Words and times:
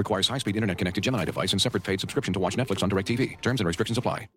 Requires 0.00 0.28
high-speed 0.28 0.56
internet-connected 0.56 1.04
Gemini 1.04 1.26
device 1.26 1.52
and 1.52 1.60
separate 1.60 1.84
paid 1.84 2.00
subscription 2.00 2.32
to 2.32 2.40
watch 2.40 2.56
Netflix 2.56 2.82
on 2.82 2.88
DirecTV. 2.88 3.38
Terms 3.42 3.60
and 3.60 3.66
restrictions 3.66 3.98
apply. 3.98 4.28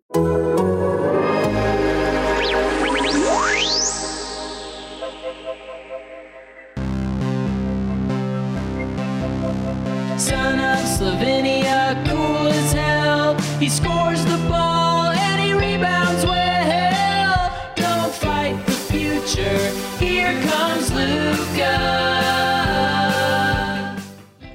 Son 10.18 10.60
of 10.60 10.84
Slovenia, 10.84 12.06
cool 12.10 12.48
as 12.48 12.72
hell. 12.74 13.40
He 13.58 13.70
scores 13.70 14.22
the 14.26 14.33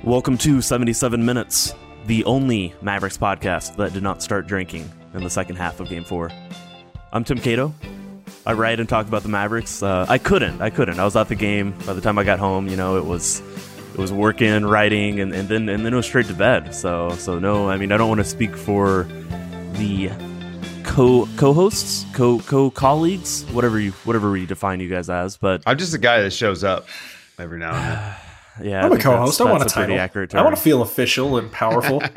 Welcome 0.09 0.39
to 0.39 0.59
77 0.59 1.23
Minutes, 1.23 1.75
the 2.07 2.25
only 2.25 2.73
Mavericks 2.81 3.15
podcast 3.15 3.75
that 3.75 3.93
did 3.93 4.01
not 4.01 4.23
start 4.23 4.47
drinking 4.47 4.89
in 5.13 5.23
the 5.23 5.29
second 5.29 5.57
half 5.57 5.79
of 5.79 5.87
Game 5.87 6.03
4. 6.03 6.31
I'm 7.13 7.23
Tim 7.23 7.37
Cato. 7.37 7.75
I 8.43 8.53
write 8.53 8.79
and 8.79 8.89
talk 8.89 9.07
about 9.07 9.21
the 9.21 9.29
Mavericks. 9.29 9.83
Uh, 9.83 10.07
I 10.09 10.17
couldn't. 10.17 10.63
I 10.63 10.71
couldn't. 10.71 10.99
I 10.99 11.05
was 11.05 11.15
at 11.15 11.27
the 11.27 11.35
game. 11.35 11.75
By 11.85 11.93
the 11.93 12.01
time 12.01 12.17
I 12.17 12.23
got 12.23 12.39
home, 12.39 12.67
you 12.67 12.75
know, 12.75 12.97
it 12.97 13.05
was 13.05 13.43
it 13.93 13.99
was 13.99 14.11
working, 14.11 14.65
writing, 14.65 15.19
and, 15.19 15.31
and 15.31 15.47
then 15.47 15.69
and 15.69 15.85
then 15.85 15.93
it 15.93 15.95
was 15.95 16.07
straight 16.07 16.25
to 16.25 16.33
bed. 16.33 16.73
So 16.73 17.11
so 17.11 17.37
no, 17.37 17.69
I 17.69 17.77
mean, 17.77 17.91
I 17.91 17.97
don't 17.97 18.09
want 18.09 18.17
to 18.17 18.25
speak 18.25 18.55
for 18.57 19.03
the 19.73 20.09
co 20.83 21.29
co-hosts, 21.37 22.07
co 22.15 22.39
co 22.39 22.71
colleagues, 22.71 23.43
whatever 23.51 23.79
you 23.79 23.91
whatever 24.05 24.31
we 24.31 24.47
define 24.47 24.79
you 24.79 24.89
guys 24.89 25.07
as. 25.07 25.37
But 25.37 25.61
I'm 25.67 25.77
just 25.77 25.93
a 25.93 25.99
guy 25.99 26.21
that 26.21 26.31
shows 26.31 26.63
up 26.63 26.87
every 27.37 27.59
now 27.59 27.75
and 27.75 27.95
then. 27.95 28.15
yeah, 28.61 28.85
I'm 28.85 28.91
a 28.91 28.97
co-host. 28.97 29.39
I 29.41 29.45
that's- 29.45 29.51
want 29.51 29.61
a 29.61 29.65
that's 29.65 29.73
title. 29.73 29.97
accurate 29.99 30.35
I 30.35 30.41
want 30.43 30.55
to 30.55 30.61
feel 30.61 30.81
official 30.81 31.37
and 31.37 31.51
powerful. 31.51 32.01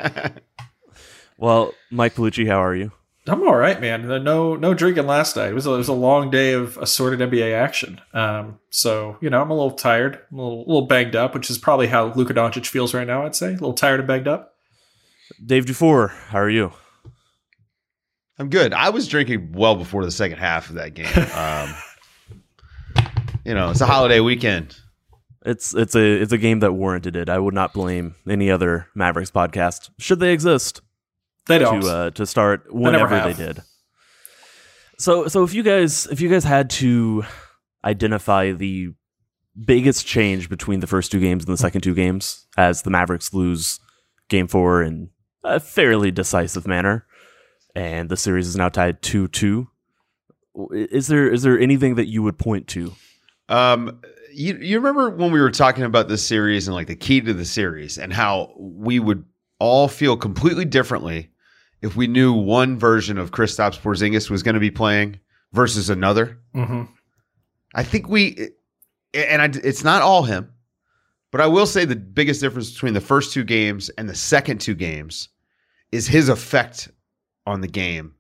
Well, 1.39 1.75
Mike 1.91 2.15
Piellucci, 2.15 2.47
how 2.47 2.63
are 2.63 2.75
you? 2.75 2.93
I'm 3.27 3.43
all 3.43 3.57
right, 3.57 3.81
man. 3.81 4.07
No, 4.23 4.55
no 4.55 4.75
drinking 4.75 5.07
last 5.09 5.35
night. 5.35 5.49
It 5.51 5.55
was 5.55 5.67
a, 5.67 5.73
it 5.73 5.77
was 5.79 5.89
a 5.89 5.93
long 5.93 6.31
day 6.31 6.53
of 6.53 6.77
assorted 6.79 7.19
NBA 7.19 7.53
action. 7.53 8.01
Um, 8.13 8.61
so 8.71 9.17
you 9.21 9.29
know, 9.29 9.41
I'm 9.43 9.51
a 9.51 9.55
little 9.55 9.73
tired, 9.73 10.21
I'm 10.31 10.39
a 10.39 10.43
little, 10.43 10.59
little 10.67 10.87
banged 10.87 11.17
up, 11.17 11.35
which 11.35 11.51
is 11.51 11.59
probably 11.59 11.89
how 11.89 12.13
Luka 12.13 12.33
Doncic 12.35 12.67
feels 12.67 12.95
right 12.95 13.07
now. 13.07 13.25
I'd 13.25 13.35
say 13.35 13.49
a 13.49 13.53
little 13.53 13.73
tired 13.73 13.99
and 14.01 14.07
banged 14.07 14.29
up. 14.29 14.55
Dave 15.45 15.67
Dufour, 15.67 16.09
how 16.29 16.39
are 16.39 16.51
you? 16.51 16.73
I'm 18.39 18.49
good. 18.49 18.73
I 18.73 18.91
was 18.91 19.09
drinking 19.09 19.53
well 19.53 19.75
before 19.75 20.05
the 20.05 20.11
second 20.13 20.39
half 20.39 20.69
of 20.69 20.77
that 20.77 20.95
game. 20.95 21.07
Um, 21.35 21.75
you 23.45 23.55
know, 23.55 23.71
it's 23.71 23.81
a 23.81 23.87
holiday 23.87 24.21
weekend. 24.21 24.77
It's 25.45 25.75
it's 25.75 25.95
a 25.97 26.01
it's 26.23 26.33
a 26.33 26.39
game 26.39 26.61
that 26.61 26.73
warranted 26.73 27.17
it. 27.17 27.29
I 27.29 27.39
would 27.39 27.55
not 27.55 27.73
blame 27.73 28.15
any 28.29 28.51
other 28.51 28.89
Mavericks 28.95 29.31
podcast 29.31 29.91
should 29.99 30.21
they 30.21 30.33
exist 30.33 30.81
They 31.49 31.59
don't. 31.59 31.81
to 31.81 31.89
uh, 31.89 32.11
to 32.11 32.27
start 32.27 32.73
whenever 32.73 33.09
they 33.21 33.33
have. 33.33 33.37
did. 33.37 33.63
So 34.99 35.27
so 35.27 35.43
if 35.43 35.53
you 35.55 35.63
guys 35.63 36.07
if 36.07 36.21
you 36.21 36.29
guys 36.29 36.45
had 36.45 36.71
to 36.71 37.25
identify 37.85 38.53
the 38.53 38.91
biggest 39.67 40.07
change 40.07 40.49
between 40.49 40.81
the 40.81 40.87
first 40.87 41.11
two 41.11 41.21
games 41.21 41.45
and 41.45 41.53
the 41.53 41.59
second 41.59 41.81
two 41.83 41.95
games 41.95 42.47
as 42.57 42.83
the 42.83 42.91
Mavericks 42.91 43.35
lose 43.35 43.81
game 44.29 44.47
4 44.49 44.83
in 44.83 45.11
a 45.45 45.61
fairly 45.61 46.11
decisive 46.11 46.67
manner 46.67 47.05
and 47.75 48.09
the 48.09 48.17
series 48.17 48.47
is 48.49 48.57
now 48.57 48.71
tied 48.71 49.03
2-2 49.03 49.67
is 50.73 51.09
there 51.09 51.29
is 51.29 51.43
there 51.43 51.59
anything 51.59 51.97
that 51.97 52.07
you 52.09 52.23
would 52.23 52.39
point 52.39 52.67
to 52.69 52.93
Um, 53.49 54.01
you 54.33 54.57
you 54.57 54.79
remember 54.79 55.11
when 55.11 55.31
we 55.33 55.41
were 55.41 55.51
talking 55.51 55.85
about 55.85 56.09
this 56.09 56.25
series 56.25 56.67
and 56.69 56.75
like 56.75 56.87
the 56.87 56.97
key 56.97 57.21
to 57.21 57.35
the 57.35 57.45
series 57.45 57.99
and 57.99 58.13
how 58.13 58.53
we 58.57 58.99
would 58.99 59.25
all 59.59 59.89
feel 59.89 60.17
completely 60.17 60.65
differently 60.65 61.31
if 61.83 61.97
we 61.97 62.07
knew 62.07 62.33
one 62.33 62.79
version 62.79 63.19
of 63.19 63.31
Kristaps 63.31 63.79
Porzingis 63.81 64.31
was 64.31 64.43
going 64.43 64.55
to 64.55 64.61
be 64.61 64.71
playing 64.71 65.19
versus 65.53 65.91
another. 65.91 66.39
Mhm. 66.55 66.89
I 67.75 67.83
think 67.83 68.09
we, 68.09 68.49
and 69.15 69.43
I, 69.43 69.47
it's 69.65 69.83
not 69.85 70.03
all 70.03 70.23
him, 70.25 70.53
but 71.31 71.41
I 71.41 71.47
will 71.47 71.67
say 71.67 71.85
the 71.85 71.97
biggest 71.97 72.41
difference 72.41 72.71
between 72.73 72.95
the 72.95 73.01
first 73.01 73.33
two 73.33 73.45
games 73.45 73.89
and 73.91 74.09
the 74.09 74.15
second 74.15 74.61
two 74.61 74.75
games 74.75 75.29
is 75.91 76.07
his 76.07 76.29
effect 76.29 76.91
on 77.47 77.61
the 77.61 77.69
game, 77.69 78.15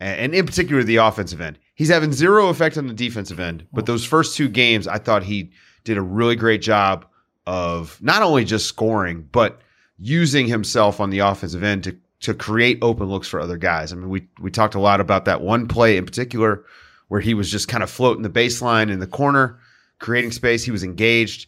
and 0.00 0.34
in 0.34 0.46
particular 0.46 0.82
the 0.84 0.96
offensive 0.96 1.40
end. 1.40 1.58
He's 1.78 1.90
having 1.90 2.12
zero 2.12 2.48
effect 2.48 2.76
on 2.76 2.88
the 2.88 2.92
defensive 2.92 3.38
end, 3.38 3.64
but 3.72 3.86
those 3.86 4.04
first 4.04 4.36
two 4.36 4.48
games, 4.48 4.88
I 4.88 4.98
thought 4.98 5.22
he 5.22 5.52
did 5.84 5.96
a 5.96 6.02
really 6.02 6.34
great 6.34 6.60
job 6.60 7.06
of 7.46 7.96
not 8.02 8.20
only 8.20 8.44
just 8.44 8.66
scoring, 8.66 9.28
but 9.30 9.60
using 9.96 10.48
himself 10.48 10.98
on 10.98 11.10
the 11.10 11.20
offensive 11.20 11.62
end 11.62 11.84
to 11.84 11.96
to 12.20 12.34
create 12.34 12.80
open 12.82 13.06
looks 13.06 13.28
for 13.28 13.38
other 13.38 13.56
guys. 13.56 13.92
I 13.92 13.94
mean, 13.94 14.08
we 14.08 14.26
we 14.40 14.50
talked 14.50 14.74
a 14.74 14.80
lot 14.80 15.00
about 15.00 15.24
that 15.26 15.40
one 15.40 15.68
play 15.68 15.96
in 15.96 16.04
particular 16.04 16.64
where 17.06 17.20
he 17.20 17.32
was 17.32 17.48
just 17.48 17.68
kind 17.68 17.84
of 17.84 17.88
floating 17.88 18.24
the 18.24 18.28
baseline 18.28 18.90
in 18.90 18.98
the 18.98 19.06
corner, 19.06 19.60
creating 20.00 20.32
space. 20.32 20.64
He 20.64 20.72
was 20.72 20.82
engaged. 20.82 21.46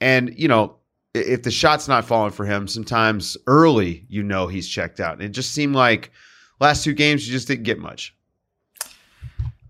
And, 0.00 0.36
you 0.36 0.48
know, 0.48 0.76
if 1.14 1.44
the 1.44 1.52
shot's 1.52 1.86
not 1.86 2.04
falling 2.04 2.32
for 2.32 2.44
him, 2.44 2.66
sometimes 2.66 3.36
early, 3.46 4.04
you 4.08 4.24
know, 4.24 4.48
he's 4.48 4.68
checked 4.68 4.98
out. 4.98 5.14
And 5.14 5.22
it 5.22 5.30
just 5.30 5.52
seemed 5.52 5.76
like 5.76 6.10
last 6.58 6.82
two 6.82 6.92
games, 6.92 7.24
you 7.24 7.32
just 7.32 7.46
didn't 7.48 7.62
get 7.62 7.78
much. 7.78 8.16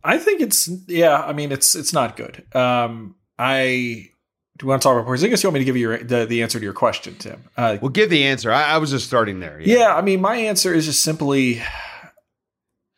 I 0.02 0.18
think 0.18 0.40
it's 0.40 0.68
yeah. 0.86 1.20
I 1.22 1.32
mean, 1.32 1.52
it's 1.52 1.74
it's 1.74 1.92
not 1.92 2.16
good. 2.16 2.44
Um, 2.54 3.16
I 3.38 4.10
do 4.58 4.64
you 4.64 4.68
want 4.68 4.82
to 4.82 4.88
talk 4.88 5.00
about 5.00 5.08
Porzingis? 5.08 5.42
You 5.42 5.48
want 5.48 5.54
me 5.54 5.60
to 5.60 5.64
give 5.64 5.76
you 5.76 5.88
your, 5.88 5.98
the 5.98 6.26
the 6.26 6.42
answer 6.42 6.58
to 6.58 6.64
your 6.64 6.74
question, 6.74 7.14
Tim? 7.16 7.44
Uh, 7.56 7.78
Well, 7.80 7.88
give 7.90 8.10
the 8.10 8.24
answer. 8.24 8.52
I, 8.52 8.64
I 8.64 8.78
was 8.78 8.90
just 8.90 9.06
starting 9.06 9.40
there. 9.40 9.60
Yeah, 9.60 9.94
I 9.94 10.02
mean, 10.02 10.20
my 10.20 10.36
answer 10.36 10.74
is 10.74 10.86
just 10.86 11.02
simply, 11.02 11.62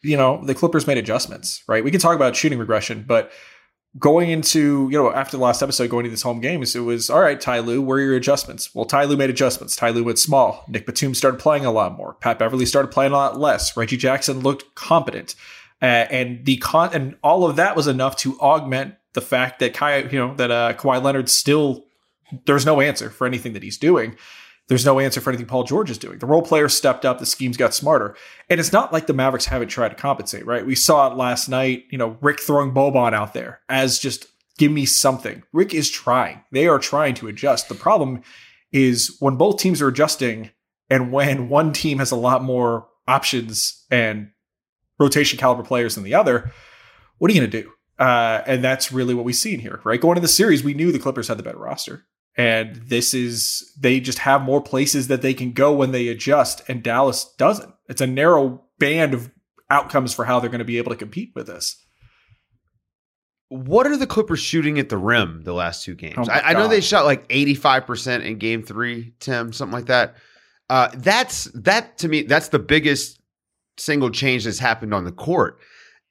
you 0.03 0.17
know, 0.17 0.45
the 0.45 0.55
Clippers 0.55 0.87
made 0.87 0.99
adjustments, 0.99 1.63
right? 1.69 1.85
We 1.85 1.91
can 1.91 2.01
talk 2.01 2.17
about 2.17 2.35
shooting 2.35 2.59
regression, 2.59 3.05
but 3.07 3.31
going 3.99 4.31
into, 4.31 4.89
you 4.91 4.99
know, 4.99 5.13
after 5.13 5.37
the 5.37 5.43
last 5.43 5.63
episode, 5.63 5.91
going 5.91 6.07
into 6.07 6.13
this 6.13 6.23
home 6.23 6.41
game, 6.41 6.63
it 6.63 6.75
was, 6.79 7.11
all 7.11 7.21
right, 7.21 7.41
Ty 7.41 7.61
Lue, 7.61 7.83
where 7.83 7.99
are 7.99 8.01
your 8.01 8.17
adjustments? 8.17 8.75
Well, 8.75 8.87
Ty 8.87 9.05
Lue 9.05 9.17
made 9.17 9.31
adjustments. 9.31 9.77
Ty 9.77 9.91
Lue 9.91 10.05
went 10.05 10.19
small. 10.19 10.65
Nick 10.67 10.87
Batum 10.87 11.15
started 11.15 11.39
playing 11.39 11.67
a 11.67 11.73
lot 11.73 11.97
more. 11.97 12.15
Pat 12.15 12.39
Beverley 12.39 12.67
started 12.67 12.91
playing 12.91 13.13
a 13.13 13.17
lot 13.17 13.39
less. 13.39 13.77
Reggie 13.77 13.99
Jackson 13.99 14.41
looked 14.41 14.75
competent. 14.75 15.35
Uh, 15.83 16.07
and 16.11 16.47
the 16.47 16.57
con 16.59 16.91
and 16.95 17.17
all 17.23 17.45
of 17.45 17.57
that 17.57 17.75
was 17.75 17.89
enough 17.89 18.17
to 18.17 18.39
augment 18.41 18.95
the 19.15 19.21
fact 19.21 19.59
that 19.59 19.75
Kai, 19.75 19.99
you 19.99 20.19
know, 20.19 20.35
that 20.37 20.51
uh, 20.51 20.73
Kawhi 20.75 21.03
Leonard 21.03 21.29
still 21.29 21.85
there's 22.47 22.65
no 22.65 22.81
answer 22.81 23.11
for 23.11 23.27
anything 23.27 23.53
that 23.53 23.63
he's 23.63 23.77
doing. 23.79 24.17
There's 24.69 24.87
no 24.87 25.01
answer 25.01 25.21
for 25.21 25.31
anything 25.31 25.47
Paul 25.47 25.65
George 25.65 25.91
is 25.91 25.99
doing. 25.99 26.19
The 26.19 26.27
role 26.27 26.41
players 26.41 26.75
stepped 26.75 27.05
up, 27.05 27.19
the 27.19 27.27
schemes 27.27 27.57
got 27.57 27.75
smarter. 27.75 28.17
And 28.49 28.59
it's 28.61 28.73
not 28.73 28.93
like 28.93 29.07
the 29.07 29.13
Mavericks 29.13 29.47
haven't 29.47 29.69
tried 29.69 29.91
to 29.91 29.97
compensate, 29.97 30.47
right? 30.47 30.65
We 30.65 30.75
saw 30.75 31.11
it 31.11 31.17
last 31.17 31.49
night, 31.49 31.85
you 31.91 31.99
know, 31.99 32.17
Rick 32.21 32.41
throwing 32.41 32.73
Boban 32.73 33.13
out 33.13 33.35
there 33.35 33.61
as 33.69 33.99
just 33.99 34.27
give 34.59 34.73
me 34.73 34.87
something. 34.87 35.43
Rick 35.53 35.75
is 35.75 35.91
trying. 35.91 36.43
They 36.53 36.69
are 36.69 36.79
trying 36.79 37.15
to 37.17 37.29
adjust. 37.29 37.69
The 37.69 37.75
problem 37.75 38.23
is 38.71 39.17
when 39.21 39.37
both 39.37 39.59
teams 39.59 39.83
are 39.83 39.89
adjusting 39.89 40.51
and 40.89 41.13
when 41.13 41.49
one 41.49 41.73
team 41.73 41.99
has 41.99 42.11
a 42.11 42.17
lot 42.17 42.43
more 42.43 42.89
options 43.07 43.85
and 43.91 44.31
rotation 45.03 45.39
caliber 45.39 45.63
players 45.63 45.95
than 45.95 46.05
the 46.05 46.15
other, 46.15 46.53
what 47.19 47.31
are 47.31 47.35
you 47.35 47.41
going 47.41 47.51
to 47.51 47.63
do? 47.63 47.73
Uh, 47.99 48.43
and 48.47 48.65
that's 48.65 48.91
really 48.91 49.15
what 49.15 49.25
we've 49.25 49.37
seen 49.37 49.61
here, 49.61 49.81
right? 49.85 50.01
Going 50.01 50.17
into 50.17 50.27
the 50.27 50.33
series, 50.33 50.65
we 50.65 50.75
knew 50.75 50.91
the 50.91 50.99
Clippers 50.99 51.29
had 51.29 51.39
the 51.39 51.43
better 51.43 51.59
roster. 51.59 52.05
And 52.37 52.77
this 52.77 53.13
is, 53.13 53.73
they 53.79 54.01
just 54.01 54.19
have 54.19 54.43
more 54.43 54.63
places 54.63 55.09
that 55.09 55.23
they 55.23 55.35
can 55.35 55.53
go 55.53 55.73
when 55.73 55.93
they 55.93 56.09
adjust, 56.09 56.63
and 56.69 56.83
Dallas 56.83 57.33
doesn't. 57.37 57.73
It's 57.89 58.01
a 58.01 58.07
narrow 58.07 58.65
band 58.79 59.13
of 59.13 59.31
outcomes 59.71 60.15
for 60.15 60.25
how 60.25 60.41
they're 60.41 60.51
going 60.51 60.61
to 60.61 60.65
be 60.65 60.79
able 60.79 60.91
to 60.91 60.97
compete 60.97 61.33
with 61.35 61.47
this. 61.47 61.77
What 63.49 63.87
are 63.87 63.99
the 63.99 64.07
Clippers 64.07 64.41
shooting 64.41 64.79
at 64.79 64.89
the 64.89 64.97
rim 64.97 65.43
the 65.45 65.53
last 65.53 65.85
two 65.85 65.95
games? 65.95 66.29
Oh 66.29 66.33
I, 66.33 66.51
I 66.51 66.53
know 66.55 66.69
they 66.69 66.81
shot 66.81 67.05
like 67.05 67.29
85% 67.29 68.25
in 68.25 68.39
game 68.39 68.63
three, 68.63 69.13
Tim, 69.21 69.53
something 69.53 69.75
like 69.75 69.87
that. 69.87 70.17
Uh, 70.71 70.89
that's 70.95 71.45
that 71.55 71.99
to 71.99 72.09
me, 72.09 72.23
that's 72.23 72.49
the 72.49 72.59
biggest 72.59 73.21
single 73.79 74.11
change 74.11 74.45
that's 74.45 74.59
happened 74.59 74.95
on 74.95 75.05
the 75.05 75.13
court. 75.13 75.59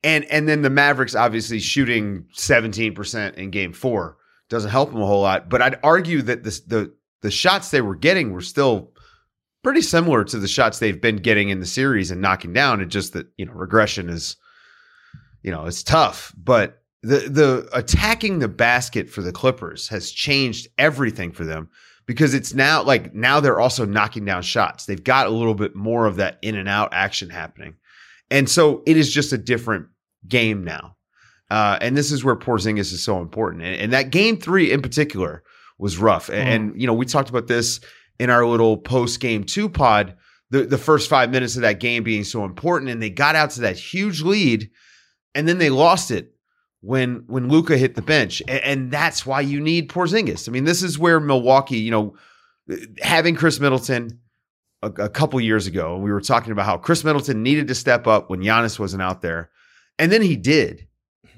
And 0.04 0.26
and 0.26 0.48
then 0.48 0.62
the 0.62 0.70
Mavericks 0.70 1.16
obviously 1.16 1.60
shooting 1.60 2.26
17% 2.36 3.36
in 3.36 3.52
game 3.52 3.74
four 3.74 4.18
doesn't 4.50 4.72
help 4.72 4.92
them 4.92 5.02
a 5.02 5.06
whole 5.06 5.22
lot. 5.22 5.50
But 5.50 5.62
I'd 5.62 5.80
argue 5.84 6.22
that 6.24 6.44
this, 6.44 6.62
the 6.62 6.94
the 7.22 7.32
shots 7.32 7.70
they 7.70 7.82
were 7.82 7.96
getting 7.96 8.32
were 8.32 8.42
still 8.42 8.92
pretty 9.64 9.82
similar 9.82 10.24
to 10.24 10.40
the 10.40 10.48
shots 10.48 10.80
they've 10.80 11.00
been 11.02 11.18
getting 11.18 11.50
in 11.50 11.60
the 11.60 11.66
series 11.68 12.10
and 12.10 12.20
knocking 12.20 12.52
down. 12.52 12.82
It's 12.82 12.92
just 12.92 13.14
that 13.14 13.28
you 13.38 13.46
know 13.46 13.54
regression 13.54 14.10
is, 14.10 14.38
you 15.44 15.52
know, 15.52 15.66
it's 15.66 15.84
tough. 15.84 16.34
But 16.36 16.82
the 17.04 17.18
the 17.18 17.70
attacking 17.74 18.40
the 18.40 18.48
basket 18.48 19.10
for 19.10 19.22
the 19.22 19.32
Clippers 19.32 19.88
has 19.90 20.12
changed 20.12 20.68
everything 20.78 21.32
for 21.32 21.46
them 21.46 21.70
because 22.12 22.34
it's 22.34 22.54
now 22.54 22.84
like 22.84 23.16
now 23.16 23.40
they're 23.40 23.62
also 23.62 23.86
knocking 23.86 24.26
down 24.26 24.42
shots. 24.42 24.86
They've 24.86 25.02
got 25.02 25.28
a 25.28 25.30
little 25.30 25.56
bit 25.56 25.78
more 25.78 26.08
of 26.08 26.18
that 26.18 26.40
in 26.42 26.56
and 26.56 26.68
out 26.68 26.90
action 26.92 27.30
happening, 27.30 27.76
and 28.30 28.50
so 28.50 28.84
it 28.86 28.98
is 28.98 29.14
just 29.14 29.32
a 29.32 29.38
different 29.38 29.88
game 30.28 30.66
now. 30.66 30.98
Uh, 31.50 31.78
and 31.80 31.96
this 31.96 32.12
is 32.12 32.22
where 32.22 32.36
Porzingis 32.36 32.92
is 32.92 33.02
so 33.02 33.22
important. 33.22 33.64
And, 33.64 33.76
and 33.76 33.94
that 33.94 34.10
game 34.10 34.38
three 34.38 34.74
in 34.74 34.82
particular 34.82 35.42
was 35.80 35.98
rough. 35.98 36.30
And, 36.30 36.50
and, 36.50 36.82
you 36.82 36.86
know, 36.86 36.94
we 36.94 37.06
talked 37.06 37.30
about 37.30 37.48
this 37.48 37.80
in 38.20 38.30
our 38.30 38.46
little 38.46 38.78
post 38.78 39.22
game 39.22 39.46
two 39.46 39.70
pod, 39.70 40.16
the, 40.50 40.64
the 40.64 40.78
first 40.78 41.10
five 41.10 41.32
minutes 41.32 41.56
of 41.56 41.62
that 41.62 41.80
game 41.80 42.04
being 42.04 42.26
so 42.26 42.44
important. 42.44 42.92
And 42.92 43.02
they 43.02 43.10
got 43.10 43.36
out 43.36 43.52
to 43.52 43.62
that 43.62 43.78
huge 43.78 44.22
lead 44.22 44.70
and 45.34 45.48
then 45.48 45.60
they 45.60 45.70
lost 45.70 46.12
it 46.12 46.34
when 46.82 47.24
when 47.28 47.48
Luka 47.48 47.78
hit 47.78 47.96
the 47.96 48.02
bench. 48.02 48.42
And, 48.48 48.64
and 48.64 48.92
that's 48.92 49.26
why 49.26 49.42
you 49.42 49.60
need 49.60 49.90
Porzingis. 49.90 50.48
I 50.48 50.52
mean, 50.52 50.66
this 50.66 50.84
is 50.84 51.00
where 51.00 51.20
Milwaukee, 51.20 51.78
you 51.78 51.92
know, 51.92 52.16
having 53.02 53.36
Khris 53.36 53.60
Middleton 53.60 54.20
a, 54.82 54.88
a 54.88 55.10
couple 55.10 55.40
years 55.40 55.68
ago, 55.68 55.98
we 55.98 56.12
were 56.12 56.22
talking 56.22 56.52
about 56.52 56.66
how 56.66 56.78
Khris 56.78 57.04
Middleton 57.04 57.44
needed 57.44 57.68
to 57.68 57.76
step 57.76 58.08
up 58.08 58.30
when 58.30 58.42
Giannis 58.42 58.80
wasn't 58.80 59.04
out 59.04 59.22
there. 59.22 59.50
And 59.98 60.12
then 60.12 60.22
he 60.22 60.36
did 60.36 60.88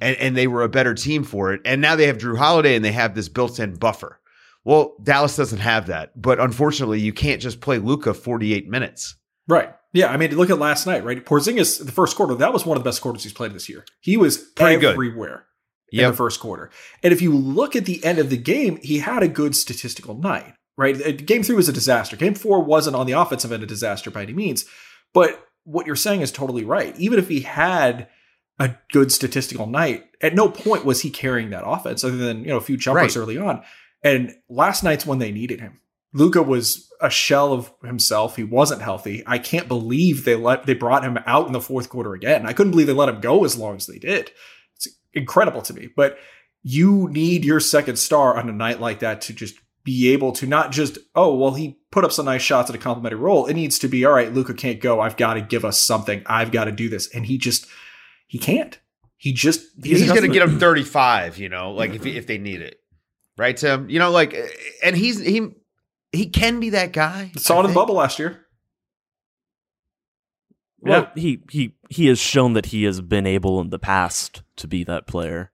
and, 0.02 0.18
and 0.18 0.38
they 0.38 0.48
were 0.48 0.64
a 0.64 0.70
better 0.70 0.94
team 0.94 1.24
for 1.24 1.54
it. 1.54 1.62
And 1.66 1.82
now 1.82 1.96
they 1.96 2.08
have 2.08 2.18
Jrue 2.18 2.38
Holiday 2.38 2.76
and 2.76 2.84
they 2.84 2.92
have 2.92 3.16
this 3.16 3.30
built-in 3.30 3.76
buffer. 3.76 4.20
Well, 4.66 4.96
Dallas 5.04 5.36
doesn't 5.36 5.60
have 5.60 5.88
that, 5.88 6.22
but 6.22 6.40
unfortunately, 6.40 7.00
you 7.00 7.12
can't 7.12 7.42
just 7.42 7.60
play 7.60 7.80
Luka 7.80 8.14
48 8.14 8.70
minutes. 8.70 9.16
Right. 9.48 9.74
Yeah. 9.94 10.08
I 10.12 10.18
mean, 10.18 10.36
look 10.36 10.50
at 10.50 10.58
last 10.60 10.88
night, 10.88 11.04
right? 11.04 11.24
Porzingis, 11.24 11.86
the 11.86 11.92
first 11.92 12.16
quarter, 12.16 12.36
that 12.36 12.54
was 12.54 12.66
one 12.66 12.78
of 12.78 12.84
the 12.84 12.88
best 12.88 13.02
quarters 13.02 13.24
he's 13.24 13.34
played 13.34 13.54
this 13.54 13.70
year. 13.70 13.86
He 14.02 14.18
was 14.18 14.38
Pretty 14.38 14.80
good. 14.80 14.94
everywhere 14.94 15.46
in 15.92 16.00
Yep. 16.00 16.12
the 16.12 16.18
first 16.18 16.40
quarter. 16.40 16.72
And 17.04 17.12
if 17.14 17.22
you 17.22 17.32
look 17.36 17.76
at 17.76 17.86
the 17.86 18.04
end 18.04 18.20
of 18.20 18.30
the 18.30 18.38
game, 18.38 18.80
he 18.82 19.00
had 19.00 19.22
a 19.22 19.28
good 19.28 19.56
statistical 19.56 20.16
night, 20.16 20.54
right? 20.78 20.96
Uh, 21.00 21.12
Game 21.12 21.44
three 21.44 21.56
was 21.56 21.70
a 21.70 21.74
disaster. 21.74 22.16
Game 22.16 22.34
four 22.36 22.64
wasn't 22.64 22.96
on 22.96 23.06
the 23.06 23.12
offensive 23.14 23.52
end 23.52 23.64
a 23.64 23.68
disaster 23.68 24.10
by 24.10 24.24
any 24.24 24.34
means. 24.34 24.66
But 25.14 25.46
what 25.66 25.86
you're 25.86 25.96
saying 25.96 26.22
is 26.22 26.32
totally 26.32 26.66
right. 26.66 26.98
Even 26.98 27.20
if 27.20 27.28
he 27.30 27.42
had 27.42 28.08
a 28.60 28.76
good 28.92 29.12
statistical 29.12 29.68
night, 29.68 30.06
at 30.22 30.34
no 30.36 30.48
point 30.50 30.86
was 30.86 31.02
he 31.02 31.10
carrying 31.10 31.50
that 31.52 31.68
offense 31.68 32.04
other 32.04 32.18
than, 32.18 32.42
you 32.44 32.48
know, 32.50 32.58
a 32.58 32.62
few 32.62 32.78
jumpers 32.78 33.16
Right. 33.16 33.22
early 33.22 33.38
on. 33.38 33.62
And 34.04 34.34
last 34.50 34.84
night's 34.84 35.06
when 35.06 35.20
they 35.20 35.32
needed 35.32 35.60
him. 35.62 35.80
Luka 36.14 36.44
was 36.44 36.90
a 37.02 37.10
shell 37.10 37.52
of 37.52 37.74
himself. 37.84 38.36
He 38.36 38.44
wasn't 38.44 38.82
healthy. 38.82 39.24
I 39.26 39.40
can't 39.40 39.68
believe 39.68 40.24
they 40.24 40.36
let 40.36 40.66
they 40.66 40.74
brought 40.74 41.04
him 41.04 41.18
out 41.26 41.48
in 41.48 41.54
the 41.54 41.62
fourth 41.62 41.90
quarter 41.90 42.14
again. 42.14 42.46
I 42.46 42.54
couldn't 42.54 42.72
believe 42.72 42.88
they 42.88 42.94
let 42.94 43.10
him 43.10 43.20
go 43.20 43.44
as 43.44 43.58
long 43.58 43.76
as 43.76 43.88
they 43.88 43.98
did. 43.98 44.32
It's 44.76 44.88
incredible 45.14 45.62
to 45.64 45.74
me. 45.74 45.90
But 45.96 46.18
you 46.62 47.10
need 47.10 47.44
your 47.44 47.60
second 47.60 47.98
star 47.98 48.38
on 48.38 48.48
a 48.48 48.54
night 48.54 48.80
like 48.80 49.00
that 49.00 49.22
to 49.22 49.34
just 49.34 49.56
be 49.84 50.14
able 50.14 50.32
to 50.32 50.48
not 50.48 50.72
just, 50.72 50.98
oh, 51.14 51.36
well, 51.36 51.54
he 51.56 51.78
put 51.92 52.06
up 52.06 52.12
some 52.12 52.26
nice 52.26 52.42
shots 52.42 52.70
at 52.70 52.76
a 52.76 52.80
complimentary 52.80 53.20
role. 53.20 53.48
It 53.48 53.56
needs 53.56 53.78
to 53.80 53.90
be, 53.90 54.06
all 54.06 54.14
right, 54.14 54.34
Luka 54.34 54.54
can't 54.54 54.80
go. 54.80 55.02
I've 55.02 55.18
got 55.18 55.34
to 55.34 55.42
give 55.42 55.66
us 55.66 55.78
something. 55.78 56.24
I've 56.26 56.52
got 56.52 56.66
to 56.66 56.72
do 56.72 56.88
this. 56.88 57.14
And 57.14 57.26
he 57.26 57.38
just 57.38 57.68
he 58.28 58.38
can't. 58.38 58.80
He 59.18 59.34
just 59.34 59.66
He's, 59.84 60.02
he 60.02 60.08
going 60.08 60.22
to 60.22 60.28
get 60.28 60.42
him 60.42 60.60
35, 60.60 61.38
you 61.38 61.50
know, 61.50 61.74
like 61.74 61.94
if, 61.94 62.06
if 62.06 62.28
they 62.28 62.38
need 62.38 62.62
it. 62.62 62.80
Right, 63.38 63.58
Tim? 63.58 63.90
You 63.90 64.00
know, 64.00 64.12
like, 64.12 64.36
and 64.84 64.96
he's, 64.96 65.20
he, 65.20 65.50
he 66.14 66.28
can 66.28 66.60
be 66.60 66.70
that 66.70 66.94
guy. 66.94 67.32
Saw 67.36 67.58
I 67.58 67.60
it 67.60 67.66
in 67.66 67.72
the 67.72 67.76
bubble 67.76 67.96
last 67.96 68.20
year. 68.20 68.46
Well, 70.80 71.12
he 71.16 71.44
he 71.50 71.76
he 71.90 72.08
has 72.08 72.20
shown 72.20 72.54
that 72.54 72.68
he 72.68 72.84
has 72.84 73.02
been 73.02 73.26
able 73.26 73.62
in 73.62 73.70
the 73.70 73.80
past 73.80 74.44
to 74.58 74.68
be 74.68 74.84
that 74.84 75.08
player, 75.08 75.52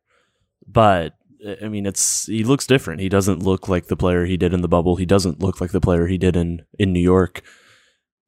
but 0.67 1.13
I 1.61 1.67
mean, 1.67 1.85
it's 1.85 2.25
he 2.25 2.43
looks 2.43 2.65
different. 2.65 2.99
He 2.99 3.09
doesn't 3.09 3.43
look 3.43 3.69
like 3.69 3.87
the 3.87 3.95
player 3.95 4.25
he 4.25 4.37
did 4.37 4.53
in 4.53 4.61
the 4.61 4.67
bubble. 4.67 4.95
He 4.95 5.05
doesn't 5.05 5.39
look 5.39 5.61
like 5.61 5.71
the 5.71 5.79
player 5.79 6.07
he 6.07 6.17
did 6.17 6.35
in 6.35 6.65
in 6.77 6.91
New 6.93 6.99
York. 6.99 7.43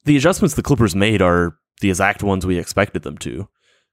The 0.06 0.16
adjustments 0.16 0.56
the 0.56 0.64
Clippers 0.64 0.96
made 0.96 1.22
are 1.22 1.58
the 1.82 1.90
exact 1.90 2.22
ones 2.22 2.46
we 2.46 2.60
expected 2.60 3.02
them 3.02 3.18
to, 3.20 3.50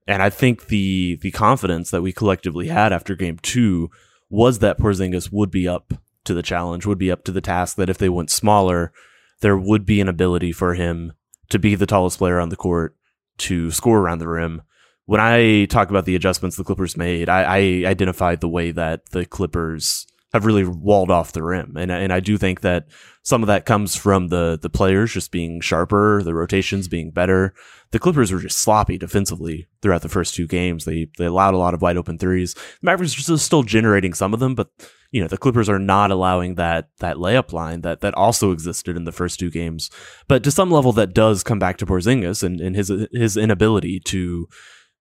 and 0.07 0.23
I 0.23 0.29
think 0.29 0.67
the 0.67 1.17
the 1.23 1.31
confidence 1.31 1.91
that 1.91 2.03
we 2.03 2.13
collectively 2.13 2.69
had 2.69 2.93
after 2.93 3.15
Game 3.15 3.39
Two 3.41 3.91
was 4.29 4.59
that 4.59 4.79
Porzingis 4.79 5.33
would 5.33 5.51
be 5.51 5.67
up 5.67 5.95
to 6.29 6.35
the 6.35 6.43
challenge, 6.43 6.87
would 6.87 6.99
be 6.99 7.11
up 7.11 7.25
to 7.25 7.33
the 7.33 7.41
task. 7.41 7.77
That 7.77 7.91
if 7.91 7.99
they 7.99 8.09
went 8.09 8.31
smaller, 8.31 8.93
there 9.41 9.57
would 9.57 9.85
be 9.85 10.01
an 10.01 10.09
ability 10.09 10.53
for 10.53 10.75
him 10.75 11.13
to 11.51 11.59
be 11.59 11.75
the 11.75 11.87
tallest 11.87 12.19
player 12.19 12.39
on 12.41 12.49
the 12.49 12.57
court, 12.57 12.97
to 13.39 13.71
score 13.71 13.99
around 13.99 14.19
the 14.19 14.29
rim. 14.29 14.63
When 15.07 15.21
I 15.21 15.65
talk 15.65 15.91
about 15.91 16.05
the 16.05 16.15
adjustments 16.15 16.57
the 16.57 16.65
Clippers 16.65 16.97
made, 16.97 17.29
I, 17.29 17.43
I 17.43 17.59
identified 17.89 18.41
the 18.41 18.49
way 18.49 18.73
that 18.73 19.09
the 19.11 19.25
Clippers 19.25 20.07
have 20.35 20.45
really 20.45 20.65
walled 20.65 21.11
off 21.11 21.33
the 21.33 21.43
rim, 21.43 21.77
and 21.77 21.91
and 21.91 22.13
I 22.13 22.21
do 22.21 22.37
think 22.37 22.61
that 22.61 22.87
some 23.23 23.43
of 23.43 23.47
that 23.47 23.65
comes 23.65 23.97
from 23.97 24.29
the 24.29 24.59
the 24.61 24.69
players 24.69 25.15
just 25.15 25.33
being 25.33 25.63
sharper, 25.63 26.23
the 26.23 26.35
rotations 26.35 26.89
being 26.89 27.11
better. 27.11 27.55
The 27.91 27.99
Clippers 27.99 28.31
were 28.31 28.39
just 28.39 28.63
sloppy 28.63 28.99
defensively 28.99 29.69
throughout 29.81 30.03
the 30.03 30.11
first 30.11 30.35
two 30.35 30.47
games. 30.47 30.85
They 30.85 31.09
they 31.17 31.25
allowed 31.25 31.55
a 31.55 31.59
lot 31.59 31.73
of 31.73 31.81
wide 31.81 31.97
open 31.97 32.19
threes. 32.19 32.53
The 32.53 32.61
Mavericks 32.83 33.17
are 33.17 33.23
still- 33.23 33.39
still 33.39 33.63
generating 33.63 34.13
some 34.13 34.35
of 34.35 34.41
them, 34.41 34.55
but 34.55 34.69
you 35.11 35.21
know 35.21 35.29
the 35.29 35.39
Clippers 35.39 35.69
are 35.69 35.79
not 35.79 36.11
allowing 36.11 36.57
that 36.57 36.89
that 36.99 37.17
layup 37.17 37.53
line 37.53 37.81
that 37.81 38.01
that 38.01 38.15
also 38.15 38.53
existed 38.53 38.97
in 38.97 39.05
the 39.05 39.13
first 39.13 39.39
two 39.39 39.51
games. 39.51 39.91
But 40.27 40.43
to 40.45 40.51
some 40.51 40.71
level, 40.71 40.93
that 40.93 41.15
does 41.15 41.43
come 41.43 41.59
back 41.59 41.79
to 41.79 41.87
Porzingis 41.87 42.43
and, 42.43 42.61
and 42.61 42.77
his 42.77 42.93
his 43.13 43.37
inability 43.37 44.01
to 44.01 44.49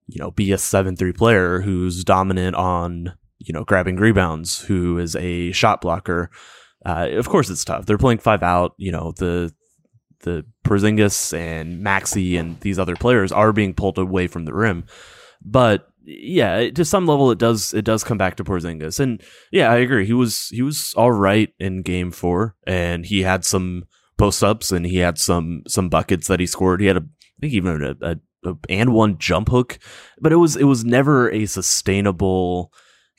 you 0.08 0.20
know 0.20 0.32
be 0.32 0.52
a 0.52 0.58
seven 0.58 0.96
three 0.96 1.14
player 1.14 1.62
who's 1.62 2.04
dominant 2.04 2.56
on 2.56 3.14
you 3.40 3.54
know 3.54 3.64
grabbing 3.64 3.98
rebounds, 3.98 4.62
who 4.62 4.98
is 4.98 5.16
a 5.16 5.52
shot 5.52 5.82
blocker. 5.82 6.30
Uh, 6.86 7.10
of 7.12 7.28
course, 7.28 7.50
it's 7.50 7.66
tough. 7.66 7.86
They're 7.86 7.98
playing 7.98 8.20
five 8.20 8.44
out. 8.44 8.74
You 8.78 8.92
know 8.92 9.12
the 9.18 9.54
the 10.22 10.46
Porzingis 10.66 11.38
and 11.38 11.86
Maxi 11.86 12.40
and 12.40 12.60
these 12.62 12.80
other 12.80 12.96
players 12.96 13.32
are 13.32 13.52
being 13.52 13.74
pulled 13.74 13.98
away 13.98 14.28
from 14.28 14.46
the 14.46 14.54
rim, 14.54 14.86
but 15.42 15.90
yeah, 16.08 16.70
to 16.70 16.86
some 16.86 17.06
level, 17.06 17.32
it 17.32 17.38
does 17.38 17.74
it 17.74 17.84
does 17.84 18.04
come 18.04 18.18
back 18.18 18.36
to 18.38 18.44
Porzingis, 18.44 19.00
and 19.00 19.22
yeah, 19.52 19.70
I 19.70 19.78
agree. 19.78 20.06
He 20.06 20.14
was 20.14 20.48
he 20.50 20.62
was 20.62 20.94
all 20.96 21.12
right 21.12 21.54
in 21.60 21.82
Game 21.82 22.12
Four, 22.12 22.56
and 22.66 23.06
he 23.06 23.24
had 23.24 23.44
some 23.44 23.84
post 24.18 24.44
ups 24.44 24.72
and 24.72 24.86
he 24.86 24.98
had 24.98 25.18
some 25.18 25.64
some 25.68 25.90
buckets 25.90 26.28
that 26.28 26.40
he 26.40 26.48
scored. 26.48 26.82
He 26.82 26.88
had 26.88 26.98
a 26.98 27.02
I 27.02 27.42
think 27.42 27.54
even 27.54 27.84
a, 27.84 27.96
a, 28.02 28.50
a 28.50 28.56
and 28.70 28.94
one 28.94 29.18
jump 29.18 29.50
hook, 29.50 29.80
but 30.20 30.32
it 30.32 30.38
was 30.38 30.56
it 30.56 30.64
was 30.64 30.84
never 30.84 31.30
a 31.30 31.46
sustainable 31.46 32.72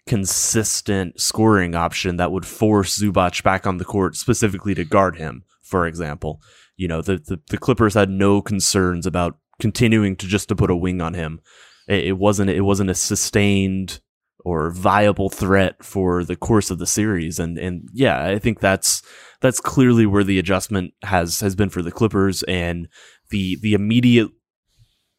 consistent 0.07 1.21
scoring 1.21 1.75
option 1.75 2.17
that 2.17 2.33
would 2.33 2.47
force 2.47 2.99
Zubac 2.99 3.43
back 3.43 3.67
on 3.67 3.77
the 3.77 3.85
court 3.85 4.17
specifically 4.17 4.75
to 4.75 4.85
guard 4.85 5.17
him, 5.17 5.45
for 5.63 5.87
example. 5.87 6.41
You 6.77 6.89
know, 6.89 7.03
the, 7.03 7.19
the, 7.19 7.41
the 7.51 7.59
Clippers 7.59 7.95
had 7.95 8.09
no 8.09 8.41
concerns 8.41 9.05
about 9.05 9.37
continuing 9.61 10.17
to 10.17 10.27
just 10.27 10.49
to 10.49 10.57
put 10.57 10.71
a 10.71 10.77
wing 10.77 11.03
on 11.03 11.15
him. 11.15 11.41
It, 11.89 12.19
wasn't 12.19 12.51
it 12.51 12.61
wasn't 12.61 12.91
a 12.91 12.95
sustained 12.95 14.01
or 14.41 14.71
viable 14.71 15.31
threat 15.31 15.83
for 15.85 16.23
the 16.23 16.37
course 16.37 16.71
of 16.71 16.79
the 16.79 16.87
series. 16.87 17.39
And 17.39 17.59
and 17.59 17.89
yeah, 17.93 18.25
I 18.25 18.39
think 18.39 18.61
that's 18.61 19.03
that's 19.41 19.61
clearly 19.61 20.07
where 20.07 20.25
the 20.25 20.39
adjustment 20.39 20.95
has 21.03 21.41
has 21.41 21.55
been 21.55 21.71
for 21.71 21.83
the 21.83 21.91
Clippers 21.91 22.43
and 22.45 22.89
the 23.31 23.57
the 23.61 23.75
immediate 23.75 24.31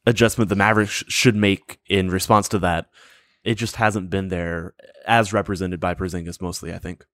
adjustment 0.06 0.50
the 0.50 0.56
Mavericks 0.56 1.04
should 1.08 1.36
make 1.36 1.80
in 1.88 2.10
response 2.10 2.48
to 2.50 2.60
that. 2.60 2.88
It 3.44 3.56
just 3.56 3.78
hasn't 3.78 4.10
been 4.10 4.28
there 4.28 4.74
as 5.06 5.34
represented 5.34 5.80
by 5.80 5.96
Porzingis 5.96 6.42
mostly, 6.42 6.74
I 6.74 6.78
think. 6.78 7.06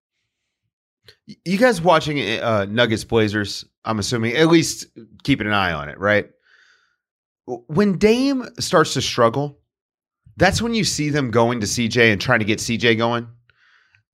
You 1.44 1.56
guys 1.56 1.80
watching 1.80 2.20
uh, 2.40 2.66
Nuggets 2.68 3.04
Blazers? 3.04 3.64
I'm 3.84 4.00
assuming 4.00 4.36
at 4.36 4.48
least 4.48 4.86
keeping 5.22 5.46
an 5.46 5.52
eye 5.52 5.72
on 5.72 5.88
it, 5.88 5.98
right? 6.00 6.28
When 7.46 7.98
Dame 7.98 8.48
starts 8.58 8.94
to 8.94 9.02
struggle, 9.02 9.58
that's 10.36 10.60
when 10.60 10.74
you 10.74 10.84
see 10.84 11.10
them 11.10 11.30
going 11.30 11.60
to 11.60 11.66
CJ 11.66 12.12
and 12.12 12.20
trying 12.20 12.40
to 12.40 12.44
get 12.44 12.58
CJ 12.58 12.98
going. 12.98 13.28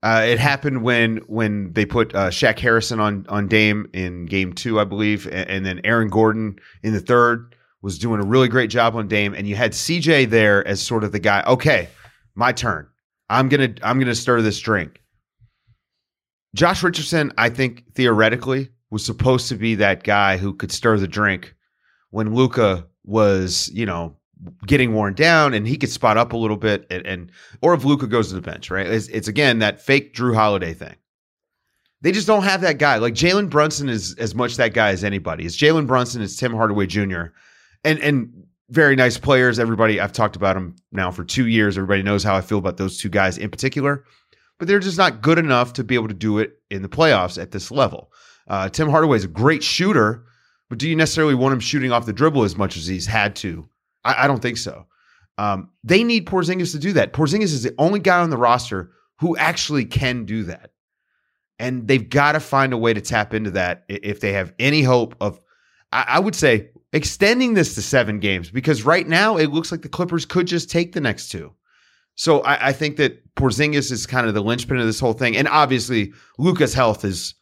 Uh, 0.03 0.23
it 0.27 0.37
happened 0.37 0.83
when 0.83 1.17
when 1.27 1.71
they 1.73 1.85
put 1.85 2.13
uh, 2.13 2.29
Shaq 2.29 2.59
Harrison 2.59 2.99
on 2.99 3.25
on 3.29 3.47
Dame 3.47 3.89
in 3.93 4.25
Game 4.25 4.53
Two, 4.53 4.79
I 4.79 4.83
believe, 4.83 5.25
and, 5.27 5.49
and 5.49 5.65
then 5.65 5.81
Aaron 5.85 6.09
Gordon 6.09 6.59
in 6.83 6.93
the 6.93 6.99
third 6.99 7.55
was 7.81 7.97
doing 7.99 8.19
a 8.21 8.25
really 8.25 8.49
great 8.49 8.69
job 8.69 8.95
on 8.95 9.07
Dame, 9.07 9.33
and 9.33 9.47
you 9.47 9.55
had 9.55 9.71
CJ 9.71 10.29
there 10.29 10.65
as 10.67 10.81
sort 10.81 11.03
of 11.03 11.13
the 11.13 11.19
guy. 11.19 11.43
Okay, 11.47 11.87
my 12.35 12.51
turn. 12.51 12.87
I'm 13.29 13.47
gonna 13.49 13.73
I'm 13.81 13.97
gonna 13.97 14.15
stir 14.15 14.41
this 14.41 14.59
drink. 14.59 15.01
Josh 16.53 16.83
Richardson, 16.83 17.31
I 17.37 17.49
think 17.49 17.83
theoretically 17.95 18.69
was 18.91 19.05
supposed 19.05 19.47
to 19.49 19.55
be 19.55 19.75
that 19.75 20.03
guy 20.03 20.37
who 20.37 20.53
could 20.53 20.71
stir 20.71 20.97
the 20.97 21.07
drink 21.07 21.55
when 22.11 22.35
Luka 22.35 22.85
was, 23.03 23.69
you 23.73 23.85
know, 23.85 24.15
getting 24.65 24.93
worn 24.93 25.13
down 25.13 25.53
and 25.53 25.67
he 25.67 25.77
could 25.77 25.89
spot 25.89 26.17
up 26.17 26.33
a 26.33 26.37
little 26.37 26.57
bit 26.57 26.85
and, 26.89 27.05
and 27.05 27.31
or 27.61 27.73
if 27.73 27.85
Luka 27.85 28.07
goes 28.07 28.29
to 28.29 28.35
the 28.35 28.41
bench, 28.41 28.69
right? 28.69 28.87
It's, 28.87 29.07
it's 29.07 29.27
again 29.27 29.59
that 29.59 29.81
fake 29.81 30.13
Jrue 30.13 30.35
Holiday 30.35 30.73
thing. 30.73 30.95
they 32.01 32.11
just 32.11 32.27
don't 32.27 32.43
have 32.43 32.61
that 32.61 32.77
guy. 32.77 32.97
Like 32.97 33.13
Jalen 33.13 33.49
Brunson 33.49 33.87
is 33.89 34.15
as 34.15 34.35
much 34.35 34.57
that 34.57 34.73
guy 34.73 34.89
as 34.89 35.03
anybody. 35.03 35.45
It's 35.45 35.55
Jalen 35.57 35.87
Brunson, 35.87 36.21
it's 36.21 36.35
Tim 36.35 36.53
Hardaway 36.53 36.87
Jr. 36.87 37.27
And 37.85 37.99
and 37.99 38.43
very 38.69 38.95
nice 38.95 39.17
players. 39.17 39.59
Everybody 39.59 39.99
I've 39.99 40.13
talked 40.13 40.35
about 40.35 40.55
them 40.55 40.75
now 40.91 41.11
for 41.11 41.23
two 41.23 41.47
years. 41.47 41.77
Everybody 41.77 42.01
knows 42.03 42.23
how 42.23 42.35
I 42.35 42.41
feel 42.41 42.57
about 42.57 42.77
those 42.77 42.97
two 42.97 43.09
guys 43.09 43.37
in 43.37 43.49
particular. 43.49 44.03
But 44.59 44.67
they're 44.67 44.79
just 44.79 44.97
not 44.97 45.21
good 45.21 45.39
enough 45.39 45.73
to 45.73 45.83
be 45.83 45.95
able 45.95 46.07
to 46.07 46.13
do 46.13 46.39
it 46.39 46.53
in 46.69 46.81
the 46.81 46.89
playoffs 46.89 47.41
at 47.41 47.51
this 47.51 47.71
level. 47.71 48.11
Uh, 48.47 48.69
Tim 48.69 48.89
Hardaway 48.89 49.17
is 49.17 49.23
a 49.23 49.29
great 49.29 49.63
shooter, 49.63 50.25
but 50.73 50.79
do 50.79 50.89
you 50.89 50.95
necessarily 50.95 51.35
want 51.35 51.53
him 51.53 51.59
shooting 51.59 51.91
off 51.91 52.07
the 52.07 52.13
dribble 52.13 52.41
as 52.41 52.57
much 52.57 52.77
as 52.77 52.87
he's 52.87 53.05
had 53.05 53.35
to? 53.35 53.69
I, 54.03 54.23
I 54.23 54.27
don't 54.27 54.41
think 54.41 54.57
so. 54.57 54.87
Um, 55.37 55.69
they 55.83 56.03
need 56.03 56.25
Porzingis 56.25 56.71
to 56.71 56.79
do 56.79 56.93
that. 56.93 57.13
Porzingis 57.13 57.53
is 57.53 57.61
the 57.61 57.75
only 57.77 57.99
guy 57.99 58.19
on 58.21 58.31
the 58.31 58.37
roster 58.37 58.89
who 59.19 59.37
actually 59.37 59.85
can 59.85 60.25
do 60.25 60.41
that. 60.45 60.71
And 61.59 61.87
they've 61.87 62.09
got 62.09 62.31
to 62.31 62.39
find 62.39 62.73
a 62.73 62.77
way 62.77 62.91
to 62.91 63.01
tap 63.01 63.35
into 63.35 63.51
that 63.51 63.83
if 63.87 64.19
they 64.19 64.33
have 64.33 64.51
any 64.57 64.81
hope 64.81 65.13
of, 65.21 65.39
I, 65.91 66.05
I 66.07 66.19
would 66.19 66.33
say, 66.33 66.71
extending 66.91 67.53
this 67.53 67.75
to 67.75 67.83
seven 67.83 68.17
games 68.17 68.49
because 68.49 68.81
right 68.81 69.07
now 69.07 69.37
it 69.37 69.51
looks 69.51 69.71
like 69.71 69.83
the 69.83 69.89
Clippers 69.89 70.25
could 70.25 70.47
just 70.47 70.71
take 70.71 70.93
the 70.93 71.01
next 71.01 71.29
two. 71.29 71.53
So 72.15 72.39
I, 72.39 72.69
I 72.69 72.73
think 72.73 72.97
that 72.97 73.35
Porzingis 73.35 73.91
is 73.91 74.07
kind 74.07 74.25
of 74.25 74.33
the 74.33 74.41
linchpin 74.41 74.79
of 74.79 74.87
this 74.87 74.99
whole 74.99 75.13
thing. 75.13 75.37
And 75.37 75.47
obviously, 75.47 76.13
Luka's 76.39 76.73
health 76.73 77.05
is 77.05 77.35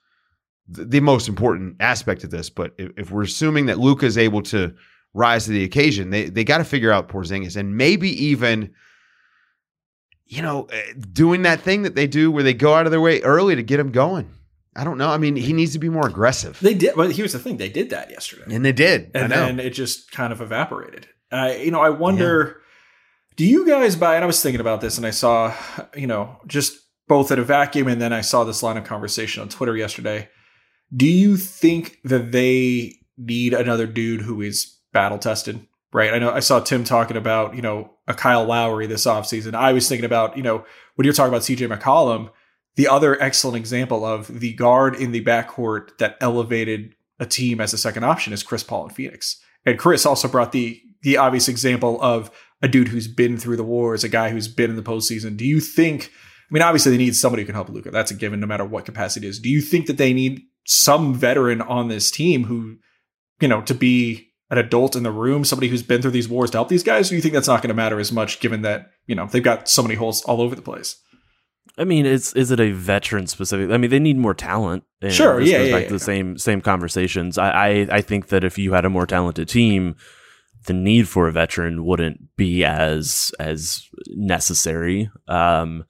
the 0.68 1.00
most 1.02 1.28
important 1.28 1.78
aspect 1.80 2.24
of 2.24 2.32
this. 2.32 2.50
But 2.50 2.74
if, 2.78 2.92
if 2.98 3.12
we're 3.12 3.24
assuming 3.24 3.66
that 3.68 3.80
Luka 3.80 4.06
is 4.06 4.18
able 4.18 4.42
to 4.44 4.74
rise 5.14 5.46
to 5.46 5.52
the 5.52 5.64
occasion, 5.64 6.10
they 6.10 6.30
they 6.30 6.44
got 6.44 6.60
to 6.60 6.64
figure 6.64 6.92
out 6.92 7.10
Porzingis 7.10 7.58
and 7.58 7.76
maybe 7.76 8.10
even, 8.26 8.74
you 10.26 10.42
know, 10.42 10.68
eh, 10.72 10.94
doing 11.12 11.42
that 11.44 11.62
thing 11.62 11.82
that 11.84 11.96
they 11.96 12.08
do 12.08 12.32
where 12.32 12.44
they 12.44 12.54
go 12.54 12.74
out 12.74 12.86
of 12.86 12.92
their 12.92 13.02
way 13.02 13.22
early 13.22 13.56
to 13.56 13.64
get 13.64 13.80
him 13.80 13.92
going. 13.92 14.30
I 14.74 14.86
don't 14.86 14.98
know. 14.98 15.10
I 15.10 15.18
mean, 15.18 15.36
he 15.36 15.52
needs 15.52 15.74
to 15.74 15.80
be 15.80 15.90
more 15.90 16.08
aggressive, 16.08 16.58
They 16.62 16.74
did, 16.74 16.96
but 16.96 17.12
here's 17.12 17.34
the 17.34 17.40
thing: 17.40 17.58
they 17.58 17.68
did 17.68 17.90
that 17.90 18.10
yesterday, 18.10 18.56
and 18.56 18.64
they 18.64 18.72
did. 18.72 19.12
and 19.14 19.26
I 19.26 19.28
know. 19.28 19.46
then 19.46 19.60
it 19.60 19.72
just 19.72 20.12
kind 20.12 20.32
of 20.32 20.40
evaporated. 20.40 21.08
Uh, 21.30 21.54
you 21.58 21.72
know, 21.72 21.82
I 21.82 21.90
wonder, 21.90 22.62
do 23.36 23.46
you 23.46 23.66
guys 23.68 23.98
buy? 23.98 24.16
And 24.16 24.24
I 24.24 24.28
was 24.28 24.42
thinking 24.42 24.62
about 24.62 24.80
this, 24.80 24.98
and 24.98 25.06
I 25.06 25.10
saw, 25.12 25.54
you 25.96 26.08
know, 26.08 26.38
just 26.48 26.78
both 27.10 27.32
at 27.32 27.40
a 27.40 27.44
vacuum, 27.44 27.90
and 27.90 28.02
then 28.02 28.14
I 28.14 28.22
saw 28.22 28.46
this 28.46 28.64
line 28.64 28.78
of 28.78 28.86
conversation 28.86 29.42
on 29.42 29.50
Twitter 29.50 29.76
yesterday. 29.76 30.30
Do 30.96 31.08
you 31.08 31.38
think 31.38 32.00
that 32.04 32.32
they 32.32 32.96
need 33.18 33.54
another 33.54 33.88
dude 33.88 34.22
who 34.22 34.42
is 34.42 34.78
battle 34.94 35.18
tested? 35.18 35.66
Right. 35.94 36.14
I 36.14 36.20
know 36.20 36.32
I 36.32 36.40
saw 36.40 36.62
Tim 36.62 36.84
talking 36.86 37.18
about, 37.18 37.56
you 37.56 37.62
know, 37.62 37.92
a 38.08 38.14
Kyle 38.14 38.46
Lowry 38.46 38.88
this 38.88 39.06
offseason. 39.06 39.56
I 39.56 39.74
was 39.74 39.90
thinking 39.90 40.06
about, 40.06 40.38
you 40.38 40.44
know, 40.44 40.66
when 40.96 41.04
you're 41.04 41.14
talking 41.14 41.34
about 41.34 41.42
CJ 41.42 41.68
McCollum, 41.68 42.30
the 42.76 42.88
other 42.88 43.22
excellent 43.22 43.58
example 43.58 44.06
of 44.06 44.40
the 44.40 44.54
guard 44.54 44.96
in 44.96 45.12
the 45.12 45.24
backcourt 45.24 45.98
that 45.98 46.16
elevated 46.22 46.96
a 47.20 47.26
team 47.26 47.60
as 47.60 47.74
a 47.74 47.78
second 47.78 48.06
option 48.06 48.32
is 48.32 48.42
Chris 48.42 48.64
Paul 48.64 48.86
in 48.86 48.90
Phoenix. 48.94 49.42
And 49.66 49.78
Chris 49.78 50.06
also 50.06 50.28
brought 50.28 50.52
the 50.52 50.82
the 51.04 51.18
obvious 51.18 51.48
example 51.48 52.00
of 52.02 52.30
a 52.62 52.68
dude 52.68 52.88
who's 52.88 53.08
been 53.08 53.38
through 53.38 53.58
the 53.58 53.64
wars, 53.64 54.04
a 54.04 54.10
guy 54.10 54.30
who's 54.30 54.48
been 54.48 54.70
in 54.70 54.76
the 54.76 54.84
postseason. 54.84 55.36
Do 55.36 55.46
you 55.46 55.60
think? 55.60 56.12
I 56.50 56.54
mean, 56.54 56.64
obviously 56.64 56.92
they 56.92 56.98
need 56.98 57.16
somebody 57.16 57.44
who 57.44 57.48
can 57.48 57.56
help 57.56 57.70
Luka. 57.70 57.92
That's 57.92 58.12
a 58.12 58.16
given, 58.16 58.40
no 58.40 58.48
matter 58.48 58.66
what 58.66 58.86
capacity 58.86 59.26
it 59.26 59.30
is. 59.30 59.40
Do 59.40 59.50
you 59.50 59.62
think 59.62 59.88
that 59.88 59.98
they 59.98 60.14
need 60.14 60.44
some 60.66 61.14
veteran 61.14 61.62
on 61.62 61.88
this 61.88 62.12
team 62.12 62.46
who, 62.46 62.78
you 63.40 63.48
know, 63.48 63.62
to 63.62 63.74
be 63.74 64.32
an 64.50 64.58
adult 64.58 64.96
in 64.96 65.04
the 65.04 65.12
room, 65.12 65.46
somebody 65.46 65.70
who's 65.70 65.84
been 65.84 66.02
through 66.02 66.12
these 66.12 66.30
wars 66.30 66.52
to 66.52 66.58
help 66.58 66.70
these 66.70 66.84
guys? 66.84 67.08
Or 67.08 67.12
do 67.12 67.16
you 67.16 67.22
think 67.22 67.34
that's 67.34 67.48
not 67.48 67.62
going 67.62 67.70
to 67.70 67.74
matter 67.74 68.00
as 68.00 68.12
much, 68.12 68.40
given 68.40 68.62
that 68.64 68.92
you 69.08 69.16
know 69.16 69.26
they've 69.26 69.42
got 69.42 69.70
so 69.70 69.82
many 69.82 69.96
holes 69.96 70.24
all 70.24 70.42
over 70.42 70.56
the 70.56 70.62
place? 70.62 71.02
I 71.78 71.86
mean, 71.86 72.06
is 72.06 72.34
is 72.34 72.52
it 72.52 72.60
a 72.60 72.72
veteran 72.72 73.28
specific? 73.28 73.72
I 73.72 73.78
mean, 73.78 73.90
they 73.90 74.00
need 74.00 74.18
more 74.18 74.34
talent. 74.34 74.84
And 75.02 75.14
Sure, 75.14 75.40
this 75.40 75.50
yeah, 75.50 75.60
goes 75.60 75.68
yeah, 75.70 75.76
back 75.76 75.82
yeah. 75.84 75.88
to 75.88 75.94
the 75.94 76.00
same 76.00 76.38
same 76.38 76.62
conversations. 76.62 77.38
I, 77.38 77.50
I 77.50 77.70
I 77.92 78.02
think 78.02 78.28
that 78.28 78.44
if 78.44 78.58
you 78.58 78.74
had 78.74 78.86
a 78.86 78.90
more 78.90 79.08
talented 79.08 79.48
team, 79.48 79.96
the 80.66 80.74
need 80.74 81.08
for 81.08 81.28
a 81.28 81.32
veteran 81.32 81.86
wouldn't 81.86 82.36
be 82.36 82.66
as 82.66 83.32
as 83.40 83.88
necessary. 84.10 85.10
Um, 85.28 85.86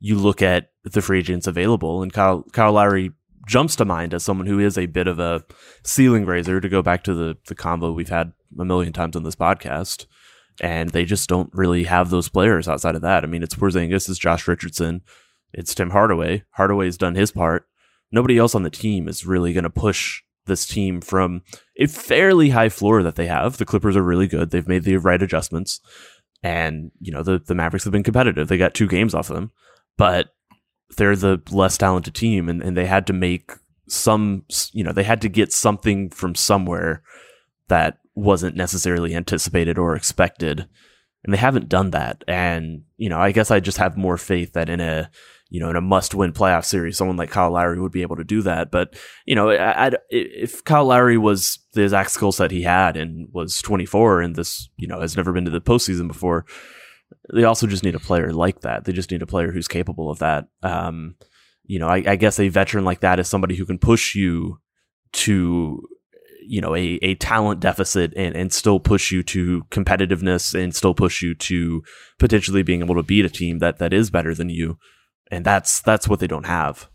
you 0.00 0.16
look 0.16 0.40
at 0.42 0.70
the 0.84 1.02
free 1.02 1.18
agents 1.18 1.46
available, 1.46 2.02
and 2.02 2.12
Kyle 2.12 2.44
Kyle 2.52 2.72
Lowry 2.72 3.12
jumps 3.46 3.76
to 3.76 3.84
mind 3.84 4.12
as 4.12 4.24
someone 4.24 4.46
who 4.46 4.58
is 4.58 4.76
a 4.76 4.86
bit 4.86 5.06
of 5.06 5.18
a 5.18 5.44
ceiling 5.84 6.26
raiser. 6.26 6.60
To 6.60 6.68
go 6.68 6.82
back 6.82 7.04
to 7.04 7.14
the 7.14 7.36
the 7.46 7.54
combo 7.54 7.92
we've 7.92 8.08
had 8.08 8.32
a 8.58 8.64
million 8.64 8.92
times 8.92 9.16
on 9.16 9.22
this 9.22 9.36
podcast. 9.36 10.06
And 10.60 10.88
they 10.90 11.04
just 11.04 11.28
don't 11.28 11.50
really 11.52 11.84
have 11.84 12.08
those 12.08 12.30
players 12.30 12.66
outside 12.66 12.94
of 12.94 13.02
that. 13.02 13.24
I 13.24 13.26
mean, 13.26 13.42
it's 13.42 13.54
Porzingis, 13.54 14.08
it's 14.08 14.18
Josh 14.18 14.48
Richardson, 14.48 15.02
it's 15.52 15.74
Tim 15.74 15.90
Hardaway. 15.90 16.44
Hardaway's 16.52 16.96
done 16.96 17.14
his 17.14 17.30
part. 17.30 17.68
Nobody 18.10 18.38
else 18.38 18.54
on 18.54 18.62
the 18.62 18.70
team 18.70 19.06
is 19.06 19.26
really 19.26 19.52
going 19.52 19.64
to 19.64 19.70
push 19.70 20.22
this 20.46 20.64
team 20.64 21.02
from 21.02 21.42
a 21.78 21.86
fairly 21.86 22.50
high 22.50 22.70
floor 22.70 23.02
that 23.02 23.16
they 23.16 23.26
have. 23.26 23.58
The 23.58 23.66
Clippers 23.66 23.96
are 23.96 24.02
really 24.02 24.28
good. 24.28 24.50
They've 24.50 24.66
made 24.66 24.84
the 24.84 24.96
right 24.96 25.20
adjustments. 25.20 25.80
And, 26.42 26.90
you 27.00 27.12
know, 27.12 27.22
the, 27.22 27.38
the 27.38 27.54
Mavericks 27.54 27.84
have 27.84 27.92
been 27.92 28.02
competitive. 28.02 28.48
They 28.48 28.56
got 28.56 28.72
two 28.72 28.88
games 28.88 29.14
off 29.14 29.28
of 29.28 29.36
them, 29.36 29.50
but 29.98 30.28
they're 30.96 31.16
the 31.16 31.42
less 31.50 31.76
talented 31.76 32.14
team 32.14 32.48
and, 32.48 32.62
and 32.62 32.76
they 32.76 32.86
had 32.86 33.06
to 33.08 33.12
make 33.12 33.52
some, 33.88 34.44
you 34.72 34.84
know, 34.84 34.92
they 34.92 35.04
had 35.04 35.20
to 35.22 35.28
get 35.28 35.52
something 35.52 36.10
from 36.10 36.34
somewhere 36.34 37.02
that 37.68 37.98
wasn't 38.14 38.56
necessarily 38.56 39.14
anticipated 39.14 39.78
or 39.78 39.94
expected. 39.94 40.68
And 41.24 41.32
they 41.32 41.38
haven't 41.38 41.68
done 41.68 41.90
that. 41.90 42.22
And, 42.28 42.82
you 42.96 43.08
know, 43.08 43.18
I 43.18 43.32
guess 43.32 43.50
I 43.50 43.60
just 43.60 43.78
have 43.78 43.96
more 43.96 44.16
faith 44.16 44.52
that 44.52 44.68
in 44.68 44.80
a, 44.80 45.10
you 45.48 45.60
know, 45.60 45.70
in 45.70 45.76
a 45.76 45.80
must-win 45.80 46.32
playoff 46.32 46.64
series, 46.64 46.96
someone 46.96 47.16
like 47.16 47.30
Kyle 47.30 47.52
Lowry 47.52 47.80
would 47.80 47.92
be 47.92 48.02
able 48.02 48.16
to 48.16 48.24
do 48.24 48.42
that. 48.42 48.70
But 48.70 48.96
you 49.26 49.34
know, 49.34 49.50
I, 49.50 49.92
if 50.10 50.64
Kyle 50.64 50.86
Lowry 50.86 51.18
was 51.18 51.60
the 51.72 51.82
exact 51.82 52.10
skill 52.10 52.32
set 52.32 52.50
he 52.50 52.62
had 52.62 52.96
and 52.96 53.28
was 53.32 53.62
24, 53.62 54.22
and 54.22 54.36
this, 54.36 54.68
you 54.76 54.88
know, 54.88 55.00
has 55.00 55.16
never 55.16 55.32
been 55.32 55.44
to 55.44 55.50
the 55.50 55.60
postseason 55.60 56.08
before, 56.08 56.46
they 57.32 57.44
also 57.44 57.66
just 57.66 57.84
need 57.84 57.94
a 57.94 58.00
player 58.00 58.32
like 58.32 58.60
that. 58.60 58.84
They 58.84 58.92
just 58.92 59.10
need 59.10 59.22
a 59.22 59.26
player 59.26 59.52
who's 59.52 59.68
capable 59.68 60.10
of 60.10 60.18
that. 60.20 60.48
Um, 60.62 61.16
you 61.64 61.78
know, 61.78 61.88
I, 61.88 62.02
I 62.06 62.16
guess 62.16 62.38
a 62.38 62.48
veteran 62.48 62.84
like 62.84 63.00
that 63.00 63.18
is 63.18 63.28
somebody 63.28 63.56
who 63.56 63.66
can 63.66 63.78
push 63.78 64.14
you 64.14 64.60
to, 65.12 65.82
you 66.46 66.60
know, 66.60 66.74
a, 66.76 66.98
a 67.02 67.14
talent 67.16 67.60
deficit 67.60 68.12
and, 68.16 68.36
and 68.36 68.52
still 68.52 68.78
push 68.78 69.10
you 69.10 69.22
to 69.24 69.64
competitiveness 69.70 70.54
and 70.54 70.74
still 70.74 70.94
push 70.94 71.22
you 71.22 71.34
to 71.34 71.82
potentially 72.18 72.62
being 72.62 72.82
able 72.82 72.94
to 72.94 73.02
beat 73.02 73.24
a 73.24 73.28
team 73.28 73.58
that, 73.58 73.78
that 73.78 73.92
is 73.92 74.10
better 74.10 74.34
than 74.34 74.48
you. 74.48 74.78
And 75.30 75.44
that's, 75.44 75.80
that's 75.80 76.08
what 76.08 76.20
they 76.20 76.28
don't 76.28 76.46
have. 76.46 76.88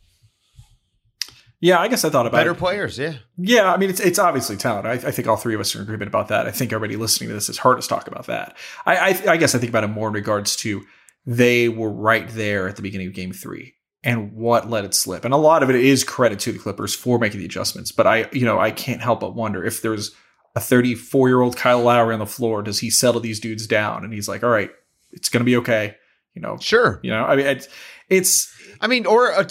Yeah, 1.62 1.80
I 1.80 1.88
guess 1.88 2.03
I 2.03 2.10
thought 2.10 2.25
about 2.25 2.39
it. 2.39 2.41
Better 2.41 2.51
it. 2.51 2.58
players, 2.58 2.98
yeah. 2.98 3.13
Yeah, 3.38 3.72
I 3.72 3.77
mean, 3.77 3.89
it's 3.91 4.00
it's 4.00 4.18
obviously 4.20 4.58
talent. 4.58 4.88
I, 4.88 4.94
I 4.94 5.12
think 5.12 5.27
all 5.27 5.38
three 5.38 5.53
of 5.53 5.62
us 5.62 5.75
are 5.75 5.80
in 5.80 5.84
agreement 5.84 6.08
about 6.10 6.27
that. 6.30 6.48
I 6.48 6.51
think 6.51 6.74
everybody 6.74 6.98
listening 6.98 7.30
to 7.30 7.36
this 7.36 7.50
is 7.50 7.60
heard 7.60 7.80
to 7.82 7.88
talk 7.88 8.08
about 8.08 8.25
that. 8.25 8.58
I, 8.86 8.96
I, 8.98 9.32
I 9.34 9.38
guess 9.38 9.53
I 9.56 9.60
think 9.60 9.70
about 9.70 9.84
it 9.84 9.88
more 9.89 10.08
in 10.08 10.13
regards 10.13 10.56
to 10.58 10.82
they 11.25 11.70
were 11.70 11.91
right 11.91 12.27
there 12.30 12.68
at 12.68 12.75
the 12.77 12.82
beginning 12.82 13.08
of 13.08 13.13
Game 13.13 13.32
Three, 13.32 13.75
and 14.03 14.34
what 14.34 14.70
let 14.72 14.86
it 14.86 14.96
slip. 14.96 15.24
And 15.24 15.36
a 15.36 15.38
lot 15.38 15.62
of 15.62 15.70
it 15.70 15.75
is 15.75 16.03
credit 16.03 16.39
to 16.41 16.51
the 16.51 16.58
Clippers 16.60 16.96
for 16.96 17.20
making 17.20 17.39
the 17.39 17.46
adjustments. 17.46 17.91
But 17.91 18.08
I, 18.08 18.27
you 18.32 18.44
know, 18.44 18.60
I 18.60 18.72
can't 18.72 19.01
help 19.01 19.20
but 19.20 19.36
wonder 19.36 19.63
if 19.63 19.84
there's 19.84 20.15
a 20.56 20.60
34 20.60 21.30
year 21.30 21.41
old 21.41 21.56
Kyle 21.56 21.82
Lowry 21.84 22.13
on 22.13 22.20
the 22.20 22.25
floor, 22.25 22.63
does 22.63 22.80
he 22.80 22.89
settle 22.89 23.22
these 23.22 23.39
dudes 23.39 23.68
down? 23.68 24.03
And 24.03 24.12
he's 24.12 24.27
like, 24.27 24.44
all 24.44 24.50
right, 24.50 24.72
it's 25.12 25.30
gonna 25.30 25.46
be 25.46 25.58
okay. 25.58 25.96
You 26.34 26.41
know, 26.41 26.58
Sure. 26.60 27.00
you 27.03 27.12
know. 27.12 27.24
I 27.24 27.36
mean, 27.36 27.46
it's 27.46 27.68
it's 28.10 28.51
I 28.82 28.88
mean, 28.88 29.06
or 29.06 29.32
a 29.32 29.46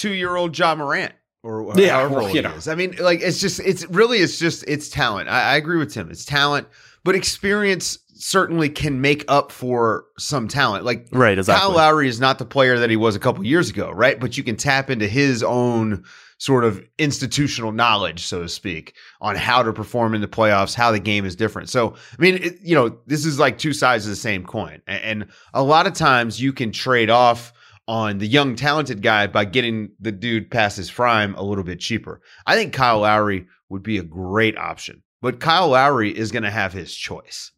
22 0.00 0.14
year 0.16 0.36
old 0.36 0.56
Ja 0.58 0.74
Morant 0.74 1.12
or 1.42 1.72
Yeah, 1.76 1.90
however 1.96 2.14
well, 2.16 2.28
you 2.28 2.34
he 2.36 2.40
know. 2.40 2.50
is. 2.54 2.68
I 2.68 2.74
mean, 2.74 2.96
like, 3.00 3.20
it's 3.20 3.40
just, 3.40 3.60
it's 3.60 3.84
really, 3.86 4.18
it's 4.18 4.38
just, 4.38 4.64
it's 4.66 4.88
talent. 4.88 5.28
I, 5.28 5.52
I 5.52 5.56
agree 5.56 5.78
with 5.78 5.92
Tim. 5.92 6.10
It's 6.10 6.24
talent, 6.24 6.66
but 7.04 7.14
experience 7.14 7.98
certainly 8.14 8.68
can 8.68 9.00
make 9.00 9.24
up 9.28 9.52
for 9.52 10.04
some 10.18 10.48
talent. 10.48 10.84
Like, 10.84 11.06
Right, 11.12 11.38
exactly. 11.38 11.60
Kyle 11.68 11.76
Lowry 11.76 12.08
is 12.08 12.18
not 12.20 12.38
the 12.38 12.44
player 12.44 12.78
that 12.78 12.90
he 12.90 12.96
was 12.96 13.14
a 13.14 13.20
couple 13.20 13.44
years 13.46 13.70
ago, 13.70 13.90
right? 13.92 14.18
But 14.18 14.36
you 14.36 14.42
can 14.42 14.56
tap 14.56 14.90
into 14.90 15.06
his 15.06 15.42
own 15.44 16.04
sort 16.40 16.64
of 16.64 16.80
institutional 16.98 17.72
knowledge, 17.72 18.24
so 18.24 18.42
to 18.42 18.48
speak, 18.48 18.94
on 19.20 19.34
how 19.36 19.62
to 19.62 19.72
perform 19.72 20.14
in 20.14 20.20
the 20.20 20.28
playoffs, 20.28 20.74
how 20.74 20.90
the 20.92 20.98
game 21.00 21.24
is 21.24 21.34
different. 21.36 21.68
So, 21.68 21.94
I 22.18 22.22
mean, 22.22 22.36
it, 22.36 22.54
you 22.62 22.74
know, 22.76 22.96
this 23.06 23.24
is 23.24 23.38
like 23.40 23.58
two 23.58 23.72
sides 23.72 24.04
of 24.04 24.10
the 24.10 24.16
same 24.16 24.44
coin. 24.44 24.80
A- 24.88 24.90
And 25.04 25.26
a 25.54 25.62
lot 25.62 25.86
of 25.88 25.94
times 25.94 26.40
you 26.40 26.52
can 26.52 26.70
trade 26.72 27.10
off 27.10 27.52
on 27.88 28.18
the 28.18 28.26
young, 28.26 28.54
talented 28.54 29.00
guy 29.02 29.26
by 29.26 29.46
getting 29.46 29.88
the 29.98 30.12
dude 30.12 30.50
past 30.50 30.76
his 30.76 30.90
prime 30.90 31.34
a 31.34 31.42
little 31.42 31.64
bit 31.64 31.80
cheaper. 31.80 32.20
I 32.46 32.54
think 32.54 32.74
Kyle 32.74 33.00
Lowry 33.00 33.46
would 33.70 33.82
be 33.82 33.96
a 33.96 34.02
great 34.02 34.58
option, 34.58 35.02
but 35.22 35.40
Kyle 35.40 35.68
Lowry 35.68 36.16
is 36.16 36.30
going 36.30 36.42
to 36.42 36.50
have 36.50 36.74
his 36.74 36.94
choice. 36.94 37.50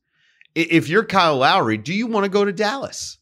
If 0.54 0.88
you're 0.88 1.04
Kyle 1.04 1.36
Lowry, 1.36 1.76
do 1.76 1.92
you 1.92 2.06
want 2.06 2.24
to 2.24 2.30
go 2.30 2.44
to 2.44 2.52
Dallas? 2.52 3.18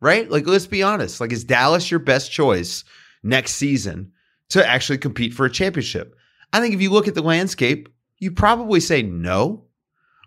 Right? 0.00 0.30
Like, 0.30 0.46
let's 0.46 0.66
be 0.66 0.82
honest. 0.82 1.20
Like, 1.20 1.32
is 1.32 1.44
Dallas 1.44 1.90
your 1.90 2.00
best 2.00 2.32
choice 2.32 2.84
next 3.22 3.52
season 3.52 4.12
to 4.50 4.66
actually 4.66 4.98
compete 4.98 5.34
for 5.34 5.46
a 5.46 5.50
championship? 5.50 6.14
I 6.52 6.60
think 6.60 6.74
if 6.74 6.80
you 6.80 6.90
look 6.90 7.08
at 7.08 7.14
the 7.14 7.22
landscape, 7.22 7.88
you 8.18 8.30
probably 8.30 8.80
say 8.80 9.02
no. 9.02 9.64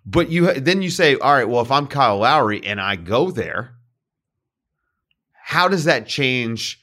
But 0.05 0.29
you 0.29 0.53
then 0.53 0.81
you 0.81 0.89
say, 0.89 1.15
all 1.15 1.33
right, 1.33 1.47
well, 1.47 1.61
if 1.61 1.71
I'm 1.71 1.85
Kyle 1.85 2.17
Lowry 2.19 2.65
and 2.65 2.79
I 2.79 2.95
go 2.95 3.29
there, 3.31 3.75
how 5.49 5.67
does 5.67 5.85
that 5.85 6.05
change 6.05 6.79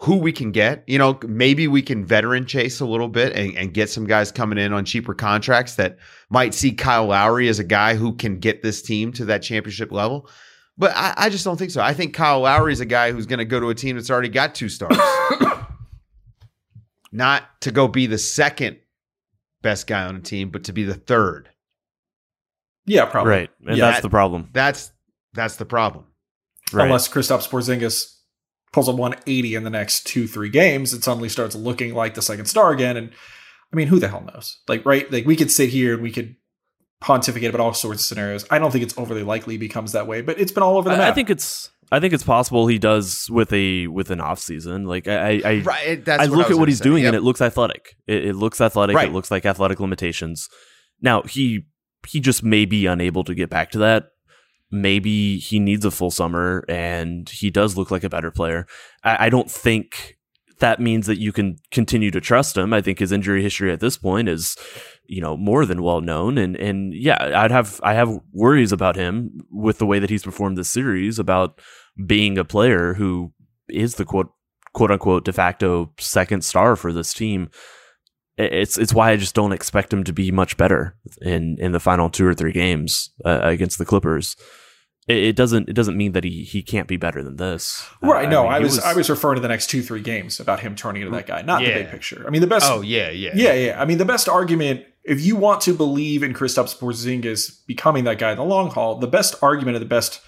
who 0.00 0.16
we 0.16 0.32
can 0.32 0.52
get. 0.52 0.84
You 0.86 0.98
know, 0.98 1.18
maybe 1.26 1.66
we 1.66 1.80
can 1.80 2.04
veteran 2.04 2.44
chase 2.44 2.80
a 2.80 2.84
little 2.84 3.08
bit 3.08 3.34
and, 3.34 3.56
and 3.56 3.72
get 3.72 3.88
some 3.88 4.06
guys 4.06 4.30
coming 4.30 4.58
in 4.58 4.74
on 4.74 4.84
cheaper 4.84 5.14
contracts 5.14 5.76
that 5.76 5.96
might 6.28 6.52
see 6.52 6.72
Kyle 6.72 7.06
Lowry 7.06 7.48
as 7.48 7.58
a 7.58 7.64
guy 7.64 7.94
who 7.94 8.14
can 8.14 8.38
get 8.38 8.62
this 8.62 8.82
team 8.82 9.12
to 9.12 9.24
that 9.24 9.38
championship 9.38 9.90
level. 9.92 10.28
But 10.76 10.92
I, 10.94 11.14
I 11.16 11.28
just 11.30 11.42
don't 11.42 11.56
think 11.56 11.70
so. 11.70 11.80
I 11.80 11.94
think 11.94 12.12
Kyle 12.12 12.40
Lowry 12.40 12.74
is 12.74 12.80
a 12.80 12.84
guy 12.84 13.12
who's 13.12 13.24
going 13.24 13.38
to 13.38 13.46
go 13.46 13.60
to 13.60 13.70
a 13.70 13.74
team 13.74 13.96
that's 13.96 14.10
already 14.10 14.28
got 14.28 14.54
two 14.54 14.68
stars, 14.68 14.98
not 17.12 17.44
to 17.62 17.70
go 17.70 17.88
be 17.88 18.06
the 18.06 18.18
second 18.18 18.76
best 19.62 19.86
guy 19.86 20.04
on 20.04 20.16
a 20.16 20.20
team, 20.20 20.50
but 20.50 20.64
to 20.64 20.74
be 20.74 20.84
the 20.84 20.92
third. 20.92 21.48
Yeah, 22.84 23.06
probably. 23.06 23.30
Right. 23.30 23.50
And 23.66 23.78
Yeah, 23.78 23.90
that's 23.90 24.02
the 24.02 24.10
problem. 24.10 24.50
That's 24.52 24.92
that's 25.32 25.56
the 25.56 25.64
problem. 25.64 26.04
Right. 26.72 26.84
Unless 26.84 27.08
Kristaps 27.08 27.48
Porzingis 27.48 28.12
pulls 28.72 28.88
a 28.88 28.92
180 28.92 29.54
in 29.54 29.64
the 29.64 29.70
next 29.70 30.06
two, 30.06 30.26
three 30.26 30.48
games, 30.48 30.92
it 30.92 31.04
suddenly 31.04 31.28
starts 31.28 31.54
looking 31.54 31.94
like 31.94 32.14
the 32.14 32.22
second 32.22 32.46
star 32.46 32.72
again. 32.72 32.96
And 32.96 33.10
I 33.72 33.76
mean, 33.76 33.88
who 33.88 33.98
the 33.98 34.08
hell 34.08 34.22
knows? 34.32 34.58
Like, 34.66 34.84
right? 34.84 35.10
Like, 35.12 35.26
we 35.26 35.36
could 35.36 35.50
sit 35.50 35.68
here 35.68 35.94
and 35.94 36.02
we 36.02 36.10
could 36.10 36.36
pontificate 37.00 37.50
about 37.50 37.60
all 37.60 37.74
sorts 37.74 38.00
of 38.00 38.06
scenarios. 38.06 38.46
I 38.50 38.58
don't 38.58 38.70
think 38.70 38.82
it's 38.84 38.96
overly 38.96 39.22
likely 39.22 39.54
he 39.54 39.58
becomes 39.58 39.92
that 39.92 40.06
way, 40.06 40.22
but 40.22 40.40
it's 40.40 40.52
been 40.52 40.62
all 40.62 40.78
over 40.78 40.88
the 40.88 40.96
map. 40.96 41.10
I 41.10 41.12
think 41.12 41.28
it's 41.30 41.70
I 41.92 42.00
think 42.00 42.14
it's 42.14 42.22
possible 42.24 42.66
he 42.66 42.78
does 42.78 43.28
with 43.30 43.52
a 43.52 43.86
with 43.88 44.10
an 44.10 44.20
off 44.20 44.38
season. 44.40 44.84
Like 44.86 45.06
I 45.06 45.40
I, 45.44 45.62
Right. 45.64 46.04
That's 46.04 46.22
I 46.22 46.28
what 46.28 46.38
look 46.38 46.48
was 46.48 46.56
at 46.56 46.60
what 46.60 46.68
he's 46.68 46.78
say. 46.78 46.84
doing 46.84 47.02
Yep. 47.04 47.10
and 47.10 47.16
it 47.16 47.22
looks 47.22 47.42
athletic. 47.42 47.94
It, 48.06 48.24
it 48.28 48.34
looks 48.36 48.60
athletic. 48.60 48.96
Right. 48.96 49.08
It 49.08 49.12
looks 49.12 49.30
like 49.30 49.44
athletic 49.44 49.80
limitations. 49.80 50.48
Now 51.02 51.22
he 51.22 51.66
he 52.06 52.20
just 52.20 52.42
may 52.42 52.64
be 52.64 52.86
unable 52.86 53.22
to 53.24 53.34
get 53.34 53.50
back 53.50 53.70
to 53.72 53.78
that. 53.78 54.04
Maybe 54.74 55.38
he 55.38 55.60
needs 55.60 55.84
a 55.84 55.90
full 55.92 56.10
summer 56.10 56.64
and 56.68 57.28
he 57.28 57.48
does 57.48 57.76
look 57.76 57.92
like 57.92 58.02
a 58.02 58.08
better 58.08 58.32
player. 58.32 58.66
I, 59.04 59.26
I 59.26 59.28
don't 59.30 59.48
think 59.48 60.18
that 60.58 60.80
means 60.80 61.06
that 61.06 61.20
you 61.20 61.32
can 61.32 61.58
continue 61.70 62.10
to 62.10 62.20
trust 62.20 62.56
him. 62.56 62.72
I 62.72 62.80
think 62.80 62.98
his 62.98 63.12
injury 63.12 63.42
history 63.42 63.72
at 63.72 63.80
this 63.80 63.96
point 63.96 64.28
is, 64.28 64.56
you 65.06 65.20
know, 65.20 65.36
more 65.36 65.64
than 65.64 65.82
well 65.82 66.00
known. 66.00 66.38
And 66.38 66.56
and 66.56 66.92
yeah, 66.92 67.18
I'd 67.36 67.50
have 67.50 67.80
I 67.84 67.94
have 67.94 68.18
worries 68.32 68.72
about 68.72 68.96
him 68.96 69.46
with 69.50 69.78
the 69.78 69.86
way 69.86 69.98
that 69.98 70.10
he's 70.10 70.24
performed 70.24 70.58
this 70.58 70.70
series 70.70 71.18
about 71.18 71.60
being 72.06 72.36
a 72.36 72.44
player 72.44 72.94
who 72.94 73.32
is 73.68 73.94
the 73.94 74.04
quote 74.04 74.32
quote 74.72 74.90
unquote 74.90 75.24
de 75.24 75.32
facto 75.32 75.92
second 75.98 76.44
star 76.44 76.76
for 76.76 76.92
this 76.92 77.14
team. 77.14 77.48
It's 78.36 78.76
it's 78.78 78.92
why 78.92 79.12
I 79.12 79.16
just 79.16 79.36
don't 79.36 79.52
expect 79.52 79.92
him 79.92 80.02
to 80.04 80.12
be 80.12 80.32
much 80.32 80.56
better 80.56 80.96
in 81.22 81.56
in 81.60 81.72
the 81.72 81.80
final 81.80 82.10
two 82.10 82.26
or 82.26 82.34
three 82.34 82.52
games 82.52 83.10
uh, 83.24 83.40
against 83.42 83.78
the 83.78 83.84
Clippers. 83.84 84.36
It, 85.06 85.16
it 85.16 85.36
doesn't 85.36 85.68
it 85.68 85.74
doesn't 85.74 85.96
mean 85.96 86.12
that 86.12 86.24
he 86.24 86.44
he 86.44 86.62
can't 86.62 86.88
be 86.88 86.96
better 86.96 87.22
than 87.22 87.36
this. 87.36 87.86
Uh, 88.02 88.08
right. 88.08 88.28
No, 88.28 88.44
mean, 88.44 88.52
I 88.52 88.58
he 88.58 88.64
was, 88.64 88.78
I 88.78 88.94
was 88.94 89.10
referring 89.10 89.36
to 89.36 89.42
the 89.42 89.48
next 89.48 89.68
two, 89.68 89.82
three 89.82 90.00
games 90.00 90.40
about 90.40 90.60
him 90.60 90.74
turning 90.74 91.02
into 91.02 91.14
that 91.14 91.26
guy, 91.26 91.42
not 91.42 91.60
the 91.60 91.72
big 91.72 91.88
picture. 91.90 92.24
I 92.26 92.30
mean, 92.30 92.40
the 92.40 92.46
best. 92.46 92.70
Oh 92.70 92.80
yeah, 92.80 93.10
yeah, 93.10 93.32
Yeah, 93.34 93.52
yeah. 93.52 93.80
I 93.80 93.84
mean, 93.84 93.98
the 93.98 94.04
best 94.04 94.28
argument, 94.28 94.84
if 95.04 95.24
you 95.24 95.36
want 95.36 95.60
to 95.62 95.74
believe 95.74 96.22
in 96.22 96.32
Kristaps 96.32 96.76
Porzingis 96.78 97.66
becoming 97.66 98.04
that 98.04 98.18
guy 98.18 98.32
in 98.32 98.38
the 98.38 98.44
long 98.44 98.70
haul, 98.70 98.98
the 98.98 99.06
best 99.06 99.34
argument 99.42 99.76
and 99.76 99.82
the 99.84 99.88
best 99.88 100.20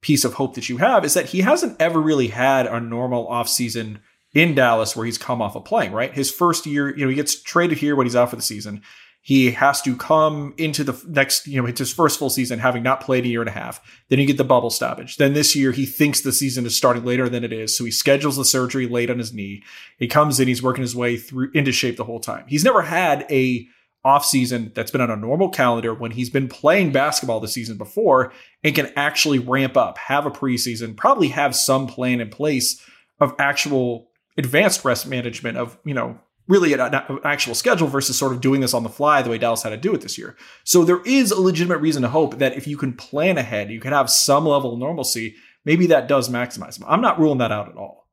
piece 0.00 0.24
of 0.24 0.34
hope 0.34 0.54
that 0.54 0.68
you 0.68 0.78
have 0.78 1.04
is 1.04 1.14
that 1.14 1.26
he 1.26 1.42
hasn't 1.42 1.80
ever 1.80 2.00
really 2.00 2.28
had 2.28 2.66
a 2.66 2.80
normal 2.80 3.26
offseason 3.28 4.00
in 4.34 4.54
Dallas 4.54 4.96
where 4.96 5.06
he's 5.06 5.18
come 5.18 5.42
off 5.42 5.56
of 5.56 5.64
playing, 5.64 5.92
right? 5.92 6.12
His 6.12 6.30
first 6.30 6.66
year, 6.66 6.94
you 6.96 7.04
know, 7.04 7.08
he 7.08 7.14
gets 7.14 7.40
traded 7.40 7.78
here 7.78 7.94
when 7.94 8.06
he's 8.06 8.16
out 8.16 8.30
for 8.30 8.36
the 8.36 8.42
season. 8.42 8.82
He 9.24 9.52
has 9.52 9.80
to 9.82 9.96
come 9.96 10.52
into 10.58 10.82
the 10.82 11.00
next, 11.06 11.46
you 11.46 11.62
know, 11.62 11.68
it's 11.68 11.78
his 11.78 11.94
first 11.94 12.18
full 12.18 12.28
season 12.28 12.58
having 12.58 12.82
not 12.82 13.00
played 13.00 13.24
a 13.24 13.28
year 13.28 13.40
and 13.40 13.48
a 13.48 13.52
half. 13.52 13.80
Then 14.08 14.18
you 14.18 14.26
get 14.26 14.36
the 14.36 14.42
bubble 14.42 14.68
stoppage. 14.68 15.16
Then 15.16 15.32
this 15.32 15.54
year 15.54 15.70
he 15.70 15.86
thinks 15.86 16.20
the 16.20 16.32
season 16.32 16.66
is 16.66 16.76
starting 16.76 17.04
later 17.04 17.28
than 17.28 17.44
it 17.44 17.52
is. 17.52 17.76
So 17.76 17.84
he 17.84 17.92
schedules 17.92 18.36
the 18.36 18.44
surgery 18.44 18.88
late 18.88 19.10
on 19.10 19.18
his 19.18 19.32
knee. 19.32 19.62
He 19.96 20.08
comes 20.08 20.40
in, 20.40 20.48
he's 20.48 20.62
working 20.62 20.82
his 20.82 20.96
way 20.96 21.16
through 21.16 21.52
into 21.54 21.70
shape 21.70 21.96
the 21.96 22.04
whole 22.04 22.18
time. 22.18 22.44
He's 22.48 22.64
never 22.64 22.82
had 22.82 23.24
a 23.30 23.68
offseason 24.04 24.74
that's 24.74 24.90
been 24.90 25.00
on 25.00 25.10
a 25.12 25.16
normal 25.16 25.48
calendar 25.48 25.94
when 25.94 26.10
he's 26.10 26.30
been 26.30 26.48
playing 26.48 26.90
basketball 26.90 27.38
the 27.38 27.46
season 27.46 27.78
before 27.78 28.32
and 28.64 28.74
can 28.74 28.92
actually 28.96 29.38
ramp 29.38 29.76
up, 29.76 29.98
have 29.98 30.26
a 30.26 30.30
preseason, 30.32 30.96
probably 30.96 31.28
have 31.28 31.54
some 31.54 31.86
plan 31.86 32.20
in 32.20 32.28
place 32.28 32.82
of 33.20 33.34
actual 33.38 34.08
advanced 34.36 34.84
rest 34.84 35.06
management 35.06 35.56
of, 35.56 35.78
you 35.84 35.94
know, 35.94 36.18
really 36.48 36.72
an, 36.72 36.80
an 36.80 37.18
actual 37.24 37.54
schedule 37.54 37.86
versus 37.88 38.18
sort 38.18 38.32
of 38.32 38.40
doing 38.40 38.60
this 38.60 38.74
on 38.74 38.82
the 38.82 38.88
fly 38.88 39.22
the 39.22 39.30
way 39.30 39.38
Dallas 39.38 39.62
had 39.62 39.70
to 39.70 39.76
do 39.76 39.94
it 39.94 40.00
this 40.00 40.18
year. 40.18 40.36
So 40.64 40.84
there 40.84 41.00
is 41.04 41.30
a 41.30 41.40
legitimate 41.40 41.78
reason 41.78 42.02
to 42.02 42.08
hope 42.08 42.38
that 42.38 42.56
if 42.56 42.66
you 42.66 42.76
can 42.76 42.92
plan 42.94 43.38
ahead, 43.38 43.70
you 43.70 43.80
can 43.80 43.92
have 43.92 44.10
some 44.10 44.44
level 44.46 44.72
of 44.74 44.78
normalcy. 44.78 45.34
Maybe 45.64 45.86
that 45.86 46.08
does 46.08 46.28
maximize 46.28 46.78
him. 46.78 46.84
I'm 46.88 47.00
not 47.00 47.18
ruling 47.20 47.38
that 47.38 47.52
out 47.52 47.68
at 47.68 47.76
all. 47.76 48.08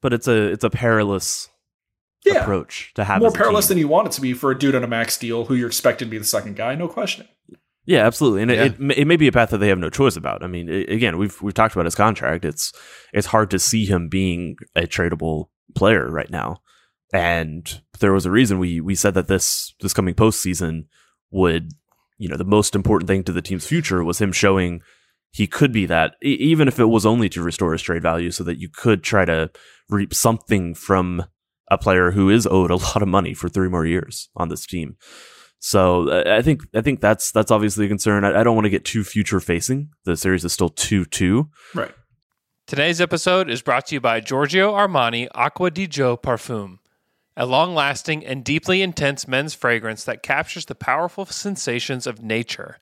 but 0.00 0.12
it's 0.12 0.26
a 0.28 0.46
it's 0.52 0.64
a 0.64 0.70
perilous 0.70 1.48
Yeah. 2.24 2.42
approach 2.42 2.92
to 2.94 3.04
have 3.04 3.20
More 3.20 3.30
perilous 3.32 3.66
team. 3.66 3.76
than 3.76 3.78
you 3.80 3.88
want 3.88 4.08
it 4.08 4.12
to 4.14 4.20
be 4.20 4.32
for 4.32 4.50
a 4.50 4.58
dude 4.58 4.74
on 4.74 4.84
a 4.84 4.88
max 4.88 5.16
deal 5.18 5.44
who 5.46 5.54
you're 5.54 5.68
expecting 5.68 6.06
to 6.08 6.10
be 6.10 6.18
the 6.18 6.24
second 6.24 6.56
guy, 6.56 6.74
no 6.74 6.88
question. 6.88 7.26
Yeah, 7.84 8.06
absolutely, 8.06 8.42
and 8.42 8.50
Yeah. 8.50 8.64
It, 8.64 8.80
it 8.80 8.98
it 8.98 9.04
may 9.06 9.16
be 9.16 9.26
a 9.28 9.32
path 9.32 9.50
that 9.50 9.58
they 9.58 9.68
have 9.68 9.78
no 9.78 9.90
choice 9.90 10.16
about. 10.16 10.42
I 10.44 10.46
mean, 10.46 10.68
i 10.70 10.84
again, 10.92 11.18
we've 11.18 11.40
we've 11.42 11.54
talked 11.54 11.74
about 11.74 11.84
his 11.84 11.94
contract. 11.96 12.44
It's 12.44 12.72
it's 13.12 13.28
hard 13.28 13.50
to 13.50 13.58
see 13.58 13.86
him 13.86 14.08
being 14.08 14.56
a 14.76 14.82
tradable 14.82 15.48
player 15.74 16.10
right 16.10 16.30
now, 16.30 16.58
and 17.12 17.82
there 18.00 18.12
was 18.12 18.26
a 18.26 18.30
reason 18.30 18.58
we 18.58 18.80
we 18.80 18.94
said 18.94 19.14
that 19.14 19.28
this 19.28 19.74
this 19.80 19.94
coming 19.94 20.14
postseason 20.14 20.86
would, 21.30 21.72
you 22.18 22.28
know, 22.28 22.36
the 22.36 22.44
most 22.44 22.74
important 22.74 23.08
thing 23.08 23.24
to 23.24 23.32
the 23.32 23.42
team's 23.42 23.66
future 23.66 24.04
was 24.04 24.20
him 24.20 24.32
showing 24.32 24.82
he 25.32 25.46
could 25.46 25.72
be 25.72 25.86
that, 25.86 26.14
even 26.20 26.68
if 26.68 26.78
it 26.78 26.84
was 26.86 27.06
only 27.06 27.28
to 27.30 27.42
restore 27.42 27.72
his 27.72 27.82
trade 27.82 28.02
value, 28.02 28.30
so 28.30 28.44
that 28.44 28.58
you 28.58 28.68
could 28.68 29.02
try 29.02 29.24
to 29.24 29.50
reap 29.88 30.12
something 30.12 30.74
from 30.74 31.24
a 31.70 31.78
player 31.78 32.10
who 32.10 32.28
is 32.28 32.46
owed 32.46 32.70
a 32.70 32.76
lot 32.88 33.02
of 33.02 33.08
money 33.08 33.34
for 33.34 33.48
three 33.48 33.68
more 33.68 33.86
years 33.86 34.28
on 34.36 34.48
this 34.48 34.66
team. 34.66 34.96
So 35.58 36.10
I 36.28 36.42
think 36.42 36.62
I 36.74 36.80
think 36.80 37.00
that's 37.00 37.30
that's 37.30 37.52
obviously 37.52 37.86
a 37.86 37.88
concern. 37.88 38.24
I, 38.24 38.40
I 38.40 38.42
don't 38.42 38.56
want 38.56 38.64
to 38.64 38.70
get 38.70 38.84
too 38.84 39.04
future 39.04 39.38
facing. 39.38 39.90
The 40.04 40.16
series 40.16 40.44
is 40.44 40.52
still 40.52 40.70
two 40.70 41.04
two. 41.04 41.50
Right. 41.72 41.92
Today's 42.72 43.02
episode 43.02 43.50
is 43.50 43.60
brought 43.60 43.84
to 43.88 43.96
you 43.96 44.00
by 44.00 44.20
Giorgio 44.20 44.72
Armani 44.72 45.28
Acqua 45.34 45.70
di 45.70 45.86
Gio 45.86 46.16
Parfum, 46.16 46.78
a 47.36 47.44
long 47.44 47.74
lasting 47.74 48.24
and 48.24 48.42
deeply 48.42 48.80
intense 48.80 49.28
men's 49.28 49.52
fragrance 49.52 50.04
that 50.04 50.22
captures 50.22 50.64
the 50.64 50.74
powerful 50.74 51.26
sensations 51.26 52.06
of 52.06 52.22
nature. 52.22 52.78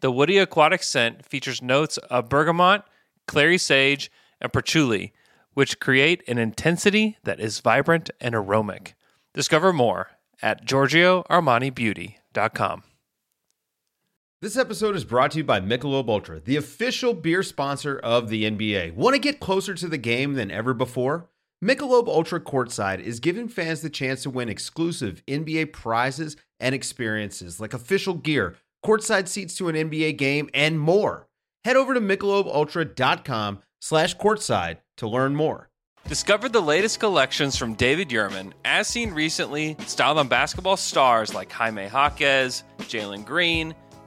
The 0.00 0.10
woody 0.10 0.36
aquatic 0.36 0.82
scent 0.82 1.24
features 1.24 1.62
notes 1.62 1.96
of 1.96 2.28
bergamot, 2.28 2.82
clary 3.26 3.56
sage, 3.56 4.10
and 4.42 4.52
patchouli, 4.52 5.14
which 5.54 5.80
create 5.80 6.22
an 6.28 6.36
intensity 6.36 7.16
that 7.24 7.40
is 7.40 7.60
vibrant 7.60 8.10
and 8.20 8.34
aromatic. 8.34 8.94
Discover 9.32 9.72
more 9.72 10.10
at 10.42 10.66
GiorgioArmaniBeauty.com. 10.66 12.82
This 14.42 14.56
episode 14.56 14.96
is 14.96 15.04
brought 15.04 15.32
to 15.32 15.38
you 15.38 15.44
by 15.44 15.60
Michelob 15.60 16.08
Ultra, 16.08 16.40
the 16.40 16.56
official 16.56 17.12
beer 17.12 17.42
sponsor 17.42 17.98
of 17.98 18.30
the 18.30 18.50
NBA. 18.50 18.94
Want 18.94 19.12
to 19.12 19.20
get 19.20 19.38
closer 19.38 19.74
to 19.74 19.86
the 19.86 19.98
game 19.98 20.32
than 20.32 20.50
ever 20.50 20.72
before? 20.72 21.28
Michelob 21.62 22.08
Ultra 22.08 22.40
Courtside 22.40 23.00
is 23.00 23.20
giving 23.20 23.48
fans 23.48 23.82
the 23.82 23.90
chance 23.90 24.22
to 24.22 24.30
win 24.30 24.48
exclusive 24.48 25.22
NBA 25.26 25.74
prizes 25.74 26.38
and 26.58 26.74
experiences 26.74 27.60
like 27.60 27.74
official 27.74 28.14
gear, 28.14 28.56
courtside 28.82 29.28
seats 29.28 29.54
to 29.56 29.68
an 29.68 29.76
NBA 29.76 30.16
game, 30.16 30.48
and 30.54 30.80
more. 30.80 31.28
Head 31.66 31.76
over 31.76 31.92
to 31.92 32.00
michelobultra.com 32.00 33.58
slash 33.82 34.16
courtside 34.16 34.78
to 34.96 35.06
learn 35.06 35.36
more. 35.36 35.68
Discover 36.08 36.48
the 36.48 36.62
latest 36.62 36.98
collections 36.98 37.58
from 37.58 37.74
David 37.74 38.08
Yurman, 38.08 38.54
as 38.64 38.88
seen 38.88 39.10
recently, 39.12 39.76
styled 39.80 40.16
on 40.16 40.28
basketball 40.28 40.78
stars 40.78 41.34
like 41.34 41.52
Jaime 41.52 41.88
Jaquez, 41.88 42.64
Jalen 42.78 43.26
Green, 43.26 43.74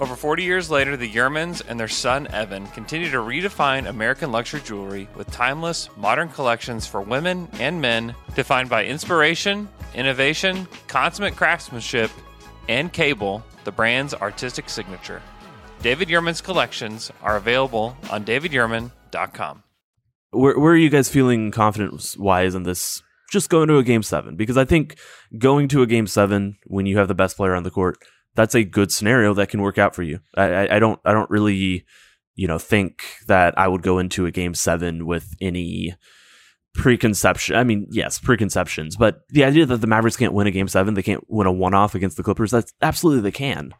Over 0.00 0.16
40 0.16 0.42
years 0.42 0.70
later, 0.72 0.96
the 0.96 1.10
Yurmans 1.10 1.62
and 1.68 1.78
their 1.78 1.86
son 1.86 2.26
Evan 2.28 2.66
continue 2.68 3.10
to 3.10 3.18
redefine 3.18 3.86
American 3.88 4.32
luxury 4.32 4.60
jewelry 4.60 5.08
with 5.14 5.30
timeless, 5.30 5.88
modern 5.96 6.28
collections 6.30 6.84
for 6.84 7.00
women 7.00 7.48
and 7.60 7.80
men, 7.80 8.14
defined 8.34 8.68
by 8.68 8.84
inspiration, 8.84 9.68
innovation, 9.94 10.66
consummate 10.88 11.36
craftsmanship, 11.36 12.10
and 12.68 12.92
cable, 12.92 13.44
the 13.62 13.70
brand's 13.70 14.14
artistic 14.14 14.68
signature. 14.68 15.22
David 15.80 16.08
Yurman's 16.08 16.40
collections 16.40 17.12
are 17.22 17.36
available 17.36 17.96
on 18.10 18.24
davidyurman.com. 18.24 19.62
Where 20.30 20.58
where 20.58 20.72
are 20.72 20.76
you 20.76 20.90
guys 20.90 21.08
feeling 21.08 21.52
confidence 21.52 22.16
wise 22.16 22.56
in 22.56 22.64
this 22.64 23.00
just 23.30 23.48
going 23.48 23.68
to 23.68 23.78
a 23.78 23.84
game 23.84 24.02
seven 24.02 24.34
because 24.34 24.56
I 24.56 24.64
think 24.64 24.98
going 25.38 25.68
to 25.68 25.82
a 25.82 25.86
game 25.86 26.06
seven 26.06 26.56
when 26.66 26.86
you 26.86 26.98
have 26.98 27.06
the 27.06 27.14
best 27.14 27.36
player 27.36 27.54
on 27.54 27.62
the 27.62 27.70
court, 27.70 27.98
that's 28.34 28.54
a 28.54 28.64
good 28.64 28.90
scenario 28.92 29.34
that 29.34 29.48
can 29.48 29.60
work 29.62 29.78
out 29.78 29.94
for 29.94 30.02
you. 30.02 30.20
I, 30.36 30.42
I, 30.44 30.76
I 30.76 30.78
don't 30.78 31.00
I 31.04 31.12
don't 31.12 31.30
really 31.30 31.84
you 32.34 32.48
know 32.48 32.58
think 32.58 33.02
that 33.26 33.56
I 33.58 33.68
would 33.68 33.82
go 33.82 33.98
into 33.98 34.26
a 34.26 34.30
game 34.30 34.54
seven 34.54 35.06
with 35.06 35.34
any 35.40 35.94
preconception. 36.74 37.56
I 37.56 37.64
mean, 37.64 37.86
yes, 37.90 38.18
preconceptions, 38.18 38.96
but 38.98 39.20
the 39.28 39.44
idea 39.44 39.66
that 39.66 39.78
the 39.80 39.86
Mavericks 39.86 40.16
can't 40.16 40.32
win 40.32 40.46
a 40.46 40.50
game 40.50 40.68
seven, 40.68 40.94
they 40.94 41.02
can't 41.02 41.24
win 41.28 41.46
a 41.46 41.52
one 41.52 41.74
off 41.74 41.94
against 41.94 42.16
the 42.16 42.22
Clippers, 42.22 42.50
that's 42.50 42.72
absolutely 42.82 43.22
they 43.22 43.30
can. 43.30 43.72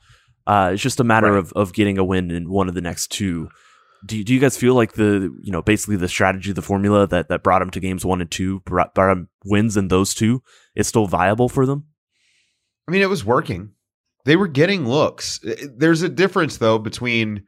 Uh, 0.47 0.71
it's 0.75 0.83
just 0.83 1.01
a 1.01 1.05
matter 1.05 1.33
Right. 1.33 1.39
of, 1.39 1.53
of 1.55 1.73
getting 1.73 1.99
a 1.99 2.05
win 2.05 2.31
in 2.31 2.49
one 2.51 2.69
of 2.69 2.75
the 2.75 2.81
next 2.81 3.09
two. 3.09 3.49
Do, 4.07 4.23
do 4.23 4.35
you 4.35 4.39
guys 4.41 4.57
feel 4.59 4.75
like 4.75 4.93
the 4.93 5.35
you 5.43 5.51
know 5.51 5.63
basically 5.63 5.97
the 5.97 6.09
strategy, 6.09 6.53
the 6.53 6.61
formula 6.63 7.07
that 7.07 7.29
that 7.31 7.43
brought 7.43 7.61
them 7.61 7.71
to 7.71 7.81
games 7.81 8.05
one 8.05 8.21
and 8.21 8.31
two, 8.31 8.61
brought, 8.61 8.95
brought 8.95 9.09
them 9.15 9.29
wins 9.45 9.77
in 9.79 9.89
those 9.89 10.15
two, 10.15 10.43
is 10.77 10.87
still 10.87 11.07
viable 11.07 11.49
for 11.49 11.65
them? 11.65 11.87
I 12.87 12.91
mean, 12.93 13.01
it 13.01 13.09
was 13.09 13.25
working. 13.25 13.71
They 14.25 14.37
were 14.37 14.49
getting 14.49 14.89
looks. 14.89 15.41
There's 15.77 16.03
a 16.03 16.09
difference 16.09 16.59
though 16.59 16.79
between 16.79 17.43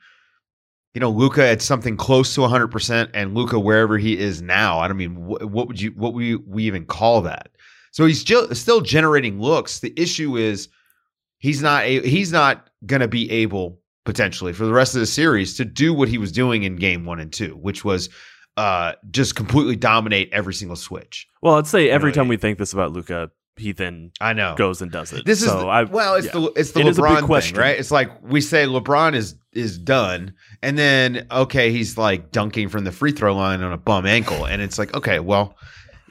you 0.95 1.01
know 1.01 1.11
Luka 1.11 1.47
at 1.47 1.63
something 1.63 1.97
close 1.97 2.35
to 2.35 2.41
100% 2.43 3.11
and 3.15 3.35
Luka 3.35 3.59
wherever 3.59 3.99
he 3.99 4.19
is 4.19 4.43
now. 4.43 4.79
I 4.79 4.89
don't 4.89 4.97
mean 4.97 5.15
wh- 5.15 5.51
what 5.51 5.69
would 5.69 5.81
you 5.81 5.91
what 5.91 6.15
we 6.15 6.37
we 6.37 6.65
even 6.65 6.85
call 6.85 7.23
that? 7.23 7.49
So 7.93 8.05
he's 8.05 8.21
still 8.21 8.55
still 8.55 8.81
generating 8.81 9.41
looks. 9.41 9.81
The 9.81 9.99
issue 9.99 10.37
is 10.37 10.69
he's 11.39 11.63
not 11.63 11.85
a, 11.85 12.01
he's 12.01 12.33
not 12.33 12.69
going 12.85 13.01
to 13.01 13.09
be 13.09 13.31
able 13.31 13.81
potentially 14.05 14.53
for 14.53 14.65
the 14.65 14.73
rest 14.73 14.95
of 14.95 15.01
the 15.01 15.07
series 15.07 15.57
to 15.57 15.65
do 15.65 15.93
what 15.93 16.09
he 16.09 16.19
was 16.19 16.31
doing 16.31 16.63
in 16.63 16.77
game 16.77 17.05
1 17.05 17.19
and 17.21 17.33
2, 17.33 17.57
which 17.57 17.85
was 17.85 18.09
uh 18.57 18.93
just 19.11 19.35
completely 19.35 19.77
dominate 19.77 20.31
every 20.33 20.55
single 20.55 20.77
switch. 20.77 21.27
Well, 21.43 21.55
I'd 21.55 21.67
say 21.67 21.91
every 21.91 22.11
know, 22.11 22.15
time 22.15 22.29
we 22.29 22.37
think 22.37 22.59
this 22.59 22.73
about 22.73 22.93
Luka, 22.93 23.31
he 23.57 23.73
then 23.73 24.13
I 24.21 24.33
know. 24.35 24.55
goes 24.57 24.83
and 24.83 24.91
does 24.93 25.13
it. 25.13 25.25
This 25.25 25.41
is 25.43 25.49
the- 25.49 25.57
I, 25.59 25.85
well, 25.85 26.15
it's 26.17 26.27
yeah. 26.27 26.33
the 26.33 26.53
it's 26.57 26.73
the 26.73 26.81
It 26.81 26.87
is 26.89 26.99
a 26.99 27.03
big 27.03 27.11
LeBron 27.11 27.17
thing, 27.19 27.27
question. 27.27 27.59
right? 27.59 27.79
It's 27.79 27.91
like 27.91 28.11
we 28.23 28.41
say 28.41 28.65
LeBron 28.67 29.15
is 29.15 29.35
is 29.53 29.79
done, 29.79 30.35
and 30.63 30.79
then 30.79 31.27
okay, 31.31 31.73
he's 31.73 31.97
like 31.97 32.33
dunking 32.33 32.69
from 32.69 32.85
the 32.85 32.93
free 32.93 33.13
throw 33.13 33.35
line 33.35 33.63
on 33.63 33.73
a 33.73 33.79
bum 33.79 34.05
ankle, 34.07 34.45
and 34.47 34.61
it's 34.63 34.79
like 34.79 34.95
okay, 34.95 35.19
well, 35.21 35.57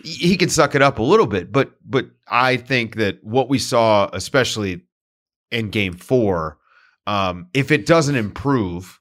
he 0.03 0.11
he 0.29 0.37
can 0.37 0.49
suck 0.49 0.75
it 0.75 0.81
up 0.81 0.99
a 0.99 1.03
little 1.03 1.27
bit, 1.27 1.51
but 1.51 1.71
but 1.85 2.07
I 2.27 2.57
think 2.57 2.95
that 2.95 3.23
what 3.23 3.49
we 3.49 3.59
saw, 3.59 4.09
especially 4.13 4.81
in 5.51 5.69
Game 5.69 5.93
Four, 5.93 6.57
um, 7.05 7.47
if 7.53 7.71
it 7.71 7.85
doesn't 7.85 8.15
improve 8.15 8.99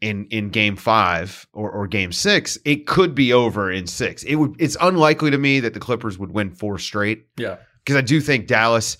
in 0.00 0.26
in 0.26 0.48
Game 0.50 0.76
Five 0.76 1.46
or 1.52 1.70
or 1.70 1.86
Game 1.86 2.12
Six, 2.12 2.58
it 2.64 2.86
could 2.86 3.14
be 3.14 3.32
over 3.32 3.70
in 3.70 3.86
six. 3.86 4.22
It 4.22 4.36
would. 4.36 4.56
It's 4.58 4.76
unlikely 4.80 5.30
to 5.30 5.38
me 5.38 5.60
that 5.60 5.74
the 5.74 5.80
Clippers 5.80 6.18
would 6.18 6.32
win 6.32 6.50
four 6.50 6.78
straight 6.78 7.26
Yeah. 7.36 7.56
because 7.84 7.96
I 7.96 8.00
do 8.02 8.20
think 8.20 8.46
Dallas 8.46 8.96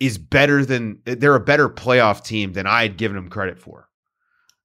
is 0.00 0.18
better 0.18 0.64
than 0.64 0.98
they're 1.04 1.34
a 1.36 1.40
better 1.40 1.68
playoff 1.68 2.24
team 2.24 2.52
than 2.52 2.66
I 2.66 2.82
had 2.82 2.96
given 2.98 3.14
them 3.14 3.28
credit 3.30 3.58
for. 3.58 3.88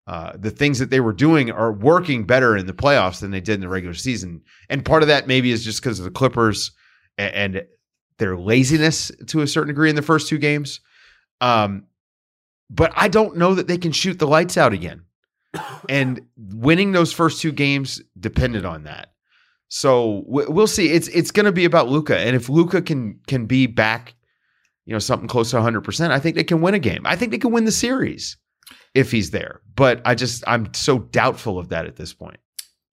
Uh, 0.07 0.33
the 0.35 0.51
things 0.51 0.79
that 0.79 0.89
they 0.89 0.99
were 0.99 1.13
doing 1.13 1.51
are 1.51 1.71
working 1.71 2.25
better 2.25 2.57
in 2.57 2.65
the 2.65 2.73
playoffs 2.73 3.21
than 3.21 3.31
they 3.31 3.39
did 3.39 3.53
in 3.55 3.61
the 3.61 3.69
regular 3.69 3.93
season, 3.93 4.41
and 4.69 4.83
part 4.83 5.03
of 5.03 5.07
that 5.07 5.27
maybe 5.27 5.51
is 5.51 5.63
just 5.63 5.81
because 5.81 5.99
of 5.99 6.05
the 6.05 6.11
Clippers 6.11 6.71
and, 7.17 7.33
and 7.55 7.65
their 8.17 8.35
laziness 8.35 9.11
to 9.27 9.41
a 9.41 9.47
certain 9.47 9.67
degree 9.69 9.89
in 9.89 9.95
the 9.95 10.01
first 10.01 10.27
two 10.27 10.37
games. 10.39 10.81
Um, 11.39 11.85
but 12.69 12.91
I 12.95 13.07
don't 13.07 13.37
know 13.37 13.53
that 13.55 13.67
they 13.67 13.77
can 13.77 13.91
shoot 13.91 14.17
the 14.19 14.27
lights 14.27 14.57
out 14.57 14.73
again, 14.73 15.03
and 15.89 16.21
winning 16.37 16.91
those 16.91 17.11
first 17.13 17.41
two 17.41 17.51
games 17.51 18.01
depended 18.19 18.65
on 18.65 18.83
that. 18.83 19.13
So 19.67 20.23
we- 20.27 20.45
we'll 20.47 20.67
see. 20.67 20.89
It's 20.91 21.07
it's 21.09 21.31
going 21.31 21.45
to 21.45 21.51
be 21.51 21.65
about 21.65 21.87
Luka, 21.89 22.17
and 22.17 22.35
if 22.35 22.49
Luka 22.49 22.81
can 22.81 23.19
can 23.27 23.45
be 23.45 23.67
back, 23.67 24.15
you 24.85 24.93
know, 24.93 24.99
something 24.99 25.27
close 25.27 25.51
to 25.51 25.57
100, 25.57 25.81
percent 25.81 26.11
I 26.11 26.19
think 26.19 26.35
they 26.35 26.43
can 26.43 26.61
win 26.61 26.73
a 26.73 26.79
game. 26.79 27.01
I 27.05 27.15
think 27.15 27.31
they 27.31 27.37
can 27.37 27.51
win 27.51 27.65
the 27.65 27.71
series 27.71 28.37
if 28.93 29.11
he's 29.11 29.31
there. 29.31 29.61
But 29.75 30.01
I 30.05 30.15
just 30.15 30.43
I'm 30.45 30.73
so 30.73 30.99
doubtful 30.99 31.57
of 31.57 31.69
that 31.69 31.85
at 31.85 31.95
this 31.95 32.13
point. 32.13 32.39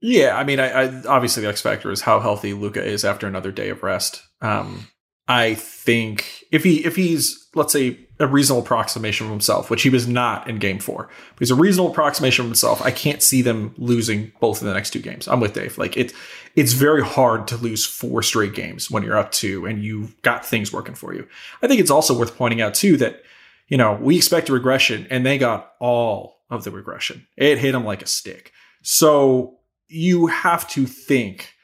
Yeah, 0.00 0.36
I 0.36 0.44
mean, 0.44 0.60
I, 0.60 0.68
I 0.84 1.02
obviously 1.06 1.42
the 1.42 1.48
X 1.48 1.60
factor 1.60 1.90
is 1.90 2.00
how 2.02 2.20
healthy 2.20 2.54
Luka 2.54 2.84
is 2.84 3.04
after 3.04 3.26
another 3.26 3.50
day 3.50 3.68
of 3.70 3.82
rest. 3.82 4.22
Um, 4.40 4.86
I 5.26 5.54
think 5.54 6.44
if 6.52 6.62
he 6.62 6.84
if 6.84 6.94
he's 6.94 7.48
let's 7.56 7.72
say 7.72 8.07
a 8.20 8.26
reasonable 8.26 8.62
approximation 8.62 9.26
of 9.26 9.30
himself, 9.30 9.70
which 9.70 9.82
he 9.82 9.90
was 9.90 10.08
not 10.08 10.48
in 10.48 10.58
Game 10.58 10.78
Four, 10.78 11.04
but 11.06 11.38
he's 11.38 11.50
a 11.50 11.54
reasonable 11.54 11.90
approximation 11.90 12.44
of 12.44 12.48
himself. 12.48 12.82
I 12.82 12.90
can't 12.90 13.22
see 13.22 13.42
them 13.42 13.74
losing 13.78 14.32
both 14.40 14.60
of 14.60 14.66
the 14.66 14.74
next 14.74 14.90
two 14.90 15.00
games. 15.00 15.28
I'm 15.28 15.40
with 15.40 15.54
Dave. 15.54 15.78
Like 15.78 15.96
it, 15.96 16.12
it's 16.56 16.72
very 16.72 17.02
hard 17.02 17.46
to 17.48 17.56
lose 17.56 17.86
four 17.86 18.22
straight 18.22 18.54
games 18.54 18.90
when 18.90 19.02
you're 19.02 19.16
up 19.16 19.30
two 19.30 19.66
and 19.66 19.84
you've 19.84 20.20
got 20.22 20.44
things 20.44 20.72
working 20.72 20.94
for 20.94 21.14
you. 21.14 21.26
I 21.62 21.68
think 21.68 21.80
it's 21.80 21.90
also 21.90 22.18
worth 22.18 22.36
pointing 22.36 22.60
out 22.60 22.74
too 22.74 22.96
that 22.96 23.22
you 23.68 23.76
know 23.76 23.94
we 24.00 24.16
expect 24.16 24.48
a 24.48 24.52
regression 24.52 25.06
and 25.10 25.24
they 25.24 25.38
got 25.38 25.72
all 25.78 26.40
of 26.50 26.64
the 26.64 26.70
regression. 26.70 27.26
It 27.36 27.58
hit 27.58 27.72
them 27.72 27.84
like 27.84 28.02
a 28.02 28.06
stick. 28.06 28.52
So 28.82 29.58
you 29.88 30.26
have 30.26 30.68
to 30.70 30.86
think 30.86 31.54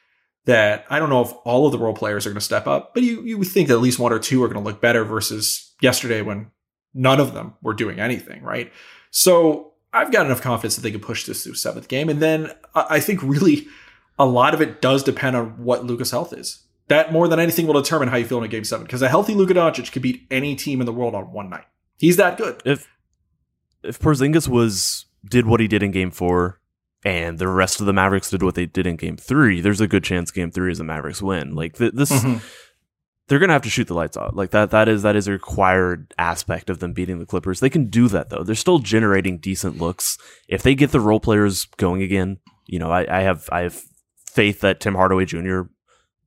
that 0.46 0.84
I 0.90 0.98
don't 0.98 1.08
know 1.08 1.22
if 1.22 1.32
all 1.44 1.66
of 1.66 1.72
the 1.72 1.78
role 1.78 1.94
players 1.94 2.26
are 2.26 2.30
going 2.30 2.36
to 2.36 2.40
step 2.40 2.66
up, 2.66 2.94
but 2.94 3.02
you 3.02 3.22
you 3.22 3.38
would 3.38 3.48
think 3.48 3.68
that 3.68 3.74
at 3.74 3.80
least 3.80 3.98
one 3.98 4.12
or 4.12 4.18
two 4.18 4.42
are 4.42 4.48
going 4.48 4.62
to 4.62 4.68
look 4.68 4.80
better 4.80 5.04
versus 5.04 5.73
yesterday 5.84 6.22
when 6.22 6.50
none 6.94 7.20
of 7.20 7.34
them 7.34 7.54
were 7.62 7.74
doing 7.74 8.00
anything, 8.00 8.42
right? 8.42 8.72
So 9.10 9.72
I've 9.92 10.10
got 10.12 10.26
enough 10.26 10.40
confidence 10.42 10.74
that 10.76 10.82
they 10.82 10.90
can 10.90 11.00
push 11.00 11.24
this 11.24 11.44
through 11.44 11.54
seventh 11.54 11.86
game, 11.88 12.08
and 12.08 12.20
then 12.20 12.50
I 12.74 12.98
think 13.00 13.22
really 13.22 13.66
a 14.18 14.26
lot 14.26 14.54
of 14.54 14.60
it 14.60 14.80
does 14.80 15.02
depend 15.04 15.36
on 15.36 15.46
what 15.64 15.84
Luka's 15.84 16.10
health 16.10 16.32
is. 16.32 16.62
That 16.88 17.12
more 17.12 17.28
than 17.28 17.38
anything 17.40 17.66
will 17.66 17.80
determine 17.80 18.08
how 18.08 18.16
you 18.16 18.26
feel 18.26 18.38
in 18.38 18.44
a 18.44 18.48
game 18.48 18.64
seven 18.64 18.84
because 18.86 19.02
a 19.02 19.08
healthy 19.08 19.34
Luka 19.34 19.54
Doncic 19.54 19.90
could 19.92 20.02
beat 20.02 20.26
any 20.30 20.54
team 20.54 20.80
in 20.80 20.86
the 20.86 20.92
world 20.92 21.14
on 21.14 21.32
one 21.32 21.48
night. 21.48 21.64
He's 21.96 22.16
that 22.16 22.36
good. 22.36 22.60
if 22.64 22.86
if 23.82 23.98
Porzingis 23.98 24.48
was 24.48 25.06
did 25.30 25.46
what 25.46 25.60
he 25.60 25.68
did 25.68 25.82
in 25.82 25.90
Game 25.92 26.10
Four, 26.10 26.60
and 27.04 27.38
the 27.38 27.48
rest 27.48 27.80
of 27.80 27.86
the 27.86 27.92
Mavericks 27.92 28.30
did 28.30 28.42
what 28.42 28.54
they 28.54 28.66
did 28.66 28.86
in 28.86 28.96
Game 28.96 29.16
Three, 29.16 29.60
there's 29.60 29.80
a 29.80 29.86
good 29.88 30.04
chance 30.04 30.30
Game 30.30 30.50
Three 30.50 30.72
is 30.72 30.80
a 30.80 30.84
Mavericks 30.84 31.22
win. 31.22 31.54
Like 31.54 31.76
th- 31.78 31.92
this, 31.94 32.10
Mhm. 32.12 32.42
They're 33.28 33.38
gonna 33.38 33.52
have 33.52 33.62
to 33.62 33.70
shoot 33.70 33.87
the 33.87 33.94
lights 33.94 34.16
out. 34.16 34.37
Like 34.37 34.50
that. 34.50 34.70
That 34.70 34.88
is 34.88 35.02
that 35.02 35.16
is 35.16 35.28
a 35.28 35.32
required 35.32 36.12
aspect 36.18 36.68
of 36.68 36.78
them 36.78 36.92
beating 36.92 37.18
the 37.18 37.26
Clippers. 37.26 37.60
They 37.60 37.70
can 37.70 37.87
do 37.87 38.08
that 38.08 38.30
though. 38.30 38.42
They're 38.42 38.54
still 38.54 38.78
generating 38.78 39.38
decent 39.38 39.78
looks. 39.78 40.18
If 40.48 40.62
they 40.62 40.74
get 40.74 40.92
the 40.92 41.00
role 41.00 41.20
players 41.20 41.64
going 41.76 42.02
again, 42.02 42.38
you 42.66 42.78
know, 42.78 42.90
I, 42.90 43.06
I 43.18 43.22
have 43.22 43.48
I 43.50 43.60
have 43.60 43.82
faith 44.30 44.60
that 44.60 44.80
Tim 44.80 44.94
Hardaway 44.94 45.24
Jr. 45.24 45.62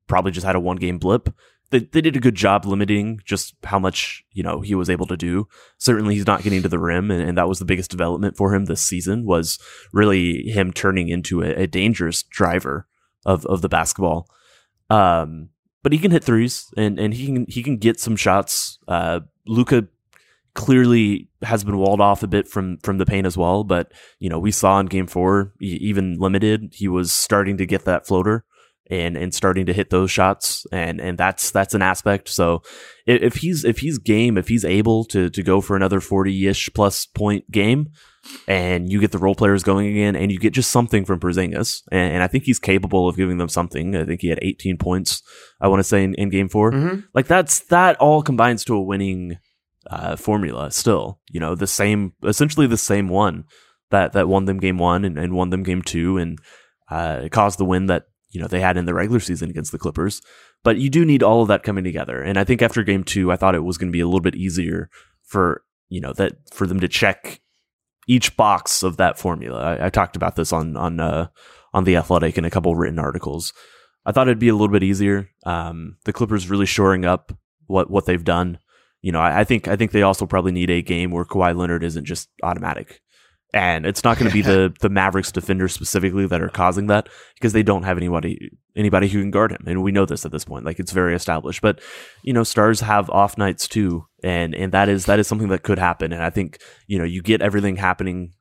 probably 0.08 0.32
just 0.32 0.46
had 0.46 0.56
a 0.56 0.60
one 0.60 0.78
game 0.78 0.98
blip. 0.98 1.30
They, 1.70 1.80
they 1.80 2.00
did 2.00 2.16
a 2.16 2.22
good 2.22 2.36
job 2.36 2.66
limiting 2.66 3.20
just 3.26 3.54
how 3.66 3.78
much 3.78 4.24
you 4.32 4.42
know 4.42 4.62
he 4.62 4.74
was 4.74 4.90
able 4.90 5.06
to 5.08 5.18
do 5.18 5.50
certainly 5.78 6.16
he's 6.16 6.26
not 6.26 6.42
getting 6.42 6.62
to 6.62 6.70
the 6.70 6.80
rim 6.80 7.12
and, 7.12 7.22
and 7.22 7.38
that 7.38 7.50
was 7.50 7.60
the 7.60 7.66
biggest 7.66 7.92
development 7.92 8.38
for 8.38 8.56
him 8.56 8.66
this 8.66 8.82
season 8.82 9.26
was 9.26 9.60
really 9.92 10.44
him 10.44 10.72
turning 10.72 11.10
into 11.10 11.44
a, 11.44 11.50
a 11.64 11.68
dangerous 11.68 12.24
driver 12.24 12.88
of, 13.26 13.46
of 13.48 13.62
the 13.62 13.68
basketball 13.68 14.30
um, 14.90 15.50
but 15.84 15.92
he 15.92 16.00
can 16.00 16.12
hit 16.12 16.24
threes 16.24 16.72
and, 16.78 17.00
and 17.00 17.14
he 17.14 17.26
can 17.28 17.46
he 17.48 17.64
can 17.64 17.78
get 17.78 18.00
some 18.00 18.16
shots. 18.16 18.80
Uh, 18.88 19.22
Luka 19.46 19.88
clearly 20.58 21.30
has 21.44 21.64
been 21.64 21.78
walled 21.78 22.02
off 22.02 22.24
a 22.24 22.28
bit 22.28 22.48
from 22.48 22.80
from 22.80 22.98
the 22.98 23.06
paint 23.06 23.28
as 23.28 23.38
well 23.38 23.64
but 23.64 23.92
you 24.18 24.28
know 24.28 24.40
we 24.40 24.52
saw 24.52 24.80
in 24.80 24.88
game 24.88 25.06
four 25.06 25.54
even 25.60 26.18
limited 26.18 26.74
he 26.74 26.88
was 26.88 27.12
starting 27.12 27.58
to 27.58 27.66
get 27.66 27.86
that 27.86 28.08
floater 28.08 28.44
and 28.90 29.18
and 29.18 29.34
starting 29.34 29.66
to 29.68 29.74
hit 29.74 29.90
those 29.90 30.12
shots. 30.12 30.66
And 30.72 31.00
and 31.02 31.18
that's 31.18 31.52
that's 31.52 31.74
an 31.74 31.82
aspect. 31.82 32.30
So 32.30 32.62
if, 33.06 33.36
he's 33.36 33.64
if 33.66 33.80
he's 33.80 33.98
game 33.98 34.38
if 34.38 34.48
he's 34.48 34.66
able 34.66 35.04
to 35.06 35.30
to 35.30 35.44
go 35.44 35.62
for 35.62 35.76
another 35.76 36.00
40ish 36.00 36.74
plus 36.74 37.06
point 37.06 37.50
game 37.52 37.88
and 38.48 38.92
you 38.92 39.00
get 39.00 39.12
the 39.12 39.18
role 39.18 39.36
players 39.36 39.64
going 39.64 39.88
again 39.88 40.16
and 40.16 40.32
you 40.32 40.40
get 40.40 40.54
just 40.54 40.72
something 40.72 41.06
from 41.06 41.20
Porzingis 41.20 41.84
and, 41.92 42.16
and 42.16 42.24
I 42.24 42.28
think 42.28 42.44
he's 42.44 42.60
capable 42.60 43.08
of 43.08 43.16
giving 43.16 43.38
them 43.38 43.48
something. 43.50 43.96
I 43.96 44.04
think 44.06 44.22
he 44.22 44.28
had 44.28 44.40
18 44.42 44.78
points 44.78 45.22
I 45.62 45.68
want 45.70 45.80
to 45.80 45.84
say 45.86 46.04
in, 46.04 46.14
in 46.16 46.30
game 46.30 46.50
4 46.50 46.72
Mhm. 46.72 47.04
like 47.14 47.28
that's 47.28 47.60
that 47.68 47.96
all 47.98 48.22
combines 48.22 48.64
to 48.66 48.76
a 48.76 48.82
winning 48.82 49.38
uh, 49.90 50.18
formula 50.18 50.70
still 50.72 51.20
you 51.32 51.40
know 51.40 51.56
the 51.56 51.68
same 51.68 52.12
essentially 52.26 52.68
the 52.68 52.78
same 52.78 53.08
one 53.08 53.46
that 53.90 54.12
that 54.12 54.28
won 54.28 54.44
them 54.46 54.58
game 54.60 54.78
1 54.78 55.06
and, 55.06 55.18
and 55.18 55.34
won 55.34 55.50
them 55.50 55.64
game 55.64 55.82
2 55.82 56.18
and 56.18 56.40
uh, 56.92 57.30
caused 57.32 57.58
the 57.60 57.66
win 57.66 57.86
that 57.86 58.04
you 58.30 58.42
know 58.42 58.48
they 58.48 58.60
had 58.60 58.78
in 58.78 58.86
the 58.86 58.94
regular 58.94 59.20
season 59.20 59.50
against 59.50 59.72
the 59.72 59.78
Clippers. 59.78 60.22
But 60.64 60.78
you 60.78 60.90
do 60.90 61.06
need 61.06 61.24
all 61.24 61.42
of 61.42 61.48
that 61.48 61.64
coming 61.64 61.84
together. 61.84 62.22
And 62.22 62.38
I 62.38 62.44
think 62.44 62.62
after 62.62 62.84
game 62.84 63.04
two, 63.04 63.32
I 63.32 63.36
thought 63.36 63.56
it 63.56 63.64
was 63.64 63.78
going 63.78 63.90
to 63.90 63.96
be 63.96 64.02
a 64.02 64.06
little 64.06 64.20
bit 64.20 64.36
easier 64.36 64.90
for 65.24 65.64
you 65.90 66.02
know 66.02 66.14
that 66.14 66.34
for 66.54 66.68
them 66.68 66.80
to 66.80 66.88
check 66.88 67.42
each 68.08 68.36
box 68.38 68.84
of 68.84 68.98
that 68.98 69.20
formula. 69.20 69.60
I, 69.60 69.88
I 69.88 69.90
talked 69.90 70.16
about 70.16 70.36
this 70.36 70.52
on 70.52 70.76
on 70.78 71.00
uh, 71.00 71.28
on 71.74 71.84
the 71.84 71.96
Athletic 71.96 72.38
in 72.38 72.46
a 72.46 72.50
couple 72.50 72.76
written 72.76 73.00
articles. 73.00 73.54
I 74.06 74.12
thought 74.12 74.28
it'd 74.28 74.40
be 74.40 74.48
a 74.48 74.56
little 74.56 74.72
bit 74.72 74.84
easier. 74.84 75.30
Um, 75.46 75.98
the 76.06 76.14
Clippers 76.14 76.50
really 76.50 76.66
shoring 76.66 77.06
up 77.06 77.38
what 77.68 77.90
what 77.90 78.06
they've 78.06 78.24
done. 78.24 78.60
You 79.02 79.12
know, 79.12 79.20
I, 79.20 79.42
I 79.42 79.44
think 79.44 79.68
I 79.68 79.76
think 79.76 79.92
they 79.92 80.02
also 80.02 80.26
probably 80.26 80.52
need 80.52 80.70
a 80.70 80.82
game 80.82 81.12
where 81.12 81.26
Kawhi 81.26 81.56
Leonard 81.56 81.84
isn't 81.84 82.06
just 82.06 82.30
automatic 82.42 83.02
And 83.58 83.88
it's 83.88 84.04
not 84.04 84.20
going 84.20 84.30
to 84.30 84.34
be 84.34 84.44
the 84.44 84.72
the 84.82 84.90
Mavericks 84.90 85.32
defenders 85.32 85.74
specifically 85.74 86.28
that 86.28 86.42
are 86.42 86.50
causing 86.50 86.88
that 86.88 87.10
because 87.34 87.54
they 87.54 87.64
don't 87.64 87.82
have 87.84 87.98
anybody 87.98 88.52
anybody 88.76 89.08
who 89.08 89.20
can 89.20 89.32
guard 89.32 89.52
him, 89.52 89.64
and 89.66 89.82
we 89.82 89.92
know 89.92 90.06
this 90.06 90.28
at 90.28 90.32
this 90.32 90.46
point. 90.46 90.64
Like 90.64 90.78
it's 90.78 90.92
very 90.92 91.16
established. 91.16 91.64
But 91.64 91.82
you 92.22 92.34
know, 92.34 92.44
stars 92.44 92.82
have 92.82 93.10
off 93.10 93.36
nights 93.36 93.68
too, 93.68 94.06
and 94.24 94.54
and 94.54 94.72
that 94.74 94.90
is 94.90 95.08
that 95.08 95.18
is 95.18 95.28
something 95.28 95.48
that 95.48 95.64
could 95.64 95.80
happen. 95.80 96.14
And 96.14 96.22
I 96.22 96.30
think 96.30 96.60
you 96.86 97.00
know 97.00 97.04
you 97.04 97.24
get 97.24 97.42
everything 97.42 97.78
happening 97.78 98.34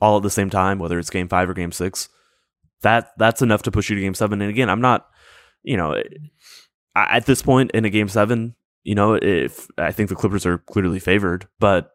all 0.00 0.16
at 0.16 0.22
the 0.22 0.30
same 0.30 0.48
time, 0.48 0.78
whether 0.78 0.96
it's 0.96 1.10
game 1.10 1.28
five 1.28 1.50
or 1.50 1.54
game 1.54 1.72
six. 1.72 2.08
That 2.82 3.08
that's 3.18 3.42
enough 3.42 3.62
to 3.62 3.72
push 3.72 3.90
you 3.90 3.96
to 3.96 4.02
game 4.02 4.14
seven. 4.14 4.40
And 4.40 4.50
again, 4.50 4.70
I'm 4.70 4.80
not, 4.80 5.08
you 5.64 5.76
know, 5.76 6.00
at 6.94 7.26
this 7.26 7.42
point 7.42 7.72
in 7.72 7.84
a 7.84 7.90
game 7.90 8.08
seven, 8.08 8.54
you 8.84 8.94
know, 8.94 9.18
if 9.20 9.66
I 9.76 9.90
think 9.90 10.08
the 10.08 10.14
Clippers 10.14 10.46
are 10.46 10.58
clearly 10.58 11.00
favored, 11.00 11.48
but 11.58 11.90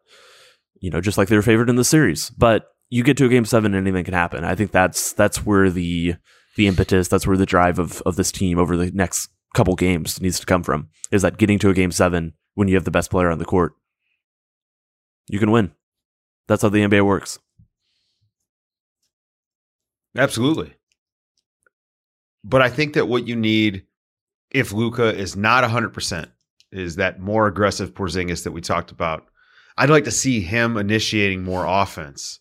you 0.82 0.90
know, 0.90 1.00
just 1.00 1.16
like 1.16 1.28
they 1.28 1.36
were 1.36 1.42
favored 1.42 1.70
in 1.70 1.76
the 1.76 1.84
series. 1.84 2.28
But 2.30 2.66
you 2.90 3.02
get 3.02 3.16
to 3.16 3.24
a 3.24 3.30
game 3.30 3.46
seven, 3.46 3.74
anything 3.74 4.04
can 4.04 4.12
happen. 4.12 4.44
I 4.44 4.54
think 4.54 4.72
that's 4.72 5.14
that's 5.14 5.46
where 5.46 5.70
the 5.70 6.16
the 6.56 6.66
impetus, 6.66 7.08
that's 7.08 7.26
where 7.26 7.38
the 7.38 7.46
drive 7.46 7.78
of 7.78 8.02
of 8.02 8.16
this 8.16 8.30
team 8.30 8.58
over 8.58 8.76
the 8.76 8.90
next 8.90 9.30
couple 9.54 9.74
games 9.76 10.20
needs 10.20 10.40
to 10.40 10.46
come 10.46 10.62
from. 10.62 10.88
Is 11.10 11.22
that 11.22 11.38
getting 11.38 11.58
to 11.60 11.70
a 11.70 11.74
game 11.74 11.92
seven 11.92 12.34
when 12.54 12.68
you 12.68 12.74
have 12.74 12.84
the 12.84 12.90
best 12.90 13.10
player 13.10 13.30
on 13.30 13.38
the 13.38 13.44
court, 13.46 13.72
you 15.28 15.38
can 15.38 15.50
win. 15.50 15.72
That's 16.48 16.62
how 16.62 16.68
the 16.68 16.84
NBA 16.84 17.06
works. 17.06 17.38
Absolutely. 20.16 20.74
But 22.44 22.60
I 22.60 22.68
think 22.68 22.94
that 22.94 23.08
what 23.08 23.26
you 23.26 23.36
need 23.36 23.84
if 24.50 24.72
Luka 24.72 25.16
is 25.16 25.36
not 25.36 25.64
100% 25.64 26.26
is 26.72 26.96
that 26.96 27.20
more 27.20 27.46
aggressive 27.46 27.94
Porzingis 27.94 28.44
that 28.44 28.52
we 28.52 28.60
talked 28.60 28.90
about. 28.90 29.24
I'd 29.76 29.90
like 29.90 30.04
to 30.04 30.10
see 30.10 30.40
him 30.40 30.76
initiating 30.76 31.42
more 31.44 31.64
offense. 31.66 32.40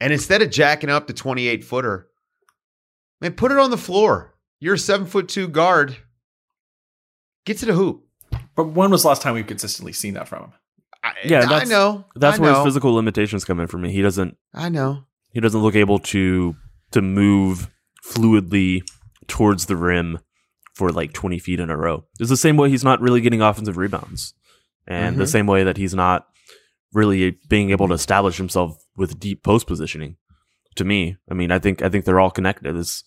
And 0.00 0.12
instead 0.12 0.42
of 0.42 0.50
jacking 0.50 0.90
up 0.90 1.06
the 1.06 1.12
28 1.12 1.64
footer, 1.64 2.08
man, 3.20 3.32
put 3.34 3.52
it 3.52 3.58
on 3.58 3.70
the 3.70 3.76
floor. 3.78 4.34
You're 4.60 4.74
a 4.74 4.78
seven 4.78 5.06
foot 5.06 5.28
two 5.28 5.48
guard. 5.48 5.96
Get 7.46 7.58
to 7.58 7.66
the 7.66 7.74
hoop. 7.74 8.04
But 8.56 8.64
when 8.68 8.90
was 8.90 9.02
the 9.02 9.08
last 9.08 9.22
time 9.22 9.34
we've 9.34 9.46
consistently 9.46 9.92
seen 9.92 10.14
that 10.14 10.28
from 10.28 10.44
him? 10.44 10.52
I, 11.02 11.12
Yeah, 11.24 11.40
I 11.48 11.64
know. 11.64 12.06
That's 12.16 12.38
I 12.38 12.42
where 12.42 12.54
his 12.54 12.64
physical 12.64 12.92
limitations 12.94 13.44
come 13.44 13.60
in 13.60 13.66
for 13.66 13.78
me. 13.78 13.92
He 13.92 14.02
doesn't 14.02 14.36
I 14.54 14.68
know. 14.68 15.04
he 15.32 15.40
doesn't 15.40 15.60
look 15.60 15.74
able 15.76 15.98
to 16.00 16.56
to 16.92 17.02
move 17.02 17.70
fluidly 18.06 18.82
towards 19.28 19.66
the 19.66 19.76
rim 19.76 20.18
for 20.74 20.90
like 20.90 21.12
20 21.12 21.38
feet 21.38 21.60
in 21.60 21.70
a 21.70 21.76
row. 21.76 22.04
It's 22.18 22.30
the 22.30 22.36
same 22.36 22.56
way 22.56 22.68
he's 22.70 22.84
not 22.84 23.00
really 23.00 23.20
getting 23.20 23.42
offensive 23.42 23.76
rebounds. 23.76 24.34
And 24.86 25.16
the 25.16 25.24
Mhm. 25.24 25.28
same 25.28 25.46
way 25.46 25.64
that 25.64 25.76
he's 25.76 25.94
not 25.94 26.26
really 26.94 27.38
being 27.48 27.70
able 27.70 27.88
to 27.88 27.94
establish 27.94 28.36
himself 28.36 28.76
with 28.96 29.18
deep 29.20 29.42
post 29.42 29.66
positioning. 29.66 30.16
To 30.76 30.84
me, 30.84 31.16
I 31.30 31.34
mean, 31.34 31.50
I 31.50 31.58
think 31.58 31.82
I 31.82 31.88
think 31.88 32.04
they're 32.04 32.20
all 32.20 32.30
connected. 32.30 32.74
It's, 32.76 33.04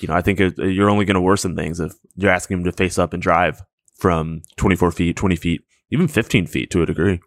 you 0.00 0.08
know, 0.08 0.14
I 0.14 0.20
think 0.20 0.40
it, 0.40 0.58
you're 0.58 0.90
only 0.90 1.04
going 1.04 1.16
to 1.16 1.20
worsen 1.20 1.56
things 1.56 1.80
if 1.80 1.92
you're 2.16 2.30
asking 2.30 2.58
him 2.58 2.64
to 2.64 2.72
face 2.72 2.98
up 2.98 3.12
and 3.12 3.22
drive 3.22 3.62
from 3.96 4.42
24 4.56 4.92
feet, 4.92 5.16
20 5.16 5.36
feet, 5.36 5.62
even 5.90 6.06
15 6.06 6.46
feet 6.46 6.70
to 6.70 6.82
a 6.82 6.86
degree. 6.86 7.20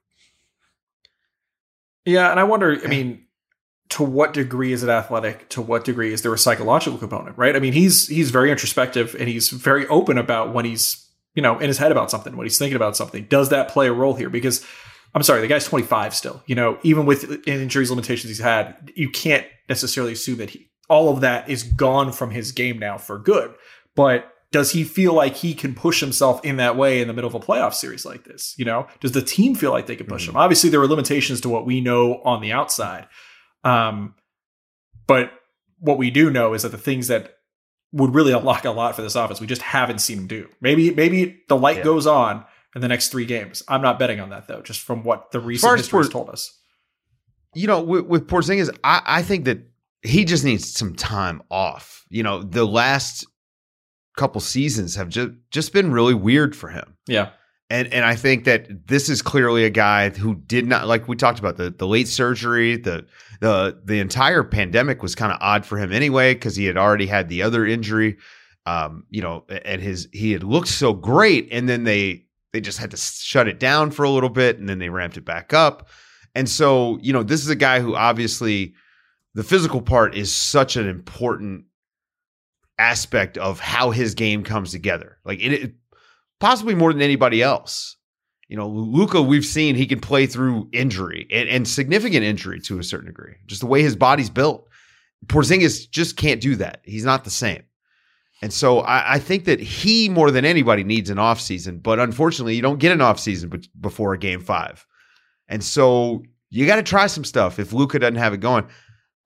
Yeah, 2.06 2.32
and 2.32 2.40
I 2.40 2.46
wonder, 2.46 2.80
I 2.84 2.88
mean, 2.88 3.26
to 3.90 4.04
what 4.04 4.34
degree 4.34 4.72
is 4.72 4.84
it 4.84 4.90
athletic? 4.90 5.50
To 5.50 5.62
what 5.62 5.84
degree 5.84 6.14
is 6.14 6.22
there 6.22 6.34
a 6.34 6.38
psychological 6.38 6.98
component, 6.98 7.38
right? 7.38 7.56
I 7.56 7.60
mean, 7.60 7.74
he's 7.74 8.08
he's 8.08 8.32
very 8.32 8.50
introspective 8.50 9.16
and 9.20 9.28
he's 9.28 9.50
very 9.50 9.86
open 9.88 10.18
about 10.18 10.54
when 10.54 10.64
he's, 10.64 11.10
you 11.36 11.42
know, 11.42 11.60
in 11.60 11.68
his 11.68 11.78
head 11.78 11.92
about 11.92 12.10
something, 12.10 12.38
when 12.38 12.46
he's 12.46 12.58
thinking 12.58 12.78
about 12.78 12.96
something. 12.96 13.26
Does 13.26 13.50
that 13.50 13.68
play 13.68 13.88
a 13.88 13.94
role 13.94 14.16
here? 14.16 14.30
Because 14.30 14.66
I'm 15.14 15.24
sorry, 15.24 15.42
the 15.42 15.48
guy's 15.48 15.66
25 15.66 16.16
still. 16.16 16.42
You 16.46 16.56
know, 16.56 16.78
even 16.84 17.06
with 17.06 17.48
injuries 17.48 17.90
limitations 17.90 18.30
he's 18.30 18.40
had, 18.40 18.92
you 18.96 19.10
can't 19.10 19.46
necessarily 19.68 20.14
assume 20.14 20.38
that 20.38 20.52
he 20.52 20.70
all 20.90 21.14
of 21.14 21.22
that 21.22 21.50
is 21.50 21.64
gone 21.64 22.12
from 22.12 22.32
his 22.32 22.52
game 22.52 22.78
now 22.78 22.98
for 22.98 23.18
good. 23.18 23.54
But 23.96 24.32
does 24.52 24.72
he 24.72 24.84
feel 24.84 25.14
like 25.14 25.36
he 25.36 25.54
can 25.54 25.74
push 25.74 26.02
himself 26.02 26.44
in 26.44 26.58
that 26.58 26.76
way 26.76 27.02
in 27.02 27.08
the 27.08 27.14
middle 27.14 27.30
of 27.30 27.34
a 27.36 27.40
playoff 27.40 27.74
series 27.74 28.06
like 28.06 28.26
this? 28.26 28.54
You 28.58 28.66
know, 28.66 28.88
does 29.00 29.14
the 29.14 29.22
team 29.22 29.56
feel 29.56 29.72
like 29.72 29.88
they 29.88 29.96
can 29.96 30.08
push 30.08 30.28
him? 30.28 30.36
Obviously, 30.36 30.70
there 30.70 30.82
are 30.82 30.88
limitations 30.88 31.40
to 31.42 31.50
what 31.50 31.66
we 31.66 31.80
know 31.80 32.22
on 32.26 32.42
the 32.42 32.52
outside. 32.52 33.08
Um, 33.64 34.16
but 35.08 35.32
what 35.80 35.98
we 35.98 36.12
do 36.12 36.30
know 36.30 36.54
is 36.54 36.64
that 36.64 36.70
the 36.74 36.78
things 36.78 37.08
that 37.08 37.36
would 37.94 38.14
really 38.14 38.34
unlock 38.34 38.66
a 38.66 38.72
lot 38.72 38.96
for 38.96 39.02
this 39.02 39.16
offense, 39.16 39.40
we 39.42 39.48
just 39.48 39.62
haven't 39.62 40.00
seen 40.00 40.18
him 40.20 40.28
do. 40.28 40.50
Maybe, 40.60 40.94
maybe 40.94 41.42
the 41.48 41.58
light 41.58 41.78
Yeah. 41.78 41.84
goes 41.84 42.08
on 42.08 42.46
in 42.76 42.82
the 42.82 42.88
next 42.88 43.10
three 43.10 43.26
games. 43.26 43.64
I'm 43.68 43.82
not 43.82 44.00
betting 44.00 44.20
on 44.20 44.30
that 44.30 44.48
though, 44.48 44.62
just 44.62 44.82
from 44.82 45.04
what 45.04 45.32
the 45.32 45.40
recent 45.40 45.78
history 45.78 46.00
has 46.00 46.10
told 46.10 46.30
us. 46.30 46.58
you 47.54 47.68
know, 47.68 47.82
with, 47.82 48.06
with 48.06 48.28
Porzingis, 48.28 48.70
I, 48.84 49.02
I 49.06 49.22
think 49.22 49.46
that 49.46 49.60
he 50.04 50.26
just 50.26 50.44
needs 50.44 50.72
some 50.72 50.96
time 50.96 51.42
off. 51.50 52.06
You 52.10 52.24
know, 52.24 52.42
the 52.42 52.66
last 52.66 53.26
couple 54.18 54.42
seasons 54.42 54.96
have 54.96 55.10
just 55.10 55.30
just 55.52 55.74
been 55.74 55.92
really 55.92 56.14
weird 56.14 56.56
for 56.56 56.70
him. 56.70 56.98
Yeah. 57.08 57.30
And 57.70 57.94
and 57.94 58.04
I 58.04 58.16
think 58.16 58.44
that 58.46 58.88
this 58.88 59.08
is 59.10 59.22
clearly 59.22 59.64
a 59.64 59.70
guy 59.70 60.10
who 60.10 60.36
did 60.36 60.66
not 60.68 60.88
like 60.88 61.08
we 61.08 61.16
talked 61.16 61.40
about 61.40 61.58
the 61.58 61.70
the 61.70 61.88
late 61.88 62.08
surgery, 62.08 62.76
the 62.76 63.06
the 63.40 63.80
the 63.86 64.00
entire 64.00 64.44
pandemic 64.44 65.02
was 65.02 65.16
kind 65.16 65.32
of 65.32 65.38
odd 65.42 65.66
for 65.66 65.78
him 65.78 65.94
anyway 65.94 66.34
because 66.34 66.56
he 66.56 66.66
had 66.66 66.78
already 66.78 67.06
had 67.06 67.30
the 67.30 67.42
other 67.44 67.66
injury. 67.66 68.18
Um, 68.66 69.06
you 69.10 69.22
know, 69.22 69.46
and 69.66 69.82
his 69.82 70.10
he 70.12 70.34
had 70.34 70.44
looked 70.44 70.68
so 70.68 70.94
great, 70.94 71.48
and 71.52 71.70
then 71.70 71.84
they 71.86 72.26
they 72.54 72.62
just 72.62 72.78
had 72.78 72.92
to 72.92 72.98
shut 72.98 73.48
it 73.48 73.60
down 73.60 73.92
for 73.92 74.04
a 74.04 74.10
little 74.10 74.30
bit, 74.30 74.60
and 74.60 74.68
then 74.68 74.80
they 74.80 74.90
ramped 74.90 75.18
it 75.18 75.26
back 75.26 75.54
up. 75.54 75.90
And 76.36 76.50
so, 76.50 76.98
you 77.02 77.14
know, 77.14 77.24
this 77.24 77.42
is 77.42 77.50
a 77.50 77.56
guy 77.56 77.80
who 77.80 77.96
obviously 77.96 78.74
the 79.34 79.44
physical 79.44 79.82
part 79.82 80.16
is 80.16 80.34
such 80.34 80.76
an 80.76 80.88
important 80.88 81.66
aspect 82.78 83.38
of 83.38 83.60
how 83.60 83.92
his 83.92 84.16
game 84.16 84.44
comes 84.44 84.72
together. 84.72 85.18
Like 85.24 85.40
it, 85.40 85.54
it 85.54 85.74
possibly 86.40 86.76
more 86.76 86.92
than 86.92 87.02
anybody 87.02 87.42
else. 87.42 87.98
You 88.48 88.58
know, 88.58 88.68
Luka, 88.68 89.22
we've 89.22 89.46
seen 89.46 89.76
he 89.76 89.86
can 89.88 90.02
play 90.02 90.26
through 90.26 90.68
injury 90.74 91.28
and, 91.32 91.48
and 91.48 91.68
significant 91.68 92.26
injury 92.26 92.60
to 92.62 92.80
a 92.80 92.84
certain 92.84 93.08
degree, 93.08 93.36
just 93.48 93.62
the 93.62 93.68
way 93.68 93.82
his 93.82 93.96
body's 93.96 94.30
built. 94.30 94.68
Porzingis 95.28 95.90
just 95.90 96.18
can't 96.18 96.42
do 96.42 96.56
that. 96.58 96.82
He's 96.84 97.06
not 97.06 97.24
the 97.24 97.30
same. 97.30 97.64
And 98.42 98.52
so 98.52 98.80
I, 98.80 99.14
I 99.16 99.20
think 99.20 99.46
that 99.46 99.60
he 99.60 100.10
more 100.10 100.32
than 100.32 100.46
anybody 100.46 100.84
needs 100.84 101.10
an 101.10 101.18
offseason, 101.18 101.82
but 101.84 102.00
unfortunately, 102.00 102.56
you 102.56 102.62
don't 102.62 102.80
get 102.80 102.92
an 102.92 103.00
offseason 103.00 103.50
be- 103.52 103.70
before 103.80 104.14
a 104.14 104.18
game 104.18 104.42
five. 104.42 104.86
And 105.48 105.64
so 105.64 106.24
you 106.50 106.66
got 106.66 106.78
to 106.78 106.84
try 106.84 107.08
some 107.08 107.24
stuff 107.24 107.60
if 107.60 107.72
Luka 107.74 108.00
doesn't 108.00 108.16
have 108.16 108.34
it 108.34 108.40
going. 108.40 108.66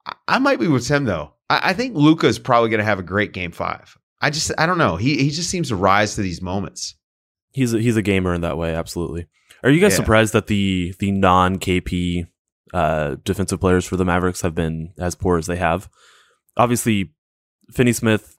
I, 0.06 0.14
I 0.28 0.40
might 0.40 0.60
be 0.60 0.68
with 0.68 0.88
him 0.88 1.06
though. 1.06 1.34
I, 1.50 1.70
I 1.70 1.74
think 1.74 1.96
Luka 1.96 2.28
is 2.28 2.40
probably 2.40 2.70
going 2.70 2.80
to 2.80 2.84
have 2.86 3.00
a 3.00 3.04
great 3.04 3.32
game 3.32 3.52
five. 3.52 3.98
I 4.22 4.30
just 4.32 4.52
I 4.58 4.66
don't 4.66 4.78
know. 4.78 4.96
He 4.96 5.18
he 5.18 5.30
just 5.30 5.50
seems 5.50 5.70
to 5.70 5.76
rise 5.76 6.16
to 6.16 6.22
these 6.22 6.42
moments. 6.42 6.96
He's 7.52 7.74
a, 7.74 7.80
he's 7.80 7.96
a 7.96 8.02
gamer 8.02 8.34
in 8.34 8.42
that 8.42 8.58
way, 8.58 8.74
absolutely. 8.76 9.28
Are 9.64 9.70
you 9.70 9.80
guys 9.80 9.92
Yeah. 9.94 9.98
surprised 9.98 10.34
that 10.34 10.48
the 10.48 10.94
the 11.00 11.12
non 11.12 11.58
KP 11.58 12.28
uh, 12.74 13.16
defensive 13.24 13.60
players 13.62 13.86
for 13.86 13.96
the 13.98 14.06
Mavericks 14.06 14.42
have 14.42 14.56
been 14.56 14.94
as 14.98 15.16
poor 15.16 15.38
as 15.38 15.46
they 15.48 15.56
have? 15.58 15.90
Obviously, 16.58 17.14
Finney 17.72 17.94
Smith, 17.94 18.35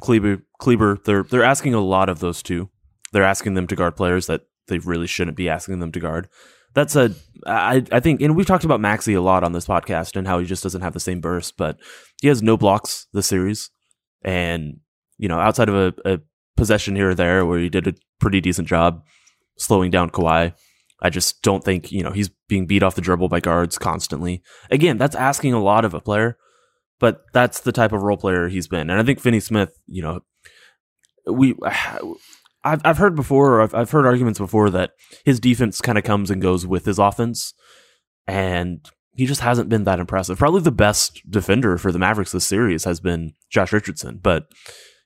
Kleber, 0.00 0.42
Kleber, 0.58 0.98
they're 1.04 1.22
they're 1.22 1.44
asking 1.44 1.74
a 1.74 1.80
lot 1.80 2.08
of 2.08 2.20
those 2.20 2.42
two. 2.42 2.70
They're 3.12 3.22
asking 3.24 3.54
them 3.54 3.66
to 3.68 3.76
guard 3.76 3.96
players 3.96 4.26
that 4.26 4.42
they 4.68 4.78
really 4.78 5.06
shouldn't 5.06 5.36
be 5.36 5.48
asking 5.48 5.78
them 5.78 5.92
to 5.92 6.00
guard. 6.00 6.28
That's 6.74 6.96
a 6.96 7.14
I 7.46 7.84
I 7.90 8.00
think, 8.00 8.20
and 8.20 8.36
we've 8.36 8.46
talked 8.46 8.64
about 8.64 8.80
Maxi 8.80 9.16
a 9.16 9.20
lot 9.20 9.44
on 9.44 9.52
this 9.52 9.66
podcast 9.66 10.16
and 10.16 10.26
how 10.26 10.38
he 10.38 10.46
just 10.46 10.62
doesn't 10.62 10.82
have 10.82 10.92
the 10.92 11.00
same 11.00 11.20
burst, 11.20 11.56
but 11.56 11.78
he 12.20 12.28
has 12.28 12.42
no 12.42 12.56
blocks 12.56 13.06
this 13.12 13.26
series, 13.26 13.70
and 14.22 14.80
you 15.16 15.28
know 15.28 15.38
outside 15.38 15.68
of 15.68 15.74
a, 15.74 15.94
a 16.04 16.20
possession 16.56 16.96
here 16.96 17.10
or 17.10 17.14
there 17.14 17.46
where 17.46 17.58
he 17.58 17.68
did 17.68 17.86
a 17.86 17.94
pretty 18.20 18.40
decent 18.40 18.68
job 18.68 19.02
slowing 19.56 19.90
down 19.90 20.10
Kawhi. 20.10 20.54
I 21.00 21.10
just 21.10 21.42
don't 21.42 21.62
think, 21.62 21.92
you 21.92 22.02
know, 22.02 22.10
he's 22.10 22.30
being 22.48 22.66
beat 22.66 22.82
off 22.82 22.94
the 22.94 23.02
dribble 23.02 23.28
by 23.28 23.40
guards 23.40 23.78
constantly. 23.78 24.42
Again, 24.70 24.96
that's 24.96 25.14
asking 25.14 25.52
a 25.52 25.62
lot 25.62 25.84
of 25.84 25.92
a 25.92 26.00
player, 26.00 26.38
but 26.98 27.22
that's 27.32 27.60
the 27.60 27.72
type 27.72 27.92
of 27.92 28.02
role 28.02 28.16
player 28.16 28.48
he's 28.48 28.68
been. 28.68 28.90
And 28.90 29.00
I 29.00 29.02
think 29.02 29.20
Finney 29.20 29.40
Smith, 29.40 29.78
you 29.86 30.02
know, 30.02 30.20
we 31.26 31.54
I've 32.64 32.80
I've 32.84 32.98
heard 32.98 33.14
before 33.14 33.54
or 33.54 33.62
I've 33.62 33.74
I've 33.74 33.90
heard 33.90 34.06
arguments 34.06 34.38
before 34.38 34.70
that 34.70 34.92
his 35.24 35.40
defense 35.40 35.80
kind 35.80 35.98
of 35.98 36.04
comes 36.04 36.30
and 36.30 36.42
goes 36.42 36.66
with 36.66 36.84
his 36.84 36.98
offense 36.98 37.54
and 38.26 38.80
he 39.16 39.24
just 39.24 39.40
hasn't 39.40 39.68
been 39.68 39.84
that 39.84 39.98
impressive. 39.98 40.38
Probably 40.38 40.60
the 40.60 40.70
best 40.70 41.22
defender 41.28 41.78
for 41.78 41.90
the 41.90 41.98
Mavericks 41.98 42.32
this 42.32 42.44
series 42.44 42.84
has 42.84 43.00
been 43.00 43.32
Josh 43.50 43.72
Richardson, 43.72 44.20
but 44.22 44.46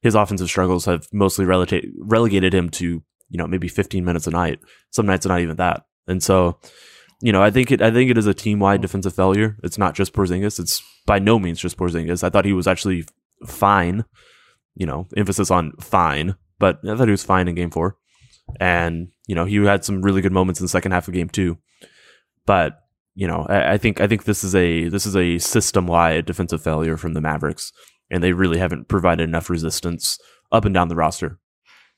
his 0.03 0.15
offensive 0.15 0.49
struggles 0.49 0.87
have 0.87 1.07
mostly 1.13 1.45
relegate, 1.45 1.87
relegated 1.99 2.53
him 2.53 2.71
to 2.71 3.03
you 3.29 3.39
know 3.39 3.47
maybe 3.47 3.69
15 3.69 4.05
minutes 4.05 4.27
a 4.27 4.31
night. 4.31 4.59
Some 4.91 5.07
nights 5.07 5.27
are 5.27 5.31
not 5.31 5.41
even 5.41 5.57
that. 5.57 5.85
And 6.07 6.23
so, 6.23 6.59
you 7.21 7.33
know, 7.33 7.43
I 7.43 7.51
think 7.51 7.71
it 7.71 7.83
I 7.83 7.91
think 7.91 8.11
it 8.11 8.19
is 8.19 8.27
a 8.27 8.35
team 8.35 8.61
wide 8.61 8.81
defensive 8.81 9.15
failure. 9.15 9.57
It's 9.63 9.79
not 9.79 9.95
just 9.95 10.13
Porzingis. 10.13 10.59
It's 10.59 10.83
by 11.07 11.19
no 11.19 11.39
means 11.39 11.61
just 11.61 11.77
Porzingis. 11.77 12.25
I 12.25 12.31
thought 12.31 12.45
he 12.45 12.53
was 12.53 12.67
actually 12.67 13.05
fine. 13.47 14.05
You 14.75 14.87
know, 14.87 15.07
emphasis 15.17 15.51
on 15.51 15.73
fine, 15.81 16.37
but 16.59 16.79
I 16.89 16.97
thought 16.97 17.09
he 17.09 17.13
was 17.13 17.25
fine 17.25 17.49
in 17.49 17.55
Game 17.55 17.71
Four, 17.71 17.97
and 18.59 19.09
you 19.27 19.35
know 19.35 19.45
he 19.45 19.57
had 19.57 19.85
some 19.85 20.01
really 20.01 20.23
good 20.23 20.33
moments 20.33 20.61
in 20.61 20.65
the 20.65 20.69
second 20.69 20.93
half 20.93 21.09
of 21.09 21.15
Game 21.15 21.29
Two. 21.29 21.59
But 22.47 22.79
you 23.15 23.27
know, 23.27 23.47
I, 23.49 23.73
I 23.73 23.79
think 23.79 24.01
I 24.01 24.07
think 24.07 24.25
this 24.25 24.43
is 24.43 24.55
a 24.55 24.89
this 24.89 25.05
is 25.05 25.17
a 25.17 25.39
system 25.39 25.87
wide 25.87 26.25
defensive 26.25 26.63
failure 26.63 26.97
from 26.97 27.13
the 27.13 27.21
Mavericks, 27.21 27.73
and 28.11 28.23
they 28.23 28.33
really 28.33 28.59
haven't 28.59 28.89
provided 28.89 29.25
enough 29.25 29.51
resistance 29.51 30.19
up 30.53 30.65
and 30.65 30.73
down 30.73 30.89
the 30.89 30.97
roster. 30.97 31.39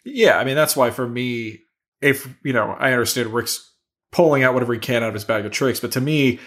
Yeah, 0.05 0.39
I 0.39 0.45
mean 0.45 0.57
that's 0.57 0.75
why 0.75 0.91
for 0.91 1.07
me, 1.09 1.61
if 2.01 2.29
you 2.43 2.53
know, 2.53 2.75
I 2.79 2.93
understand 2.93 3.33
Rick's 3.33 3.72
pulling 4.13 4.45
out 4.45 4.55
whatever 4.55 4.73
he 4.73 4.79
can 4.79 5.03
out 5.03 5.09
of 5.09 5.15
his 5.15 5.25
bag 5.25 5.45
of 5.45 5.51
tricks, 5.53 5.81
but 5.81 5.91
to 5.93 6.01
me, 6.01 6.39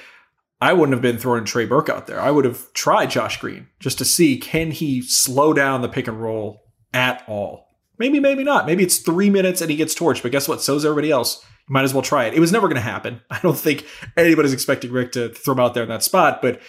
I 0.62 0.72
wouldn't 0.72 0.94
have 0.94 1.02
been 1.02 1.18
throwing 1.18 1.44
Trey 1.44 1.66
Burke 1.66 1.90
out 1.90 2.08
there. 2.08 2.22
I 2.22 2.32
would 2.32 2.46
have 2.46 2.72
tried 2.74 3.10
Josh 3.10 3.40
Green 3.42 3.68
just 3.80 3.98
to 3.98 4.06
see 4.06 4.38
can 4.38 4.72
he 4.72 5.02
slow 5.02 5.54
down 5.54 5.82
the 5.82 5.90
pick 5.90 6.08
and 6.08 6.22
roll 6.22 6.64
at 6.94 7.24
all. 7.28 7.68
Maybe, 7.98 8.20
maybe 8.20 8.44
not. 8.44 8.66
Maybe 8.66 8.84
it's 8.84 9.00
three 9.00 9.30
minutes 9.30 9.62
and 9.62 9.70
he 9.70 9.76
gets 9.76 9.94
torched, 9.96 10.22
but 10.24 10.32
guess 10.32 10.48
what? 10.48 10.62
So 10.62 10.76
is 10.76 10.86
everybody 10.86 11.12
else. 11.12 11.44
You 11.68 11.74
might 11.74 11.84
as 11.84 11.94
well 11.94 12.04
try 12.04 12.26
it. 12.26 12.34
It 12.34 12.40
was 12.40 12.52
never 12.52 12.68
going 12.68 12.76
to 12.76 12.82
happen. 12.82 13.22
I 13.30 13.40
don't 13.42 13.58
think 13.58 13.86
anybody's 14.16 14.54
expecting 14.54 14.92
Rick 14.92 15.12
to 15.14 15.30
throw 15.30 15.54
him 15.54 15.60
out 15.60 15.74
there 15.74 15.84
in 15.84 15.90
that 15.90 16.04
spot, 16.04 16.42
but 16.42 16.62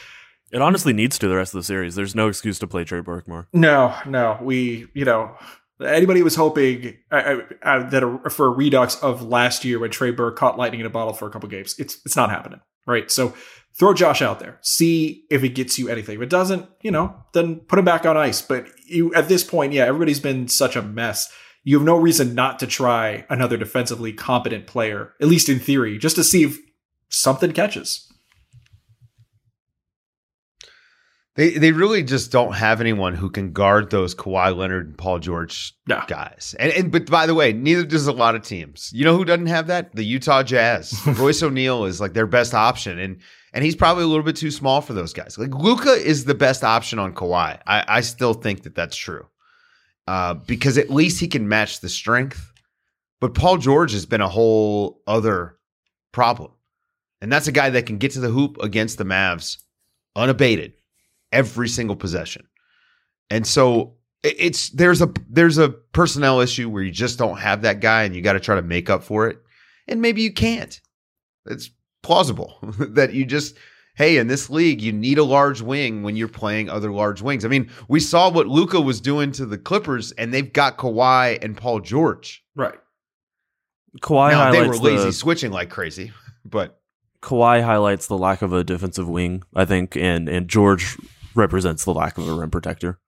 It 0.52 0.62
honestly 0.62 0.92
needs 0.92 1.18
to 1.18 1.28
the 1.28 1.36
rest 1.36 1.54
of 1.54 1.58
the 1.58 1.64
series. 1.64 1.94
There's 1.94 2.14
no 2.14 2.28
excuse 2.28 2.58
to 2.60 2.66
play 2.66 2.84
Trey 2.84 3.00
Burke 3.00 3.28
more. 3.28 3.46
No, 3.52 3.94
no. 4.06 4.38
We, 4.40 4.88
you 4.94 5.04
know, 5.04 5.36
anybody 5.84 6.22
was 6.22 6.36
hoping 6.36 6.96
uh, 7.10 7.14
uh, 7.14 7.40
uh, 7.62 7.90
that 7.90 8.02
a, 8.02 8.30
for 8.30 8.46
a 8.46 8.50
redux 8.50 8.96
of 9.02 9.22
last 9.22 9.64
year 9.64 9.78
when 9.78 9.90
Trey 9.90 10.10
Burke 10.10 10.36
caught 10.36 10.58
lightning 10.58 10.80
in 10.80 10.86
a 10.86 10.90
bottle 10.90 11.12
for 11.12 11.26
a 11.26 11.30
couple 11.30 11.48
games. 11.48 11.74
It's 11.78 11.98
it's 12.04 12.16
not 12.16 12.30
happening, 12.30 12.60
right? 12.86 13.10
So 13.10 13.34
throw 13.78 13.92
Josh 13.92 14.22
out 14.22 14.40
there, 14.40 14.58
see 14.62 15.24
if 15.30 15.44
it 15.44 15.50
gets 15.50 15.78
you 15.78 15.88
anything. 15.88 16.16
If 16.16 16.22
it 16.22 16.30
doesn't, 16.30 16.66
you 16.80 16.90
know, 16.90 17.14
then 17.32 17.56
put 17.60 17.78
him 17.78 17.84
back 17.84 18.06
on 18.06 18.16
ice. 18.16 18.42
But 18.42 18.66
you 18.86 19.14
at 19.14 19.28
this 19.28 19.44
point, 19.44 19.72
yeah, 19.72 19.84
everybody's 19.84 20.20
been 20.20 20.48
such 20.48 20.76
a 20.76 20.82
mess. 20.82 21.32
You 21.64 21.76
have 21.76 21.86
no 21.86 21.96
reason 21.96 22.34
not 22.34 22.58
to 22.60 22.66
try 22.66 23.26
another 23.28 23.56
defensively 23.56 24.12
competent 24.12 24.66
player, 24.66 25.14
at 25.20 25.28
least 25.28 25.48
in 25.48 25.58
theory, 25.58 25.98
just 25.98 26.16
to 26.16 26.24
see 26.24 26.44
if 26.44 26.58
something 27.08 27.52
catches. 27.52 28.05
They 31.36 31.50
they 31.50 31.72
really 31.72 32.02
just 32.02 32.32
don't 32.32 32.54
have 32.54 32.80
anyone 32.80 33.14
who 33.14 33.28
can 33.28 33.52
guard 33.52 33.90
those 33.90 34.14
Kawhi 34.14 34.56
Leonard 34.56 34.86
and 34.86 34.98
Paul 34.98 35.18
George 35.18 35.74
No. 35.86 36.02
guys. 36.06 36.56
And, 36.58 36.72
and 36.72 36.90
but 36.90 37.06
by 37.10 37.26
the 37.26 37.34
way, 37.34 37.52
neither 37.52 37.84
does 37.84 38.06
a 38.06 38.12
lot 38.12 38.34
of 38.34 38.42
teams. 38.42 38.90
You 38.94 39.04
know 39.04 39.16
who 39.16 39.24
doesn't 39.24 39.46
have 39.46 39.66
that? 39.66 39.94
The 39.94 40.04
Utah 40.04 40.42
Jazz. 40.42 40.98
Royce 41.06 41.42
O'Neale 41.42 41.84
is 41.84 42.00
like 42.00 42.14
their 42.14 42.26
best 42.26 42.54
option, 42.54 42.98
and 42.98 43.20
and 43.52 43.62
he's 43.64 43.76
probably 43.76 44.04
a 44.04 44.06
little 44.06 44.24
bit 44.24 44.36
too 44.36 44.50
small 44.50 44.80
for 44.80 44.94
those 44.94 45.12
guys. 45.12 45.36
Like 45.38 45.54
Luka 45.54 45.90
is 45.92 46.24
the 46.24 46.34
best 46.34 46.64
option 46.64 46.98
on 46.98 47.12
Kawhi. 47.14 47.60
I, 47.66 47.84
I 47.86 48.00
still 48.00 48.32
think 48.34 48.62
that 48.62 48.74
that's 48.74 48.96
true, 48.96 49.26
uh, 50.06 50.34
because 50.34 50.78
at 50.78 50.88
least 50.90 51.20
he 51.20 51.28
can 51.28 51.48
match 51.48 51.80
the 51.80 51.88
strength. 51.90 52.50
But 53.20 53.34
Paul 53.34 53.58
George 53.58 53.92
has 53.92 54.06
been 54.06 54.20
a 54.22 54.28
whole 54.28 55.02
other 55.06 55.58
problem, 56.12 56.52
and 57.20 57.30
that's 57.30 57.46
a 57.48 57.52
guy 57.52 57.68
that 57.70 57.84
can 57.84 57.98
get 57.98 58.12
to 58.12 58.20
the 58.20 58.28
hoop 58.30 58.56
against 58.62 58.96
the 58.96 59.04
Mavs 59.04 59.58
unabated 60.14 60.72
every 61.36 61.68
single 61.68 61.96
possession. 61.96 62.46
And 63.30 63.46
so 63.46 63.94
it's 64.22 64.70
there's 64.70 65.02
a 65.02 65.12
there's 65.28 65.58
a 65.58 65.68
personnel 65.68 66.40
issue 66.40 66.70
where 66.70 66.82
you 66.82 66.90
just 66.90 67.18
don't 67.18 67.36
have 67.36 67.62
that 67.62 67.80
guy 67.80 68.04
and 68.04 68.16
you 68.16 68.22
got 68.22 68.32
to 68.32 68.40
try 68.40 68.56
to 68.56 68.62
make 68.62 68.88
up 68.88 69.04
for 69.04 69.28
it. 69.28 69.38
And 69.86 70.00
maybe 70.00 70.22
you 70.22 70.32
can't. 70.32 70.80
It's 71.44 71.70
plausible 72.02 72.58
that 72.62 73.12
you 73.12 73.26
just 73.26 73.56
hey, 73.96 74.16
in 74.16 74.28
this 74.28 74.48
league 74.48 74.80
you 74.80 74.92
need 74.92 75.18
a 75.18 75.24
large 75.24 75.60
wing 75.60 76.02
when 76.02 76.16
you're 76.16 76.28
playing 76.28 76.70
other 76.70 76.90
large 76.90 77.20
wings. 77.20 77.44
I 77.44 77.48
mean, 77.48 77.70
we 77.88 78.00
saw 78.00 78.30
what 78.30 78.46
Luka 78.46 78.80
was 78.80 79.00
doing 79.00 79.30
to 79.32 79.44
the 79.44 79.58
Clippers 79.58 80.12
and 80.12 80.32
they've 80.32 80.52
got 80.52 80.78
Kawhi 80.78 81.42
and 81.44 81.56
Paul 81.56 81.80
George. 81.80 82.42
Right. 82.54 82.78
Kawhi 84.00 84.30
now, 84.30 84.52
they 84.52 84.66
were 84.66 84.76
lazy 84.76 85.04
the, 85.04 85.12
switching 85.12 85.52
like 85.52 85.68
crazy, 85.68 86.12
but 86.44 86.80
Kawhi 87.22 87.62
highlights 87.62 88.06
the 88.06 88.16
lack 88.16 88.42
of 88.42 88.52
a 88.52 88.62
defensive 88.62 89.08
wing, 89.08 89.42
I 89.54 89.64
think, 89.64 89.96
and 89.96 90.28
and 90.28 90.48
George 90.48 90.96
represents 91.36 91.84
the 91.84 91.94
lack 91.94 92.18
of 92.18 92.28
a 92.28 92.34
rim 92.34 92.50
protector. 92.50 92.98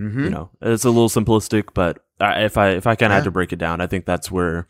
mhm. 0.00 0.24
You 0.24 0.30
know, 0.30 0.50
it's 0.60 0.84
a 0.84 0.90
little 0.90 1.08
simplistic, 1.08 1.68
but 1.74 2.00
I, 2.20 2.42
if 2.44 2.56
I 2.58 2.70
if 2.70 2.86
I 2.86 2.94
kind 2.96 3.12
of 3.12 3.14
Yeah. 3.14 3.16
had 3.18 3.24
to 3.24 3.30
break 3.30 3.52
it 3.52 3.58
down, 3.60 3.80
I 3.80 3.86
think 3.86 4.06
that's 4.06 4.30
where 4.30 4.66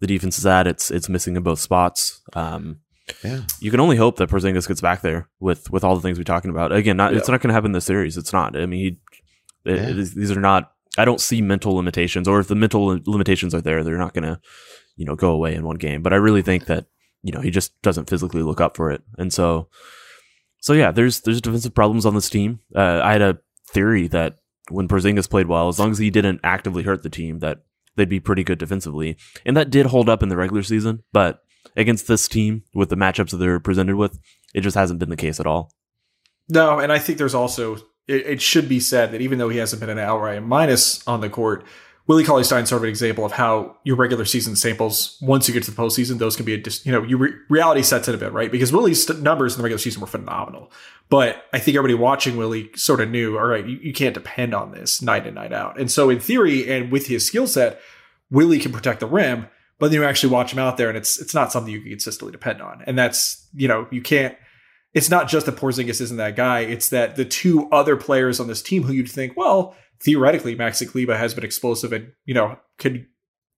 the 0.00 0.06
defense 0.06 0.38
is 0.38 0.46
at. 0.46 0.66
It's 0.66 0.90
it's 0.90 1.08
missing 1.08 1.36
in 1.36 1.42
both 1.42 1.60
spots. 1.60 2.20
Um, 2.32 2.80
yeah. 3.22 3.42
you 3.60 3.70
can 3.70 3.78
only 3.80 3.96
hope 3.96 4.16
that 4.16 4.28
Porzingis 4.28 4.66
gets 4.66 4.80
back 4.80 5.02
there 5.02 5.28
with 5.40 5.70
with 5.70 5.84
all 5.84 5.94
the 5.94 6.00
things 6.02 6.18
we're 6.18 6.24
talking 6.24 6.50
about. 6.50 6.72
Again, 6.72 6.96
not, 6.96 7.14
it's 7.14 7.28
not 7.28 7.40
going 7.40 7.48
to 7.50 7.54
happen 7.54 7.68
in 7.68 7.72
this 7.72 7.84
series. 7.84 8.16
It's 8.16 8.32
not. 8.32 8.56
I 8.56 8.66
mean, 8.66 8.80
he, 8.80 9.70
it- 9.70 9.76
Yeah. 9.76 9.88
it 9.90 9.98
is- 9.98 10.14
these 10.14 10.32
are 10.32 10.40
not. 10.40 10.72
I 10.98 11.04
don't 11.04 11.20
see 11.20 11.42
mental 11.42 11.74
limitations, 11.74 12.26
or 12.26 12.40
if 12.40 12.48
the 12.48 12.54
mental 12.54 12.98
limitations 13.06 13.54
are 13.54 13.60
there, 13.60 13.84
they're 13.84 13.98
not 13.98 14.14
going 14.14 14.24
to, 14.24 14.40
you 14.96 15.04
know, 15.04 15.14
go 15.14 15.30
away 15.30 15.54
in 15.54 15.62
one 15.64 15.76
game. 15.76 16.02
But 16.02 16.12
I 16.14 16.16
really 16.16 16.42
think 16.42 16.66
that 16.66 16.86
you 17.22 17.32
know 17.32 17.40
he 17.40 17.50
just 17.50 17.80
doesn't 17.82 18.08
physically 18.10 18.42
look 18.42 18.60
up 18.60 18.76
for 18.76 18.90
it, 18.90 19.02
and 19.18 19.32
so, 19.32 19.68
so 20.66 20.72
yeah, 20.72 20.90
there's 20.90 21.20
there's 21.20 21.40
defensive 21.40 21.76
problems 21.76 22.04
on 22.04 22.16
this 22.16 22.28
team. 22.28 22.58
Uh, 22.74 23.00
I 23.00 23.12
had 23.12 23.22
a 23.22 23.38
theory 23.68 24.08
that 24.08 24.38
when 24.68 24.88
Porzingis 24.88 25.30
played 25.30 25.46
well, 25.46 25.68
as 25.68 25.78
long 25.78 25.92
as 25.92 25.98
he 25.98 26.10
didn't 26.10 26.40
actively 26.42 26.82
hurt 26.82 27.04
the 27.04 27.08
team, 27.08 27.38
that 27.38 27.58
they'd 27.94 28.08
be 28.08 28.18
pretty 28.18 28.42
good 28.42 28.58
defensively, 28.58 29.16
and 29.44 29.56
that 29.56 29.70
did 29.70 29.86
hold 29.86 30.08
up 30.08 30.24
in 30.24 30.28
the 30.28 30.36
regular 30.36 30.64
season, 30.64 31.04
but 31.12 31.44
against 31.76 32.08
this 32.08 32.26
team 32.26 32.64
with 32.74 32.88
the 32.88 32.96
matchups 32.96 33.30
that 33.30 33.36
they're 33.36 33.60
presented 33.60 33.94
with, 33.94 34.18
it 34.54 34.62
just 34.62 34.74
hasn't 34.74 34.98
been 34.98 35.08
the 35.08 35.14
case 35.14 35.38
at 35.38 35.46
all. 35.46 35.70
No, 36.48 36.80
and 36.80 36.92
I 36.92 36.98
think 36.98 37.18
there's 37.18 37.32
also 37.32 37.76
it, 38.08 38.26
it 38.26 38.42
should 38.42 38.68
be 38.68 38.80
said 38.80 39.12
that 39.12 39.20
even 39.20 39.38
though 39.38 39.48
he 39.48 39.58
hasn't 39.58 39.78
been 39.78 39.88
an 39.88 40.00
outright 40.00 40.42
minus 40.42 41.06
on 41.06 41.20
the 41.20 41.30
court, 41.30 41.64
Willie 42.06 42.22
Cauley 42.22 42.44
Stein's 42.44 42.68
sort 42.68 42.80
of 42.80 42.84
an 42.84 42.90
example 42.90 43.24
of 43.24 43.32
how 43.32 43.76
your 43.82 43.96
regular 43.96 44.24
season 44.24 44.54
samples, 44.54 45.18
once 45.20 45.48
you 45.48 45.54
get 45.54 45.64
to 45.64 45.70
the 45.72 45.76
postseason, 45.76 46.18
those 46.18 46.36
can 46.36 46.44
be 46.44 46.54
a 46.54 46.58
dis, 46.58 46.84
you 46.86 46.92
know 46.92 47.02
you 47.02 47.16
re- 47.16 47.34
reality 47.48 47.82
sets 47.82 48.06
in 48.08 48.14
a 48.14 48.18
bit 48.18 48.32
right? 48.32 48.50
Because 48.50 48.72
Willie's 48.72 49.08
numbers 49.20 49.54
in 49.54 49.58
the 49.58 49.64
regular 49.64 49.78
season 49.78 50.00
were 50.00 50.06
phenomenal, 50.06 50.70
but 51.08 51.44
I 51.52 51.58
think 51.58 51.76
everybody 51.76 51.94
watching 51.94 52.36
Willie 52.36 52.70
sort 52.76 53.00
of 53.00 53.10
knew, 53.10 53.36
all 53.38 53.46
right, 53.46 53.66
you, 53.66 53.78
you 53.82 53.92
can't 53.92 54.14
depend 54.14 54.54
on 54.54 54.72
this 54.72 55.02
night 55.02 55.26
in 55.26 55.34
night 55.34 55.52
out, 55.52 55.80
and 55.80 55.90
so 55.90 56.08
in 56.08 56.20
theory 56.20 56.70
and 56.70 56.92
with 56.92 57.06
his 57.08 57.26
skill 57.26 57.46
set, 57.46 57.80
Willie 58.30 58.60
can 58.60 58.72
protect 58.72 59.00
the 59.00 59.06
rim, 59.06 59.46
but 59.78 59.90
then 59.90 60.00
you 60.00 60.06
actually 60.06 60.32
watch 60.32 60.52
him 60.52 60.58
out 60.60 60.76
there 60.76 60.88
and 60.88 60.96
it's 60.96 61.20
it's 61.20 61.34
not 61.34 61.50
something 61.50 61.72
you 61.72 61.80
can 61.80 61.90
consistently 61.90 62.32
depend 62.32 62.62
on, 62.62 62.84
and 62.86 62.96
that's 62.96 63.46
you 63.54 63.66
know 63.66 63.88
you 63.90 64.00
can't 64.00 64.36
it's 64.96 65.10
not 65.10 65.28
just 65.28 65.44
that 65.44 65.56
Porzingis 65.56 66.00
isn't 66.00 66.16
that 66.16 66.36
guy. 66.36 66.60
It's 66.60 66.88
that 66.88 67.16
the 67.16 67.26
two 67.26 67.68
other 67.70 67.96
players 67.96 68.40
on 68.40 68.46
this 68.46 68.62
team 68.62 68.82
who 68.82 68.94
you'd 68.94 69.10
think, 69.10 69.36
well, 69.36 69.76
theoretically, 70.02 70.56
Maxi 70.56 70.88
Kleber 70.88 71.16
has 71.16 71.34
been 71.34 71.44
explosive 71.44 71.92
and, 71.92 72.12
you 72.24 72.34
know, 72.34 72.58
could, 72.78 72.94
you 72.94 73.06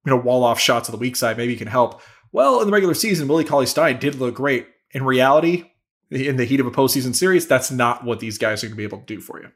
know, 0.06 0.16
wall 0.16 0.44
off 0.44 0.60
shots 0.60 0.88
on 0.88 0.92
the 0.92 0.98
weak 0.98 1.16
side. 1.16 1.36
Maybe 1.36 1.52
he 1.52 1.58
can 1.58 1.68
help. 1.68 2.00
Well, 2.32 2.60
in 2.60 2.66
the 2.66 2.72
regular 2.72 2.94
season, 2.94 3.28
Willie 3.28 3.44
Cauley 3.44 3.66
Stein 3.66 3.98
did 3.98 4.16
look 4.16 4.34
great. 4.34 4.66
In 4.92 5.04
reality, 5.04 5.64
in 6.10 6.36
the 6.36 6.44
heat 6.44 6.60
of 6.60 6.66
a 6.66 6.70
postseason 6.70 7.14
series, 7.14 7.46
that's 7.46 7.70
not 7.70 8.04
what 8.04 8.20
these 8.20 8.38
guys 8.38 8.62
are 8.62 8.68
going 8.68 8.74
to 8.74 8.76
be 8.76 8.84
able 8.84 8.98
to 8.98 9.04
do 9.04 9.20
for 9.20 9.40
you. 9.40 9.48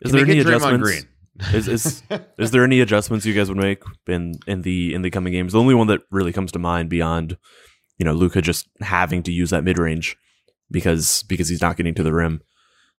Is 0.00 0.10
Can 0.10 0.20
there 0.20 0.30
any 0.30 0.40
adjustments? 0.40 0.82
Green? 0.82 1.08
is 1.54 1.68
is 1.68 2.02
is 2.38 2.50
there 2.50 2.64
any 2.64 2.80
adjustments 2.80 3.26
you 3.26 3.34
guys 3.34 3.48
would 3.48 3.58
make 3.58 3.82
in 4.06 4.34
in 4.46 4.62
the 4.62 4.94
in 4.94 5.02
the 5.02 5.10
coming 5.10 5.32
games? 5.32 5.52
The 5.52 5.60
only 5.60 5.74
one 5.74 5.88
that 5.88 6.00
really 6.10 6.32
comes 6.32 6.52
to 6.52 6.58
mind 6.58 6.88
beyond, 6.88 7.36
you 7.98 8.04
know, 8.04 8.12
Luka 8.12 8.40
just 8.42 8.68
having 8.80 9.22
to 9.24 9.32
use 9.32 9.50
that 9.50 9.64
mid 9.64 9.78
range 9.78 10.16
because 10.70 11.22
because 11.24 11.48
he's 11.48 11.62
not 11.62 11.76
getting 11.76 11.94
to 11.94 12.02
the 12.02 12.12
rim. 12.12 12.42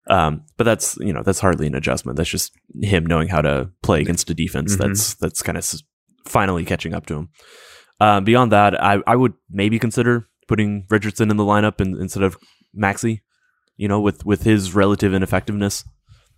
Um, 0.08 0.44
but 0.56 0.64
that's 0.64 0.96
you 1.00 1.12
know 1.12 1.22
that's 1.22 1.40
hardly 1.40 1.66
an 1.66 1.74
adjustment. 1.74 2.16
That's 2.16 2.30
just 2.30 2.52
him 2.80 3.04
knowing 3.06 3.28
how 3.28 3.42
to 3.42 3.70
play 3.82 4.00
against 4.00 4.30
a 4.30 4.34
defense 4.34 4.74
Mhm. 4.74 4.78
that's 4.78 5.14
that's 5.14 5.42
kind 5.42 5.58
of 5.58 5.62
s- 5.62 5.82
finally 6.26 6.64
catching 6.64 6.94
up 6.94 7.06
to 7.06 7.14
him. 7.16 7.28
Um, 8.00 8.24
beyond 8.24 8.50
that, 8.52 8.82
I 8.82 9.00
I 9.06 9.14
would 9.16 9.34
maybe 9.50 9.78
consider 9.78 10.28
putting 10.48 10.86
Richardson 10.90 11.30
in 11.30 11.36
the 11.36 11.44
lineup 11.44 11.80
in, 11.80 11.96
instead 12.00 12.22
of 12.22 12.36
Maxi. 12.76 13.20
You 13.76 13.88
know, 13.88 14.00
with 14.00 14.24
with 14.26 14.42
his 14.42 14.74
relative 14.74 15.14
ineffectiveness, 15.14 15.84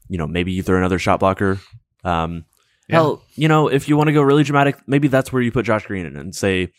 you 0.09 0.19
know, 0.19 0.27
maybe 0.27 0.53
you 0.53 0.63
throw 0.63 0.77
another 0.79 0.99
shot 0.99 1.21
blocker. 1.21 1.61
Um, 2.05 2.45
Yeah. 2.89 2.97
Hell, 2.97 3.23
you 3.37 3.47
know, 3.49 3.69
if 3.69 3.89
you 3.89 3.97
want 3.97 4.09
to 4.09 4.13
go 4.13 4.23
really 4.23 4.43
dramatic, 4.43 4.77
maybe 4.89 5.07
that's 5.09 5.33
where 5.33 5.41
you 5.41 5.53
put 5.53 5.65
Josh 5.65 5.87
Green 5.87 6.05
in 6.05 6.17
and 6.17 6.35
say, 6.35 6.73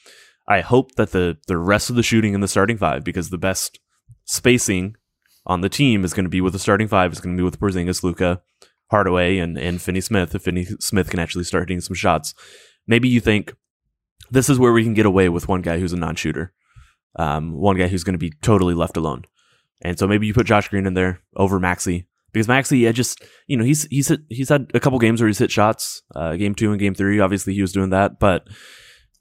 I 0.48 0.60
hope 0.60 0.96
that 0.96 1.12
the 1.12 1.38
the 1.48 1.58
rest 1.58 1.90
of 1.90 1.96
the 1.96 2.04
shooting 2.04 2.34
in 2.34 2.42
the 2.42 2.48
starting 2.48 2.78
five, 2.78 3.04
because 3.06 3.30
the 3.30 3.38
best 3.38 3.80
spacing 4.26 4.96
on 5.46 5.62
the 5.62 5.70
team 5.70 6.04
is 6.04 6.14
going 6.14 6.26
to 6.26 6.30
be 6.30 6.42
with 6.42 6.54
the 6.54 6.60
starting 6.60 6.88
five, 6.88 7.12
is 7.12 7.20
going 7.20 7.36
to 7.36 7.42
be 7.42 7.44
with 7.44 7.60
Porzingis, 7.60 8.04
Luka, 8.04 8.42
Hardaway, 8.92 9.38
and 9.38 9.58
and 9.58 9.82
Finney 9.82 10.02
Smith. 10.02 10.36
If 10.36 10.44
Finney 10.44 10.66
Smith 10.80 11.10
can 11.10 11.20
actually 11.20 11.44
start 11.44 11.64
hitting 11.64 11.82
some 11.82 11.96
shots, 11.96 12.34
maybe 12.88 13.10
you 13.10 13.20
think 13.20 13.54
this 14.32 14.50
is 14.50 14.60
where 14.60 14.74
we 14.74 14.84
can 14.84 14.94
get 14.94 15.06
away 15.06 15.30
with 15.30 15.48
one 15.48 15.62
guy 15.62 15.80
who's 15.80 15.94
a 15.94 15.98
non-shooter, 15.98 16.54
um, 17.18 17.54
one 17.54 17.78
guy 17.78 17.88
who's 17.88 18.04
going 18.04 18.14
to 18.14 18.20
be 18.20 18.34
totally 18.42 18.74
left 18.74 18.98
alone, 18.98 19.24
and 19.82 20.00
so 20.00 20.08
maybe 20.08 20.28
you 20.28 20.34
put 20.34 20.48
Josh 20.48 20.70
Green 20.70 20.86
in 20.86 20.94
there 20.94 21.22
over 21.36 21.60
Maxi 21.60 22.06
because 22.34 22.48
Maxi, 22.48 22.88
I 22.88 22.92
just 22.92 23.24
you 23.48 23.56
know 23.56 23.64
he's 23.64 23.86
he's 23.86 24.08
hit, 24.10 24.22
he's 24.30 24.50
had 24.50 24.72
a 24.74 24.80
couple 24.80 25.00
games 25.00 25.22
where 25.22 25.28
he's 25.28 25.40
hit 25.40 25.52
shots, 25.52 26.02
uh, 26.16 26.36
game 26.36 26.56
two 26.56 26.72
and 26.72 26.80
game 26.80 26.96
three. 26.96 27.20
Obviously, 27.20 27.54
he 27.54 27.62
was 27.62 27.72
doing 27.72 27.92
that, 27.92 28.20
but 28.20 28.48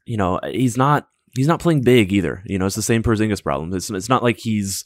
you 0.07 0.17
know 0.17 0.41
he's 0.45 0.77
not 0.77 1.07
he's 1.35 1.47
not 1.47 1.61
playing 1.61 1.83
big 1.83 2.13
either. 2.13 2.43
You 2.47 2.59
know, 2.59 2.67
it's 2.67 2.77
the 2.77 2.83
same 2.83 3.03
Porzingis 3.03 3.43
problem. 3.43 3.73
It's 3.75 3.91
it's 3.91 4.09
not 4.09 4.23
like 4.23 4.39
he's 4.39 4.85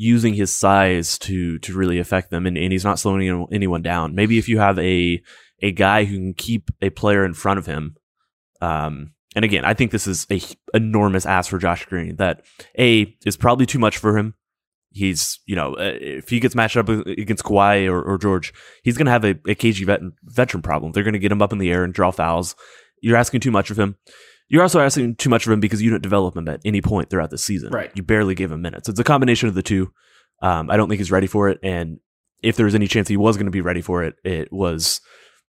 using 0.00 0.32
his 0.32 0.56
size 0.56 1.18
to 1.18 1.58
to 1.58 1.76
really 1.76 1.98
affect 1.98 2.30
them, 2.30 2.46
and, 2.46 2.56
and 2.56 2.72
he's 2.72 2.84
not 2.84 3.00
slowing 3.00 3.48
anyone 3.52 3.82
down. 3.82 4.14
Maybe 4.14 4.38
if 4.38 4.48
you 4.48 4.58
have 4.58 4.78
a 4.78 5.20
a 5.60 5.72
guy 5.72 6.04
who 6.04 6.14
can 6.14 6.34
keep 6.34 6.70
a 6.80 6.90
player 6.90 7.24
in 7.24 7.34
front 7.34 7.58
of 7.58 7.66
him, 7.66 7.96
um, 8.60 9.14
and 9.34 9.44
again, 9.44 9.64
I 9.64 9.74
think 9.74 9.90
this 9.90 10.06
is 10.06 10.24
a 10.30 10.40
enormous 10.72 11.26
ask 11.26 11.50
for 11.50 11.58
Josh 11.58 11.84
Green. 11.84 12.14
That 12.16 12.44
a 12.78 13.16
is 13.26 13.36
probably 13.36 13.66
too 13.66 13.80
much 13.80 13.98
for 13.98 14.16
him. 14.16 14.34
He's, 14.90 15.40
you 15.46 15.54
know, 15.54 15.74
uh, 15.74 15.98
if 16.00 16.30
he 16.30 16.40
gets 16.40 16.54
matched 16.54 16.76
up 16.76 16.88
against 16.88 17.44
Kawhi 17.44 17.90
or, 17.90 18.00
or 18.00 18.18
George, 18.18 18.54
he's 18.82 18.96
going 18.96 19.04
to 19.04 19.12
have 19.12 19.24
a, 19.24 19.30
a 19.30 19.54
KG 19.54 19.84
vet, 19.84 20.00
veteran 20.22 20.62
problem. 20.62 20.92
They're 20.92 21.02
going 21.02 21.12
to 21.12 21.18
get 21.18 21.30
him 21.30 21.42
up 21.42 21.52
in 21.52 21.58
the 21.58 21.70
air 21.70 21.84
and 21.84 21.92
draw 21.92 22.10
fouls. 22.10 22.56
You're 23.02 23.16
asking 23.16 23.40
too 23.40 23.50
much 23.50 23.70
of 23.70 23.78
him. 23.78 23.96
You're 24.48 24.62
also 24.62 24.80
asking 24.80 25.16
too 25.16 25.28
much 25.28 25.46
of 25.46 25.52
him 25.52 25.60
because 25.60 25.82
you 25.82 25.90
don't 25.90 26.02
develop 26.02 26.36
him 26.36 26.48
at 26.48 26.60
any 26.64 26.80
point 26.80 27.10
throughout 27.10 27.30
the 27.30 27.38
season. 27.38 27.70
Right. 27.70 27.90
You 27.94 28.02
barely 28.02 28.34
gave 28.34 28.50
him 28.50 28.62
minutes. 28.62 28.88
It's 28.88 29.00
a 29.00 29.04
combination 29.04 29.48
of 29.48 29.54
the 29.54 29.62
two. 29.62 29.92
Um, 30.40 30.70
I 30.70 30.76
don't 30.76 30.88
think 30.88 30.98
he's 30.98 31.10
ready 31.10 31.26
for 31.26 31.48
it. 31.48 31.58
And 31.62 31.98
if 32.42 32.56
there 32.56 32.64
was 32.64 32.74
any 32.74 32.86
chance 32.86 33.08
he 33.08 33.16
was 33.16 33.36
going 33.36 33.46
to 33.46 33.52
be 33.52 33.60
ready 33.60 33.82
for 33.82 34.04
it, 34.04 34.14
it 34.24 34.52
was 34.52 35.00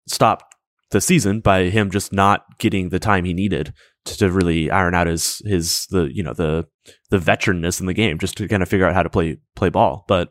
stopped 0.08 0.56
the 0.91 1.02
season 1.02 1.39
by 1.39 1.64
him 1.64 1.89
just 1.89 2.14
not 2.14 2.46
getting 2.60 2.89
the 2.89 3.00
time 3.00 3.26
he 3.26 3.34
needed 3.34 3.74
to, 4.06 4.18
to 4.18 4.32
really 4.32 4.70
iron 4.70 4.93
out 4.93 5.08
his 5.08 5.41
his 5.46 5.88
the 5.89 6.04
you 6.14 6.24
know 6.24 6.34
the 6.34 6.66
the 7.10 7.18
veteranness 7.18 7.80
in 7.80 7.88
the 7.88 7.93
game 7.93 8.20
just 8.20 8.38
to 8.38 8.48
kind 8.48 8.62
of 8.62 8.70
figure 8.70 8.86
out 8.86 8.93
how 8.93 9.04
to 9.04 9.10
play 9.10 9.38
play 9.56 9.70
ball. 9.70 10.06
But 10.08 10.30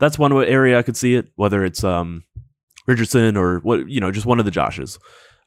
that's 0.00 0.18
one 0.18 0.32
area 0.44 0.78
I 0.78 0.82
could 0.82 0.96
see 0.96 1.14
it. 1.14 1.28
Whether 1.36 1.64
it's 1.64 1.84
um 1.84 2.24
Richardson 2.86 3.36
or 3.36 3.60
what 3.60 3.88
you 3.88 4.00
know 4.00 4.10
just 4.10 4.26
one 4.26 4.40
of 4.40 4.44
the 4.44 4.50
Joshes, 4.50 4.98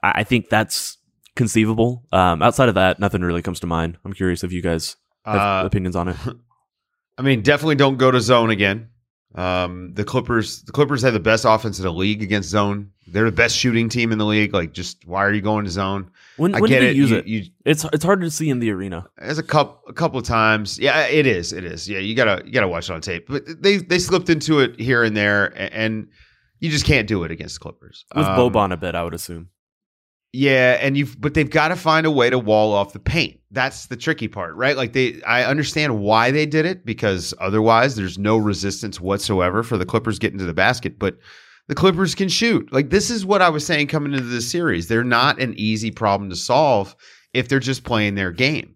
I, 0.01 0.11
I 0.16 0.24
think 0.24 0.49
that's 0.49 0.97
conceivable. 1.36 2.05
Um, 2.11 2.41
outside 2.41 2.69
of 2.69 2.75
that, 2.75 2.99
nothing 2.99 3.21
really 3.21 3.41
comes 3.41 3.59
to 3.61 3.67
mind. 3.67 3.97
I'm 4.05 4.13
curious 4.13 4.43
if 4.43 4.51
you 4.51 4.61
guys 4.61 4.95
have 5.25 5.63
Uh, 5.63 5.65
opinions 5.65 5.95
on 5.95 6.09
it. 6.09 6.17
I 7.17 7.21
mean, 7.21 7.41
definitely 7.41 7.75
don't 7.75 7.97
go 7.97 8.11
to 8.11 8.19
zone 8.19 8.49
again. 8.49 8.89
Um, 9.36 9.93
the 9.93 10.05
Clippers, 10.05 10.61
the 10.63 10.71
Clippers 10.71 11.01
have 11.01 11.11
the 11.13 11.19
best 11.19 11.43
offense 11.45 11.77
in 11.77 11.83
the 11.83 11.91
league 11.91 12.23
against 12.23 12.49
zone. 12.49 12.91
They're 13.07 13.25
the 13.25 13.36
best 13.36 13.55
shooting 13.57 13.89
team 13.89 14.11
in 14.13 14.17
the 14.17 14.25
league. 14.25 14.53
Like, 14.53 14.71
just 14.71 15.05
why 15.05 15.23
are 15.25 15.33
you 15.33 15.41
going 15.41 15.65
to 15.65 15.71
zone? 15.71 16.09
When, 16.38 16.55
I 16.55 16.61
when 16.61 16.69
get 16.69 16.83
it. 16.83 16.95
use 16.95 17.11
you, 17.11 17.17
it? 17.17 17.27
You, 17.27 17.43
It's 17.65 17.83
it's 17.93 18.03
hard 18.03 18.21
to 18.21 18.31
see 18.31 18.49
in 18.49 18.59
the 18.59 18.71
arena. 18.71 19.07
as 19.17 19.38
a 19.38 19.43
couple 19.43 19.81
a 19.89 19.93
couple 19.93 20.17
of 20.19 20.25
times. 20.25 20.79
Yeah, 20.79 21.05
it 21.07 21.27
is. 21.27 21.51
It 21.51 21.65
is. 21.65 21.88
Yeah, 21.88 21.99
you 21.99 22.15
gotta 22.15 22.43
you 22.45 22.51
gotta 22.53 22.67
watch 22.69 22.89
it 22.89 22.93
on 22.93 23.01
tape. 23.01 23.27
But 23.27 23.43
they 23.61 23.77
they 23.77 23.99
slipped 23.99 24.29
into 24.29 24.59
it 24.59 24.79
here 24.79 25.03
and 25.03 25.15
there, 25.17 25.53
and 25.57 26.07
you 26.61 26.69
just 26.69 26.86
can't 26.86 27.07
do 27.07 27.23
it 27.25 27.31
against 27.31 27.55
the 27.55 27.59
Clippers. 27.59 28.05
With 28.15 28.25
Um, 28.25 28.39
Boban 28.39 28.71
a 28.71 28.77
bit, 28.77 28.95
I 28.95 29.03
would 29.03 29.13
assume. 29.13 29.49
Yeah, 30.38 30.77
and 30.81 30.97
you've 30.97 31.19
but 31.21 31.33
they've 31.33 31.49
got 31.49 31.69
to 31.69 31.77
find 31.77 32.05
a 32.05 32.11
way 32.11 32.29
to 32.29 32.38
wall 32.38 32.73
off 32.73 32.91
the 32.91 32.99
paint. 32.99 33.39
That's 33.51 33.86
the 33.86 33.95
tricky 33.95 34.27
part, 34.27 34.53
right? 34.55 34.75
Like 34.75 34.91
they 34.91 35.21
I 35.23 35.45
understand 35.45 36.01
why 36.01 36.29
they 36.31 36.45
did 36.45 36.65
it 36.65 36.86
because 36.86 37.33
otherwise 37.39 37.95
there's 37.95 38.17
no 38.17 38.36
resistance 38.36 38.99
whatsoever 38.99 39.63
for 39.63 39.77
the 39.77 39.86
Clippers 39.86 40.19
getting 40.19 40.38
to 40.39 40.45
the 40.45 40.53
basket, 40.53 40.99
but 40.99 41.17
the 41.69 41.75
Clippers 41.75 42.15
can 42.15 42.27
shoot. 42.27 42.69
Like 42.73 42.89
this 42.89 43.09
is 43.09 43.25
what 43.25 43.41
I 43.41 43.47
was 43.47 43.65
saying 43.65 43.88
coming 43.88 44.11
into 44.11 44.25
this 44.25 44.51
series. 44.51 44.89
They're 44.89 45.05
not 45.05 45.39
an 45.39 45.53
easy 45.57 45.89
problem 45.89 46.29
to 46.29 46.36
solve 46.36 46.97
if 47.33 47.47
they're 47.47 47.59
just 47.59 47.86
playing 47.86 48.15
their 48.15 48.33
game. 48.33 48.75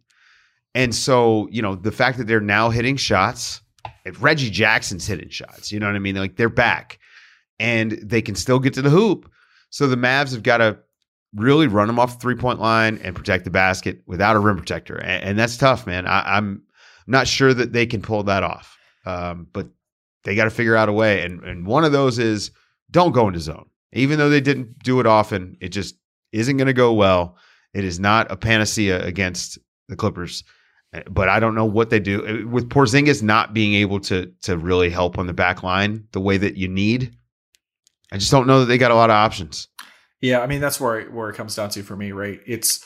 And 0.76 0.96
so, 0.96 1.50
you 1.52 1.62
know, 1.62 1.76
the 1.76 1.92
fact 1.92 2.20
that 2.20 2.28
they're 2.28 2.40
now 2.40 2.70
hitting 2.70 2.96
shots, 2.96 3.60
if 4.06 4.24
Reggie 4.24 4.50
Jackson's 4.50 5.06
hitting 5.06 5.30
shots, 5.30 5.74
you 5.74 5.80
know 5.82 5.88
what 5.88 5.96
I 5.98 6.00
mean? 6.00 6.16
Like 6.16 6.38
they're 6.38 6.48
back 6.48 7.00
and 7.60 7.92
they 8.02 8.22
can 8.22 8.36
still 8.36 8.60
get 8.60 8.76
to 8.76 8.82
the 8.82 8.90
hoop. 8.90 9.30
So 9.72 9.88
the 9.88 9.98
Mavs 9.98 10.32
have 10.32 10.44
got 10.44 10.60
to 10.60 10.80
really 11.36 11.68
run 11.68 11.88
them 11.88 12.00
off 12.00 12.14
the 12.14 12.20
three 12.20 12.36
point 12.36 12.60
line 12.60 13.00
and 13.04 13.16
protect 13.16 13.44
the 13.44 13.52
basket 13.52 14.02
without 14.06 14.36
a 14.36 14.40
rim 14.40 14.58
protector. 14.58 14.98
And, 14.98 15.24
and 15.24 15.40
that's 15.40 15.58
tough, 15.58 15.86
man. 15.86 16.08
I, 16.08 16.38
I'm 16.38 16.64
not 17.08 17.28
sure 17.28 17.54
that 17.54 17.74
they 17.74 17.86
can 17.86 18.02
pull 18.02 18.24
that 18.24 18.44
off. 18.44 18.78
Um, 19.06 19.48
but 19.54 19.68
they 20.24 20.36
got 20.36 20.44
to 20.44 20.50
figure 20.50 20.76
out 20.76 20.90
a 20.90 20.94
way. 20.94 21.24
And, 21.24 21.44
and 21.44 21.66
one 21.66 21.86
of 21.86 21.92
those 21.92 22.20
is 22.20 22.52
don't 22.92 23.14
go 23.14 23.28
into 23.28 23.40
zone. 23.40 23.70
Even 23.94 24.20
though 24.20 24.30
they 24.30 24.42
didn't 24.42 24.78
do 24.80 25.00
it 25.00 25.08
often, 25.08 25.58
it 25.62 25.70
just 25.70 25.96
isn't 26.32 26.58
going 26.58 26.68
to 26.68 26.74
go 26.74 26.94
well. 26.94 27.38
It 27.74 27.84
is 27.84 28.00
not 28.00 28.32
a 28.32 28.36
panacea 28.36 29.04
against 29.04 29.58
the 29.88 29.96
Clippers. 29.96 30.44
Uh, 30.94 31.02
But 31.10 31.30
I 31.30 31.40
don't 31.40 31.56
know 31.56 31.66
what 31.66 31.90
they 31.90 32.00
do 32.00 32.26
Uh, 32.28 32.48
with 32.48 32.70
Porzingis 32.70 33.24
not 33.24 33.54
being 33.54 33.74
able 33.76 34.00
to 34.02 34.32
to 34.42 34.58
really 34.58 34.90
help 34.90 35.18
on 35.18 35.28
the 35.28 35.34
back 35.34 35.64
line 35.64 36.08
the 36.12 36.20
way 36.20 36.38
that 36.38 36.58
you 36.58 36.68
need. 36.68 37.16
I 38.12 38.18
just 38.18 38.32
don't 38.32 38.48
know 38.48 38.60
that 38.60 38.66
they 38.66 38.78
got 38.78 38.92
a 38.92 38.96
lot 38.96 39.10
of 39.10 39.16
options. 39.16 39.69
Yeah, 40.22 40.40
I 40.42 40.48
mean 40.48 40.62
that's 40.62 40.80
where 40.80 41.06
where 41.06 41.30
it 41.30 41.36
comes 41.36 41.56
down 41.56 41.70
to 41.72 41.84
for 41.84 41.96
me, 41.96 42.12
right? 42.12 42.40
It's 42.46 42.86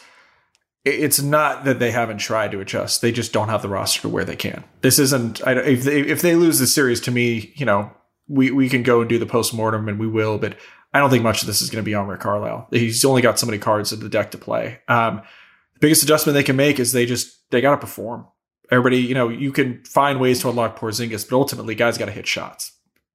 it's 0.85 1.21
not 1.21 1.63
that 1.63 1.79
they 1.79 1.91
haven't 1.91 2.17
tried 2.17 2.51
to 2.51 2.59
adjust; 2.59 3.01
they 3.01 3.11
just 3.11 3.33
don't 3.33 3.49
have 3.49 3.61
the 3.61 3.69
roster 3.69 4.01
to 4.01 4.09
where 4.09 4.25
they 4.25 4.35
can. 4.35 4.63
This 4.81 4.99
isn't. 4.99 5.45
I, 5.47 5.53
if 5.53 5.83
they 5.83 6.01
if 6.01 6.21
they 6.21 6.35
lose 6.35 6.59
the 6.59 6.67
series, 6.67 6.99
to 7.01 7.11
me, 7.11 7.53
you 7.55 7.65
know, 7.65 7.91
we 8.27 8.51
we 8.51 8.69
can 8.69 8.83
go 8.83 8.99
and 9.01 9.09
do 9.09 9.17
the 9.17 9.25
post 9.25 9.53
mortem, 9.53 9.87
and 9.87 9.99
we 9.99 10.07
will. 10.07 10.37
But 10.37 10.57
I 10.93 10.99
don't 10.99 11.09
think 11.09 11.23
much 11.23 11.41
of 11.41 11.47
this 11.47 11.61
is 11.61 11.69
going 11.69 11.83
to 11.83 11.89
be 11.89 11.95
on 11.95 12.07
Rick 12.07 12.19
Carlisle. 12.19 12.67
He's 12.71 13.05
only 13.05 13.21
got 13.21 13.39
so 13.39 13.45
many 13.45 13.57
cards 13.57 13.91
in 13.93 14.01
the 14.01 14.09
deck 14.09 14.31
to 14.31 14.37
play. 14.37 14.79
Um, 14.87 15.21
the 15.73 15.79
biggest 15.79 16.03
adjustment 16.03 16.35
they 16.35 16.43
can 16.43 16.55
make 16.55 16.79
is 16.79 16.91
they 16.91 17.05
just 17.05 17.49
they 17.49 17.61
got 17.61 17.71
to 17.71 17.77
perform. 17.77 18.27
Everybody, 18.69 18.97
you 18.97 19.13
know, 19.13 19.29
you 19.29 19.51
can 19.51 19.83
find 19.85 20.19
ways 20.19 20.41
to 20.41 20.49
unlock 20.49 20.77
Porzingis, 20.77 21.29
but 21.29 21.35
ultimately, 21.35 21.75
guys 21.75 21.97
got 21.97 22.05
to 22.05 22.11
hit 22.11 22.27
shots. 22.27 22.73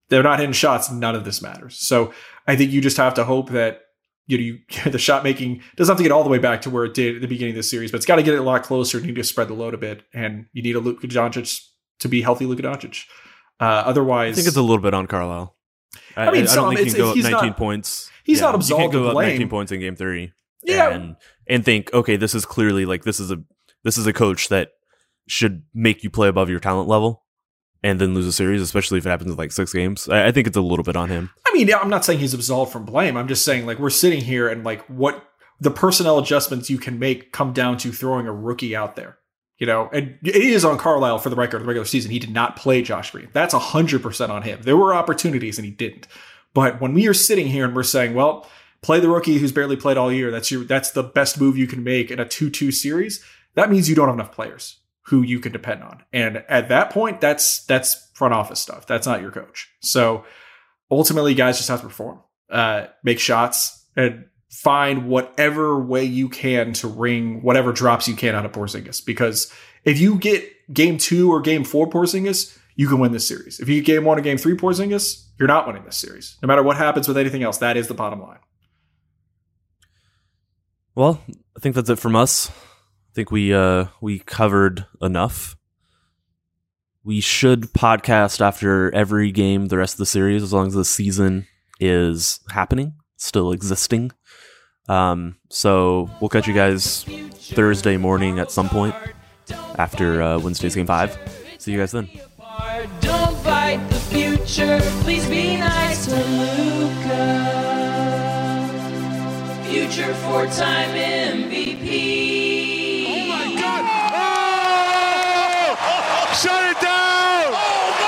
They're 0.08 0.22
not 0.22 0.38
hitting 0.38 0.52
shots. 0.52 0.90
None 0.90 1.14
of 1.14 1.24
this 1.24 1.42
matters. 1.42 1.76
So 1.76 2.14
I 2.46 2.56
think 2.56 2.72
you 2.72 2.80
just 2.80 2.96
have 2.96 3.14
to 3.14 3.24
hope 3.24 3.50
that 3.50 3.82
you 4.28 4.38
know 4.38 4.44
you, 4.44 4.58
the 4.92 4.98
shot 4.98 5.24
making 5.24 5.62
doesn't 5.74 5.90
have 5.92 5.96
to 5.96 6.04
get 6.04 6.12
all 6.12 6.22
the 6.22 6.30
way 6.30 6.38
back 6.38 6.62
to 6.62 6.70
where 6.70 6.84
it 6.84 6.94
did 6.94 7.16
at 7.16 7.20
the 7.22 7.26
beginning 7.26 7.54
of 7.54 7.56
the 7.56 7.62
series, 7.64 7.90
but 7.90 7.96
it's 7.96 8.06
got 8.06 8.16
to 8.16 8.22
get 8.22 8.34
it 8.34 8.38
a 8.38 8.42
lot 8.42 8.62
closer. 8.62 9.00
You 9.00 9.06
need 9.08 9.16
to 9.16 9.24
spread 9.24 9.48
the 9.48 9.54
load 9.54 9.74
a 9.74 9.78
bit, 9.78 10.04
and 10.14 10.46
you 10.52 10.62
need 10.62 10.76
a 10.76 10.80
Luka 10.80 11.08
Doncic 11.08 11.60
to 11.98 12.08
be 12.08 12.22
healthy. 12.22 12.46
Luka 12.46 12.62
Doncic. 12.62 13.04
Uh, 13.58 13.64
otherwise, 13.64 14.34
I 14.34 14.36
think 14.36 14.46
it's 14.46 14.56
a 14.56 14.62
little 14.62 14.78
bit 14.82 14.94
on 14.94 15.06
Carlisle. 15.08 15.56
I, 16.16 16.26
I 16.26 16.30
mean, 16.30 16.42
I, 16.42 16.46
some- 16.46 16.64
don't 16.66 16.76
think 16.76 16.86
you 16.86 16.92
can 16.94 17.02
go 17.02 17.08
up 17.10 17.16
he's 17.16 17.24
19 17.24 17.48
not- 17.48 17.56
points. 17.56 18.10
he's 18.22 18.40
not 18.40 18.50
you 18.50 18.56
absolved 18.56 18.80
can't 18.80 18.92
go 18.92 19.08
up 19.08 19.14
19 19.16 19.48
points 19.48 19.72
in 19.72 19.80
game 19.80 19.96
three. 19.96 20.32
Yeah. 20.62 20.90
and 20.90 21.16
and 21.46 21.64
think, 21.64 21.92
okay, 21.94 22.16
this 22.16 22.34
is 22.34 22.44
clearly 22.44 22.84
like 22.84 23.04
this 23.04 23.18
is 23.20 23.30
a 23.30 23.38
this 23.84 23.96
is 23.96 24.06
a 24.06 24.12
coach 24.12 24.48
that 24.48 24.70
should 25.26 25.62
make 25.74 26.02
you 26.04 26.10
play 26.10 26.28
above 26.28 26.50
your 26.50 26.60
talent 26.60 26.88
level, 26.88 27.24
and 27.82 28.00
then 28.00 28.14
lose 28.14 28.26
a 28.26 28.32
series, 28.32 28.60
especially 28.60 28.98
if 28.98 29.06
it 29.06 29.10
happens 29.10 29.30
in 29.30 29.36
like 29.36 29.52
six 29.52 29.72
games. 29.72 30.08
I, 30.08 30.28
I 30.28 30.32
think 30.32 30.46
it's 30.46 30.56
a 30.56 30.62
little 30.62 30.84
bit 30.84 30.96
on 30.96 31.08
him. 31.08 31.30
I 31.46 31.52
mean, 31.52 31.72
I'm 31.72 31.90
not 31.90 32.04
saying 32.04 32.18
he's 32.18 32.34
absolved 32.34 32.72
from 32.72 32.84
blame. 32.84 33.16
I'm 33.16 33.28
just 33.28 33.44
saying 33.44 33.66
like 33.66 33.78
we're 33.78 33.90
sitting 33.90 34.20
here 34.20 34.48
and 34.48 34.64
like 34.64 34.84
what 34.86 35.24
the 35.60 35.70
personnel 35.70 36.18
adjustments 36.18 36.70
you 36.70 36.78
can 36.78 36.98
make 36.98 37.32
come 37.32 37.52
down 37.52 37.78
to 37.78 37.92
throwing 37.92 38.26
a 38.26 38.32
rookie 38.32 38.76
out 38.76 38.96
there. 38.96 39.18
You 39.58 39.66
know, 39.66 39.90
and 39.92 40.18
it 40.22 40.36
is 40.36 40.64
on 40.64 40.78
Carlisle 40.78 41.18
for 41.18 41.30
the 41.30 41.36
record. 41.36 41.62
The 41.62 41.66
regular 41.66 41.84
season, 41.84 42.12
he 42.12 42.20
did 42.20 42.30
not 42.30 42.54
play 42.54 42.80
Josh 42.80 43.10
Green. 43.10 43.28
That's 43.32 43.52
hundred 43.54 44.02
percent 44.02 44.30
on 44.30 44.42
him. 44.42 44.60
There 44.62 44.76
were 44.76 44.94
opportunities 44.94 45.58
and 45.58 45.64
he 45.64 45.72
didn't. 45.72 46.06
But 46.54 46.80
when 46.80 46.94
we 46.94 47.08
are 47.08 47.14
sitting 47.14 47.48
here 47.48 47.64
and 47.64 47.74
we're 47.74 47.82
saying, 47.82 48.14
well, 48.14 48.48
play 48.82 49.00
the 49.00 49.08
rookie 49.08 49.38
who's 49.38 49.52
barely 49.52 49.76
played 49.76 49.96
all 49.96 50.12
year. 50.12 50.30
That's 50.30 50.50
your 50.50 50.64
that's 50.64 50.92
the 50.92 51.02
best 51.02 51.40
move 51.40 51.58
you 51.58 51.66
can 51.66 51.82
make 51.82 52.10
in 52.10 52.20
a 52.20 52.24
two-two 52.24 52.70
series. 52.70 53.24
That 53.54 53.70
means 53.70 53.88
you 53.88 53.96
don't 53.96 54.06
have 54.06 54.14
enough 54.16 54.32
players 54.32 54.78
who 55.08 55.22
you 55.22 55.40
can 55.40 55.52
depend 55.52 55.82
on. 55.82 56.02
And 56.12 56.44
at 56.48 56.68
that 56.68 56.90
point, 56.90 57.20
that's 57.20 57.64
that's 57.64 58.10
front 58.14 58.34
office 58.34 58.60
stuff. 58.60 58.86
That's 58.86 59.06
not 59.06 59.22
your 59.22 59.30
coach. 59.30 59.70
So 59.80 60.24
ultimately, 60.90 61.34
guys 61.34 61.56
just 61.56 61.70
have 61.70 61.80
to 61.80 61.86
perform, 61.86 62.20
uh, 62.50 62.86
make 63.02 63.18
shots, 63.18 63.86
and 63.96 64.26
find 64.50 65.08
whatever 65.08 65.80
way 65.80 66.04
you 66.04 66.28
can 66.28 66.74
to 66.74 66.88
wring 66.88 67.42
whatever 67.42 67.72
drops 67.72 68.06
you 68.06 68.14
can 68.14 68.34
out 68.34 68.44
of 68.44 68.52
Porzingis. 68.52 69.04
Because 69.04 69.50
if 69.84 69.98
you 69.98 70.18
get 70.18 70.44
game 70.72 70.98
two 70.98 71.32
or 71.32 71.40
game 71.40 71.64
four 71.64 71.88
Porzingis, 71.88 72.58
you 72.76 72.86
can 72.86 72.98
win 72.98 73.12
this 73.12 73.26
series. 73.26 73.60
If 73.60 73.68
you 73.68 73.80
get 73.80 73.94
game 73.94 74.04
one 74.04 74.18
or 74.18 74.22
game 74.22 74.36
three 74.36 74.56
Porzingis, 74.56 75.26
you're 75.38 75.48
not 75.48 75.66
winning 75.66 75.84
this 75.84 75.96
series. 75.96 76.36
No 76.42 76.46
matter 76.46 76.62
what 76.62 76.76
happens 76.76 77.08
with 77.08 77.16
anything 77.16 77.42
else, 77.42 77.58
that 77.58 77.78
is 77.78 77.88
the 77.88 77.94
bottom 77.94 78.20
line. 78.20 78.40
Well, 80.94 81.22
I 81.56 81.60
think 81.60 81.76
that's 81.76 81.88
it 81.88 81.98
from 81.98 82.14
us. 82.14 82.50
Think 83.18 83.32
we 83.32 83.52
uh 83.52 83.86
we 84.00 84.20
covered 84.20 84.86
enough. 85.02 85.56
We 87.02 87.20
should 87.20 87.62
podcast 87.72 88.40
after 88.40 88.94
every 88.94 89.32
game 89.32 89.66
the 89.66 89.76
rest 89.76 89.94
of 89.94 89.98
the 89.98 90.06
series 90.06 90.40
as 90.40 90.52
long 90.52 90.68
as 90.68 90.74
the 90.74 90.84
season 90.84 91.48
is 91.80 92.38
happening, 92.50 92.94
still 93.16 93.50
existing. 93.50 94.12
Um 94.88 95.34
so 95.50 96.08
we'll 96.20 96.28
catch 96.28 96.46
you 96.46 96.54
guys 96.54 97.02
Thursday 97.32 97.96
morning 97.96 98.38
at 98.38 98.52
some 98.52 98.68
point 98.68 98.94
after 99.50 100.22
uh, 100.22 100.38
Wednesday's 100.38 100.76
game 100.76 100.86
5. 100.86 101.18
See 101.58 101.72
you 101.72 101.78
guys 101.78 101.90
then. 101.90 102.08
Don't 103.00 103.36
fight 103.38 103.84
the 103.90 103.96
future. 103.96 104.78
Please 105.02 105.28
be 105.28 105.56
nice 105.56 106.06
to 106.06 106.14
Luka. 106.14 107.58
Future 109.68 110.14
four-time 110.14 110.90
MVP. 110.90 112.38
Oh 113.10 113.26
my 113.26 113.54
God! 113.60 113.84
Shut 116.34 116.64
it 116.70 116.80
down! 116.80 117.52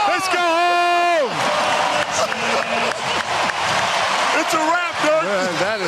Let's 0.08 0.28
go 0.28 0.40
home! 0.40 1.30
it's 4.40 4.54
a 4.54 4.58
wrap, 4.58 4.94
dude! 5.02 5.28
that 5.60 5.79